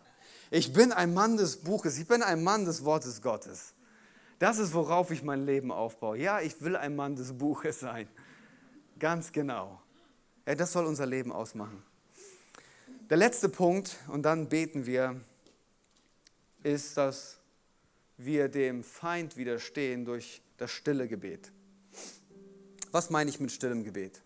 ich 0.50 0.72
bin 0.72 0.90
ein 0.90 1.14
Mann 1.14 1.36
des 1.36 1.58
Buches, 1.58 1.96
ich 1.96 2.08
bin 2.08 2.24
ein 2.24 2.42
Mann 2.42 2.64
des 2.64 2.84
Wortes 2.84 3.22
Gottes. 3.22 3.74
Das 4.40 4.58
ist, 4.58 4.74
worauf 4.74 5.12
ich 5.12 5.22
mein 5.22 5.46
Leben 5.46 5.70
aufbaue. 5.70 6.18
Ja, 6.18 6.40
ich 6.40 6.60
will 6.60 6.74
ein 6.74 6.96
Mann 6.96 7.14
des 7.14 7.38
Buches 7.38 7.78
sein. 7.78 8.08
Ganz 9.02 9.32
genau. 9.32 9.82
Ja, 10.46 10.54
das 10.54 10.70
soll 10.70 10.86
unser 10.86 11.06
Leben 11.06 11.32
ausmachen. 11.32 11.82
Der 13.10 13.16
letzte 13.16 13.48
Punkt, 13.48 13.96
und 14.06 14.22
dann 14.22 14.48
beten 14.48 14.86
wir, 14.86 15.20
ist, 16.62 16.96
dass 16.96 17.38
wir 18.16 18.48
dem 18.48 18.84
Feind 18.84 19.36
widerstehen 19.36 20.04
durch 20.04 20.40
das 20.56 20.70
stille 20.70 21.08
Gebet. 21.08 21.50
Was 22.92 23.10
meine 23.10 23.28
ich 23.28 23.40
mit 23.40 23.50
stillem 23.50 23.82
Gebet? 23.82 24.22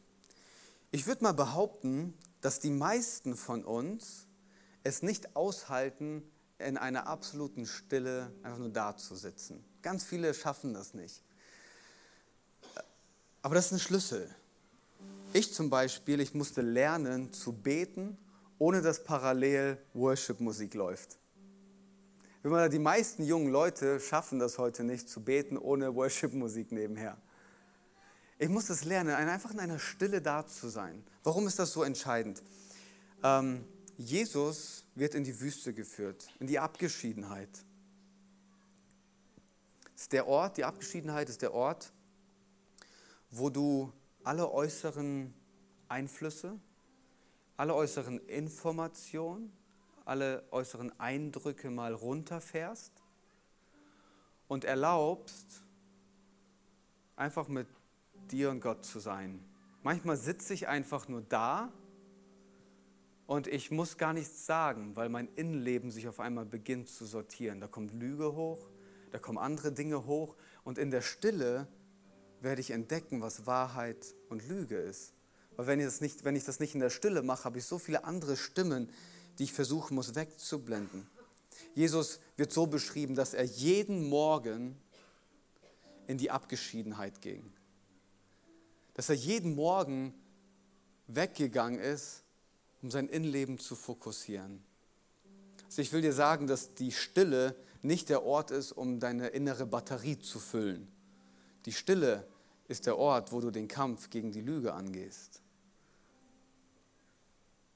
Ich 0.91 1.07
würde 1.07 1.25
mal 1.25 1.33
behaupten, 1.33 2.13
dass 2.43 2.61
die 2.61 2.69
meisten 2.69 3.35
von 3.35 3.65
uns 3.65 4.27
es 4.83 5.01
nicht 5.01 5.37
aushalten, 5.37 6.23
in 6.59 6.77
einer 6.77 7.07
absoluten 7.07 7.65
Stille 7.65 8.31
einfach 8.43 8.59
nur 8.59 8.69
da 8.69 8.95
zu 8.95 9.17
sitzen. 9.17 9.65
Ganz 9.81 10.05
viele 10.05 10.35
schaffen 10.35 10.75
das 10.75 10.93
nicht. 10.93 11.23
Aber 13.41 13.55
das 13.55 13.69
ist 13.69 13.73
ein 13.73 13.81
Schlüssel. 13.81 14.37
Ich 15.33 15.53
zum 15.53 15.71
Beispiel, 15.71 16.21
ich 16.21 16.35
musste 16.35 16.63
lernen 16.63 17.33
zu 17.33 17.53
beten, 17.53 18.17
ohne 18.59 18.81
dass 18.81 19.05
parallel 19.05 19.79
Worship-Musik 19.95 20.75
läuft. 20.75 21.19
Die 22.43 22.79
meisten 22.79 23.25
jungen 23.25 23.51
Leute 23.51 23.99
schaffen 24.01 24.39
das 24.39 24.57
heute 24.57 24.85
nicht, 24.85 25.09
zu 25.09 25.21
beten 25.21 25.59
ohne 25.59 25.95
Worship-Musik 25.95 26.71
nebenher. 26.73 27.19
Ich 28.39 28.49
muss 28.49 28.67
das 28.67 28.85
lernen, 28.85 29.11
einfach 29.11 29.51
in 29.51 29.61
einer 29.61 29.79
Stille 29.79 30.23
da 30.23 30.47
zu 30.47 30.69
sein. 30.69 31.05
Warum 31.25 31.47
ist 31.47 31.59
das 31.59 31.73
so 31.73 31.83
entscheidend? 31.83 32.43
Ähm, 33.23 33.65
Jesus 33.97 34.85
wird 34.95 35.15
in 35.15 35.25
die 35.25 35.41
Wüste 35.41 35.73
geführt, 35.73 36.29
in 36.39 36.47
die 36.47 36.59
Abgeschiedenheit. 36.59 37.49
ist 39.97 40.13
der 40.13 40.29
Ort, 40.29 40.59
die 40.59 40.65
Abgeschiedenheit 40.65 41.29
ist 41.29 41.43
der 41.43 41.55
Ort, 41.55 41.93
wo 43.31 43.51
du 43.51 43.93
alle 44.27 44.51
äußeren 44.51 45.33
Einflüsse, 45.89 46.59
alle 47.57 47.77
äußeren 47.77 48.19
Informationen, 48.27 49.53
alle 50.05 50.43
äußeren 50.51 50.99
Eindrücke 50.99 51.71
mal 51.71 51.95
runterfährst 51.95 52.93
und 54.49 54.65
erlaubst, 54.65 55.63
einfach 57.15 57.47
mit 57.47 57.69
dir 58.33 58.51
und 58.51 58.61
Gott 58.61 58.85
zu 58.85 58.99
sein. 58.99 59.45
Manchmal 59.85 60.17
sitze 60.17 60.55
ich 60.55 60.67
einfach 60.67 61.07
nur 61.07 61.23
da 61.23 61.73
und 63.29 63.47
ich 63.47 63.71
muss 63.71 63.97
gar 63.97 64.13
nichts 64.13 64.45
sagen, 64.45 64.97
weil 64.97 65.09
mein 65.09 65.29
Innenleben 65.37 65.93
sich 65.93 66.09
auf 66.09 66.19
einmal 66.19 66.47
beginnt 66.47 66.89
zu 66.89 67.05
sortieren. 67.05 67.61
Da 67.61 67.69
kommt 67.69 67.93
Lüge 67.93 68.35
hoch, 68.35 68.67
da 69.13 69.21
kommen 69.21 69.39
andere 69.39 69.71
Dinge 69.71 70.05
hoch 70.05 70.35
und 70.65 70.79
in 70.79 70.91
der 70.91 71.03
Stille 71.03 71.69
werde 72.41 72.61
ich 72.61 72.71
entdecken, 72.71 73.21
was 73.21 73.47
Wahrheit 73.47 74.15
und 74.29 74.47
Lüge 74.49 74.77
ist. 74.77 75.13
Weil 75.57 75.67
wenn 75.67 75.81
ich 75.81 75.87
das 75.87 76.01
nicht, 76.01 76.25
wenn 76.25 76.37
ich 76.37 76.45
das 76.45 76.61
nicht 76.61 76.75
in 76.75 76.81
der 76.81 76.91
Stille 76.91 77.23
mache, 77.23 77.45
habe 77.45 77.59
ich 77.59 77.65
so 77.65 77.79
viele 77.79 78.05
andere 78.05 78.37
Stimmen, 78.37 78.91
die 79.39 79.45
ich 79.45 79.53
versuchen 79.53 79.95
muss 79.95 80.15
wegzublenden. 80.15 81.07
Jesus 81.75 82.21
wird 82.37 82.53
so 82.53 82.67
beschrieben, 82.67 83.15
dass 83.15 83.35
er 83.35 83.45
jeden 83.45 84.09
Morgen 84.09 84.77
in 86.07 86.19
die 86.19 86.31
Abgeschiedenheit 86.31 87.21
ging 87.21 87.53
dass 88.97 89.11
er 89.11 89.15
jeden 89.15 89.55
Morgen 89.55 90.15
weggegangen 91.07 91.79
ist, 91.79 92.25
um 92.81 92.91
sein 92.91 93.11
Innenleben 93.11 93.59
zu 93.59 93.77
fokussieren. 93.77 94.65
Also 95.67 95.83
ich 95.83 95.93
will 95.93 96.01
dir 96.01 96.15
sagen, 96.15 96.47
dass 96.47 96.73
die 96.73 96.93
Stille 96.93 97.55
nicht 97.83 98.09
der 98.09 98.25
Ort 98.25 98.51
ist, 98.51 98.73
um 98.73 98.99
deine 98.99 99.29
innere 99.29 99.67
Batterie 99.67 100.19
zu 100.19 100.39
füllen. 100.39 100.89
Die 101.67 101.73
Stille 101.73 102.27
ist 102.69 102.87
der 102.87 102.97
Ort, 102.97 103.33
wo 103.33 103.41
du 103.41 103.51
den 103.51 103.69
Kampf 103.69 104.09
gegen 104.09 104.33
die 104.33 104.41
Lüge 104.41 104.73
angehst. 104.73 105.43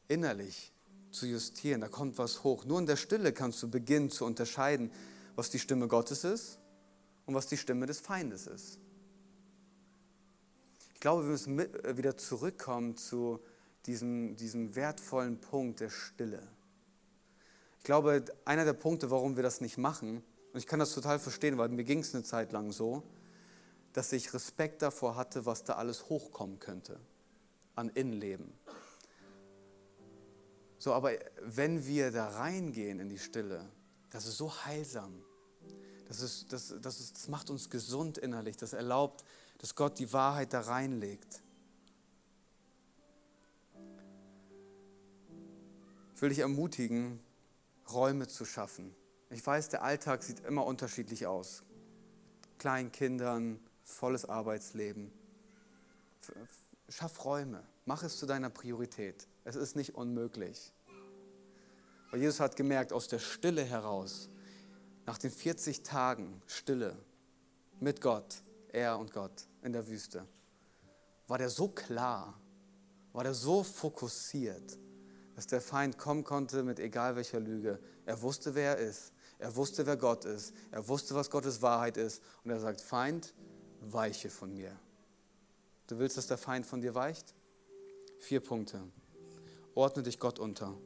Innerlich 0.08 0.72
zu 1.10 1.26
justieren, 1.26 1.80
da 1.80 1.88
kommt 1.88 2.18
was 2.18 2.44
hoch. 2.44 2.64
Nur 2.64 2.78
in 2.78 2.86
der 2.86 2.96
Stille 2.96 3.32
kannst 3.32 3.62
du 3.62 3.70
beginnen 3.70 4.10
zu 4.10 4.24
unterscheiden, 4.24 4.92
was 5.34 5.50
die 5.50 5.58
Stimme 5.58 5.88
Gottes 5.88 6.24
ist 6.24 6.58
und 7.26 7.34
was 7.34 7.48
die 7.48 7.56
Stimme 7.56 7.86
des 7.86 8.00
Feindes 8.00 8.46
ist. 8.46 8.78
Ich 10.94 11.00
glaube, 11.00 11.24
wir 11.24 11.30
müssen 11.30 11.58
äh, 11.58 11.96
wieder 11.96 12.16
zurückkommen 12.16 12.96
zu 12.96 13.40
diesem, 13.86 14.36
diesem 14.36 14.76
wertvollen 14.76 15.40
Punkt 15.40 15.80
der 15.80 15.90
Stille. 15.90 16.46
Ich 17.78 17.84
glaube, 17.84 18.24
einer 18.44 18.64
der 18.64 18.74
Punkte, 18.74 19.10
warum 19.10 19.36
wir 19.36 19.42
das 19.42 19.60
nicht 19.60 19.78
machen, 19.78 20.22
und 20.52 20.58
ich 20.58 20.66
kann 20.66 20.78
das 20.78 20.92
total 20.92 21.18
verstehen, 21.18 21.58
weil 21.58 21.70
mir 21.70 21.84
ging 21.84 22.00
es 22.00 22.14
eine 22.14 22.24
Zeit 22.24 22.52
lang 22.52 22.72
so, 22.72 23.02
dass 23.92 24.12
ich 24.12 24.32
Respekt 24.34 24.82
davor 24.82 25.16
hatte, 25.16 25.46
was 25.46 25.64
da 25.64 25.74
alles 25.74 26.08
hochkommen 26.08 26.60
könnte 26.60 26.98
an 27.74 27.88
Innenleben. 27.90 28.52
So, 30.78 30.92
aber 30.92 31.12
wenn 31.42 31.86
wir 31.86 32.10
da 32.10 32.28
reingehen 32.28 33.00
in 33.00 33.08
die 33.08 33.18
Stille, 33.18 33.68
das 34.10 34.26
ist 34.26 34.38
so 34.38 34.52
heilsam. 34.64 35.22
Das, 36.08 36.20
ist, 36.20 36.52
das, 36.52 36.74
das, 36.80 37.00
ist, 37.00 37.16
das 37.16 37.28
macht 37.28 37.50
uns 37.50 37.70
gesund 37.70 38.18
innerlich. 38.18 38.56
Das 38.56 38.72
erlaubt 38.72 39.24
dass 39.60 39.74
Gott 39.74 39.98
die 39.98 40.10
Wahrheit 40.14 40.54
da 40.54 40.60
reinlegt. 40.60 41.42
Ich 46.14 46.22
will 46.22 46.30
dich 46.30 46.38
ermutigen, 46.38 47.20
Räume 47.92 48.26
zu 48.26 48.46
schaffen. 48.46 48.94
Ich 49.28 49.46
weiß, 49.46 49.68
der 49.68 49.82
Alltag 49.82 50.22
sieht 50.22 50.40
immer 50.40 50.64
unterschiedlich 50.64 51.26
aus. 51.26 51.62
Kleinen 52.58 52.90
Kindern, 52.90 53.60
volles 53.90 54.24
Arbeitsleben. 54.24 55.12
Schaff 56.88 57.24
Räume, 57.24 57.62
mach 57.84 58.02
es 58.02 58.18
zu 58.18 58.26
deiner 58.26 58.50
Priorität. 58.50 59.26
Es 59.44 59.56
ist 59.56 59.76
nicht 59.76 59.94
unmöglich. 59.94 60.72
Weil 62.10 62.20
Jesus 62.20 62.40
hat 62.40 62.56
gemerkt, 62.56 62.92
aus 62.92 63.08
der 63.08 63.18
Stille 63.18 63.62
heraus, 63.62 64.28
nach 65.06 65.18
den 65.18 65.30
40 65.30 65.82
Tagen 65.82 66.42
Stille 66.46 66.96
mit 67.78 68.00
Gott, 68.00 68.42
er 68.72 68.98
und 68.98 69.12
Gott, 69.12 69.46
in 69.62 69.72
der 69.72 69.86
Wüste, 69.88 70.26
war 71.28 71.38
der 71.38 71.48
so 71.48 71.68
klar, 71.68 72.38
war 73.12 73.24
der 73.24 73.34
so 73.34 73.62
fokussiert, 73.62 74.78
dass 75.36 75.46
der 75.46 75.60
Feind 75.60 75.96
kommen 75.96 76.24
konnte 76.24 76.62
mit 76.62 76.78
egal 76.78 77.16
welcher 77.16 77.40
Lüge. 77.40 77.78
Er 78.04 78.20
wusste, 78.20 78.54
wer 78.54 78.76
er 78.76 78.88
ist. 78.88 79.12
Er 79.38 79.56
wusste, 79.56 79.86
wer 79.86 79.96
Gott 79.96 80.24
ist. 80.26 80.52
Er 80.70 80.86
wusste, 80.86 81.14
was 81.14 81.30
Gottes 81.30 81.62
Wahrheit 81.62 81.96
ist. 81.96 82.22
Und 82.44 82.50
er 82.50 82.60
sagt, 82.60 82.80
Feind, 82.80 83.32
weiche 83.80 84.30
von 84.30 84.54
mir. 84.54 84.78
Du 85.86 85.98
willst, 85.98 86.16
dass 86.16 86.26
der 86.26 86.38
Feind 86.38 86.66
von 86.66 86.80
dir 86.80 86.94
weicht? 86.94 87.34
Vier 88.18 88.40
Punkte. 88.40 88.82
Ordne 89.74 90.02
dich 90.02 90.18
Gott 90.18 90.38
unter. 90.38 90.76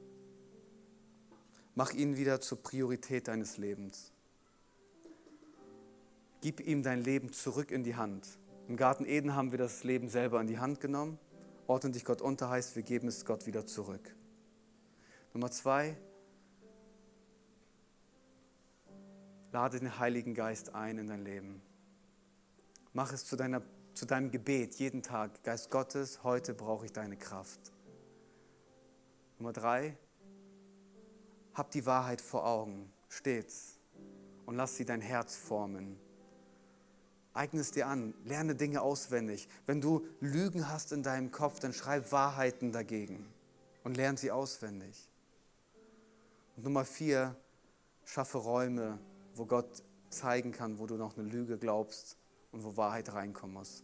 Mach 1.75 1.93
ihn 1.93 2.17
wieder 2.17 2.41
zur 2.41 2.63
Priorität 2.63 3.29
deines 3.29 3.57
Lebens. 3.57 4.13
Gib 6.41 6.61
ihm 6.61 6.83
dein 6.83 7.03
Leben 7.03 7.33
zurück 7.33 7.71
in 7.71 7.83
die 7.83 7.97
Hand. 7.97 8.27
Im 8.69 8.77
Garten 8.77 9.05
Eden 9.05 9.35
haben 9.35 9.51
wir 9.51 9.59
das 9.59 9.83
Leben 9.83 10.09
selber 10.09 10.41
in 10.41 10.47
die 10.47 10.59
Hand 10.59 10.81
genommen. 10.81 11.19
Ordne 11.67 11.91
dich 11.91 12.05
Gott 12.05 12.21
unter 12.21 12.49
heißt, 12.49 12.77
wir 12.77 12.83
geben 12.83 13.09
es 13.09 13.25
Gott 13.25 13.47
wieder 13.47 13.67
zurück. 13.67 14.15
Nummer 15.33 15.51
zwei, 15.51 15.97
lade 19.53 19.81
den 19.81 19.99
Heiligen 19.99 20.35
Geist 20.35 20.75
ein 20.75 20.99
in 20.99 21.09
dein 21.09 21.25
Leben. 21.25 21.63
Mach 22.97 23.13
es 23.13 23.25
zu, 23.27 23.35
deiner, 23.35 23.61
zu 23.95 24.07
deinem 24.07 24.31
Gebet 24.31 24.77
jeden 24.77 25.03
Tag. 25.03 25.43
Geist 25.43 25.69
Gottes, 25.69 26.23
heute 26.23 26.55
brauche 26.55 26.87
ich 26.87 26.93
deine 26.93 27.17
Kraft. 27.17 27.73
Nummer 29.37 29.53
drei, 29.53 29.97
hab 31.55 31.73
die 31.73 31.87
Wahrheit 31.87 32.21
vor 32.21 32.47
Augen, 32.47 32.93
stets, 33.09 33.81
und 34.47 34.55
lass 34.55 34.77
sie 34.77 34.85
dein 34.85 35.01
Herz 35.01 35.35
formen. 35.35 35.99
Eigne 37.33 37.63
es 37.63 37.73
dir 37.73 37.89
an, 37.89 38.15
lerne 38.23 38.55
Dinge 38.55 38.81
auswendig. 38.81 39.49
Wenn 39.67 39.81
du 39.81 40.07
Lügen 40.21 40.69
hast 40.69 40.93
in 40.93 41.03
deinem 41.03 41.33
Kopf, 41.33 41.59
dann 41.59 41.73
schreib 41.73 42.13
Wahrheiten 42.13 42.71
dagegen 42.71 43.27
und 43.83 43.97
lerne 43.97 44.19
sie 44.19 44.31
auswendig. 44.31 45.11
Und 46.55 46.63
Nummer 46.63 46.85
vier, 46.85 47.35
schaffe 48.05 48.39
Räume, 48.39 49.01
wo 49.35 49.47
Gott 49.47 49.83
zeigen 50.11 50.53
kann, 50.53 50.79
wo 50.79 50.87
du 50.87 50.95
noch 50.95 51.19
eine 51.19 51.27
Lüge 51.27 51.59
glaubst 51.59 52.19
und 52.55 52.63
wo 52.63 52.77
Wahrheit 52.77 53.13
reinkommen 53.13 53.55
muss. 53.55 53.83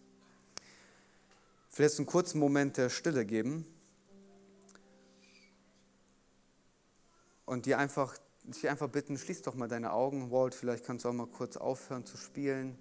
Vielleicht 1.68 1.98
einen 1.98 2.06
kurzen 2.06 2.38
Moment 2.38 2.76
der 2.76 2.88
Stille 2.88 3.26
geben 3.26 3.66
und 7.46 7.66
dir 7.66 7.78
einfach, 7.78 8.16
dich 8.44 8.68
einfach 8.68 8.88
bitten, 8.88 9.18
schließ 9.18 9.42
doch 9.42 9.54
mal 9.54 9.68
deine 9.68 9.92
Augen. 9.92 10.30
Walt, 10.30 10.54
vielleicht 10.54 10.84
kannst 10.84 11.04
du 11.04 11.08
auch 11.08 11.12
mal 11.12 11.26
kurz 11.26 11.56
aufhören 11.56 12.06
zu 12.06 12.16
spielen. 12.16 12.78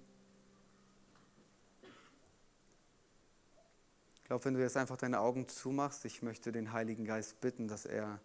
Ich 4.14 4.24
glaube, 4.24 4.44
wenn 4.44 4.54
du 4.54 4.60
jetzt 4.60 4.76
einfach 4.76 4.96
deine 4.96 5.18
Augen 5.18 5.48
zumachst, 5.48 6.04
ich 6.04 6.22
möchte 6.22 6.52
den 6.52 6.72
Heiligen 6.72 7.04
Geist 7.04 7.40
bitten, 7.40 7.66
dass 7.66 7.84
er 7.84 8.20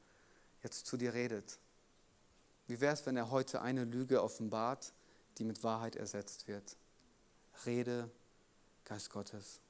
jetzt 0.61 0.85
zu 0.85 0.97
dir 0.97 1.15
redet. 1.15 1.59
Wie 2.67 2.79
wäre 2.79 2.93
es, 2.93 3.07
wenn 3.07 3.17
er 3.17 3.31
heute 3.31 3.63
eine 3.63 3.85
Lüge 3.85 4.21
offenbart, 4.21 4.93
die 5.39 5.43
mit 5.43 5.63
Wahrheit 5.63 5.95
ersetzt 5.95 6.47
wird? 6.47 6.77
Rede, 7.65 8.09
Geist 8.83 9.09
Gottes. 9.09 9.61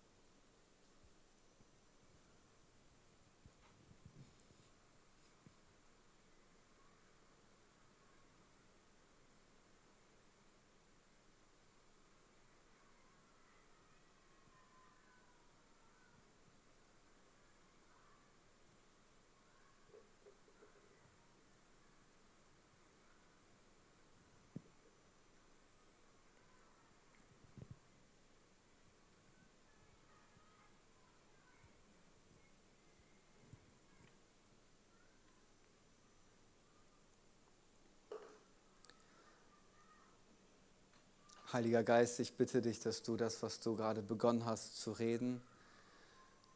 Heiliger 41.55 41.85
Geist, 41.85 42.19
ich 42.19 42.33
bitte 42.33 42.61
dich, 42.61 42.81
dass 42.81 43.01
du 43.01 43.15
das, 43.15 43.41
was 43.41 43.61
du 43.61 43.77
gerade 43.77 44.01
begonnen 44.01 44.43
hast 44.43 44.77
zu 44.77 44.91
reden, 44.91 45.41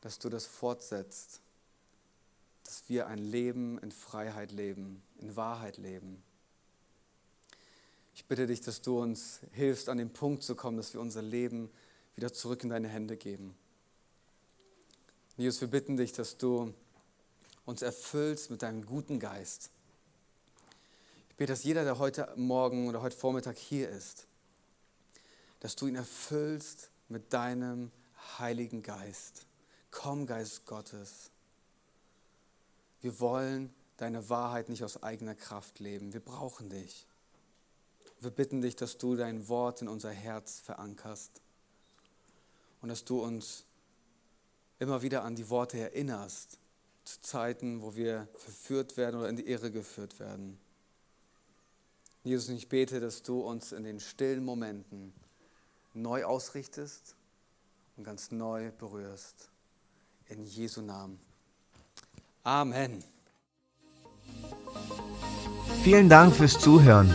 dass 0.01 0.19
du 0.19 0.27
das 0.27 0.45
fortsetzt, 0.45 1.39
dass 2.65 2.83
wir 2.89 3.07
ein 3.07 3.17
Leben 3.17 3.79
in 3.79 3.93
Freiheit 3.93 4.51
leben, 4.51 5.01
in 5.21 5.37
Wahrheit 5.37 5.77
leben. 5.77 6.21
Ich 8.13 8.25
bitte 8.25 8.45
dich, 8.45 8.59
dass 8.59 8.81
du 8.81 9.01
uns 9.01 9.39
hilfst, 9.53 9.87
an 9.87 9.99
den 9.99 10.11
Punkt 10.11 10.43
zu 10.43 10.53
kommen, 10.53 10.75
dass 10.75 10.93
wir 10.93 10.99
unser 10.99 11.21
Leben 11.21 11.69
wieder 12.17 12.33
zurück 12.33 12.61
in 12.63 12.69
deine 12.69 12.89
Hände 12.89 13.15
geben. 13.15 13.55
Jesus, 15.37 15.61
wir 15.61 15.69
bitten 15.69 15.95
dich, 15.95 16.11
dass 16.11 16.35
du 16.35 16.73
uns 17.63 17.83
erfüllst 17.83 18.51
mit 18.51 18.63
deinem 18.63 18.85
guten 18.85 19.17
Geist. 19.17 19.69
Ich 21.29 21.35
bitte, 21.37 21.53
dass 21.53 21.63
jeder, 21.63 21.85
der 21.85 21.99
heute 21.99 22.33
Morgen 22.35 22.89
oder 22.89 23.01
heute 23.01 23.15
Vormittag 23.15 23.57
hier 23.57 23.87
ist, 23.87 24.25
dass 25.59 25.75
du 25.75 25.87
ihn 25.87 25.95
erfüllst 25.95 26.91
mit 27.07 27.33
deinem 27.33 27.91
Heiligen 28.37 28.81
Geist. 28.83 29.45
Komm, 29.91 30.25
Geist 30.25 30.65
Gottes. 30.65 31.31
Wir 33.01 33.19
wollen 33.19 33.73
deine 33.97 34.29
Wahrheit 34.29 34.69
nicht 34.69 34.83
aus 34.83 35.01
eigener 35.03 35.35
Kraft 35.35 35.79
leben. 35.79 36.13
Wir 36.13 36.19
brauchen 36.19 36.69
dich. 36.69 37.07
Wir 38.21 38.31
bitten 38.31 38.61
dich, 38.61 38.75
dass 38.75 38.97
du 38.97 39.15
dein 39.15 39.47
Wort 39.47 39.81
in 39.81 39.87
unser 39.87 40.11
Herz 40.11 40.59
verankerst 40.59 41.41
und 42.81 42.89
dass 42.89 43.05
du 43.05 43.23
uns 43.23 43.63
immer 44.79 45.01
wieder 45.01 45.23
an 45.23 45.35
die 45.35 45.49
Worte 45.49 45.79
erinnerst, 45.79 46.57
zu 47.05 47.21
Zeiten, 47.21 47.81
wo 47.81 47.95
wir 47.95 48.27
verführt 48.35 48.97
werden 48.97 49.19
oder 49.19 49.29
in 49.29 49.35
die 49.35 49.47
Irre 49.47 49.71
geführt 49.71 50.19
werden. 50.19 50.59
Jesus, 52.23 52.49
ich 52.49 52.69
bete, 52.69 52.99
dass 52.99 53.23
du 53.23 53.41
uns 53.41 53.71
in 53.71 53.83
den 53.83 53.99
stillen 53.99 54.43
Momenten 54.43 55.13
neu 55.93 56.25
ausrichtest 56.25 57.15
und 57.97 58.03
ganz 58.03 58.31
neu 58.31 58.71
berührst. 58.77 59.49
In 60.27 60.45
Jesu 60.45 60.81
Namen. 60.81 61.19
Amen. 62.43 63.03
Vielen 65.83 66.09
Dank 66.09 66.35
fürs 66.35 66.59
Zuhören. 66.59 67.13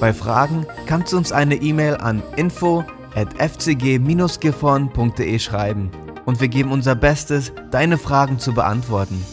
Bei 0.00 0.12
Fragen 0.12 0.66
kannst 0.86 1.12
du 1.12 1.16
uns 1.16 1.32
eine 1.32 1.56
E-Mail 1.56 1.96
an 1.96 2.22
info 2.36 2.84
at 3.14 3.32
fcg-gifhorn.de 3.38 5.38
schreiben 5.38 5.90
und 6.26 6.40
wir 6.40 6.48
geben 6.48 6.72
unser 6.72 6.94
Bestes, 6.94 7.52
deine 7.70 7.96
Fragen 7.98 8.38
zu 8.38 8.52
beantworten. 8.52 9.24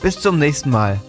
Bis 0.00 0.20
zum 0.20 0.38
nächsten 0.38 0.70
Mal. 0.70 1.00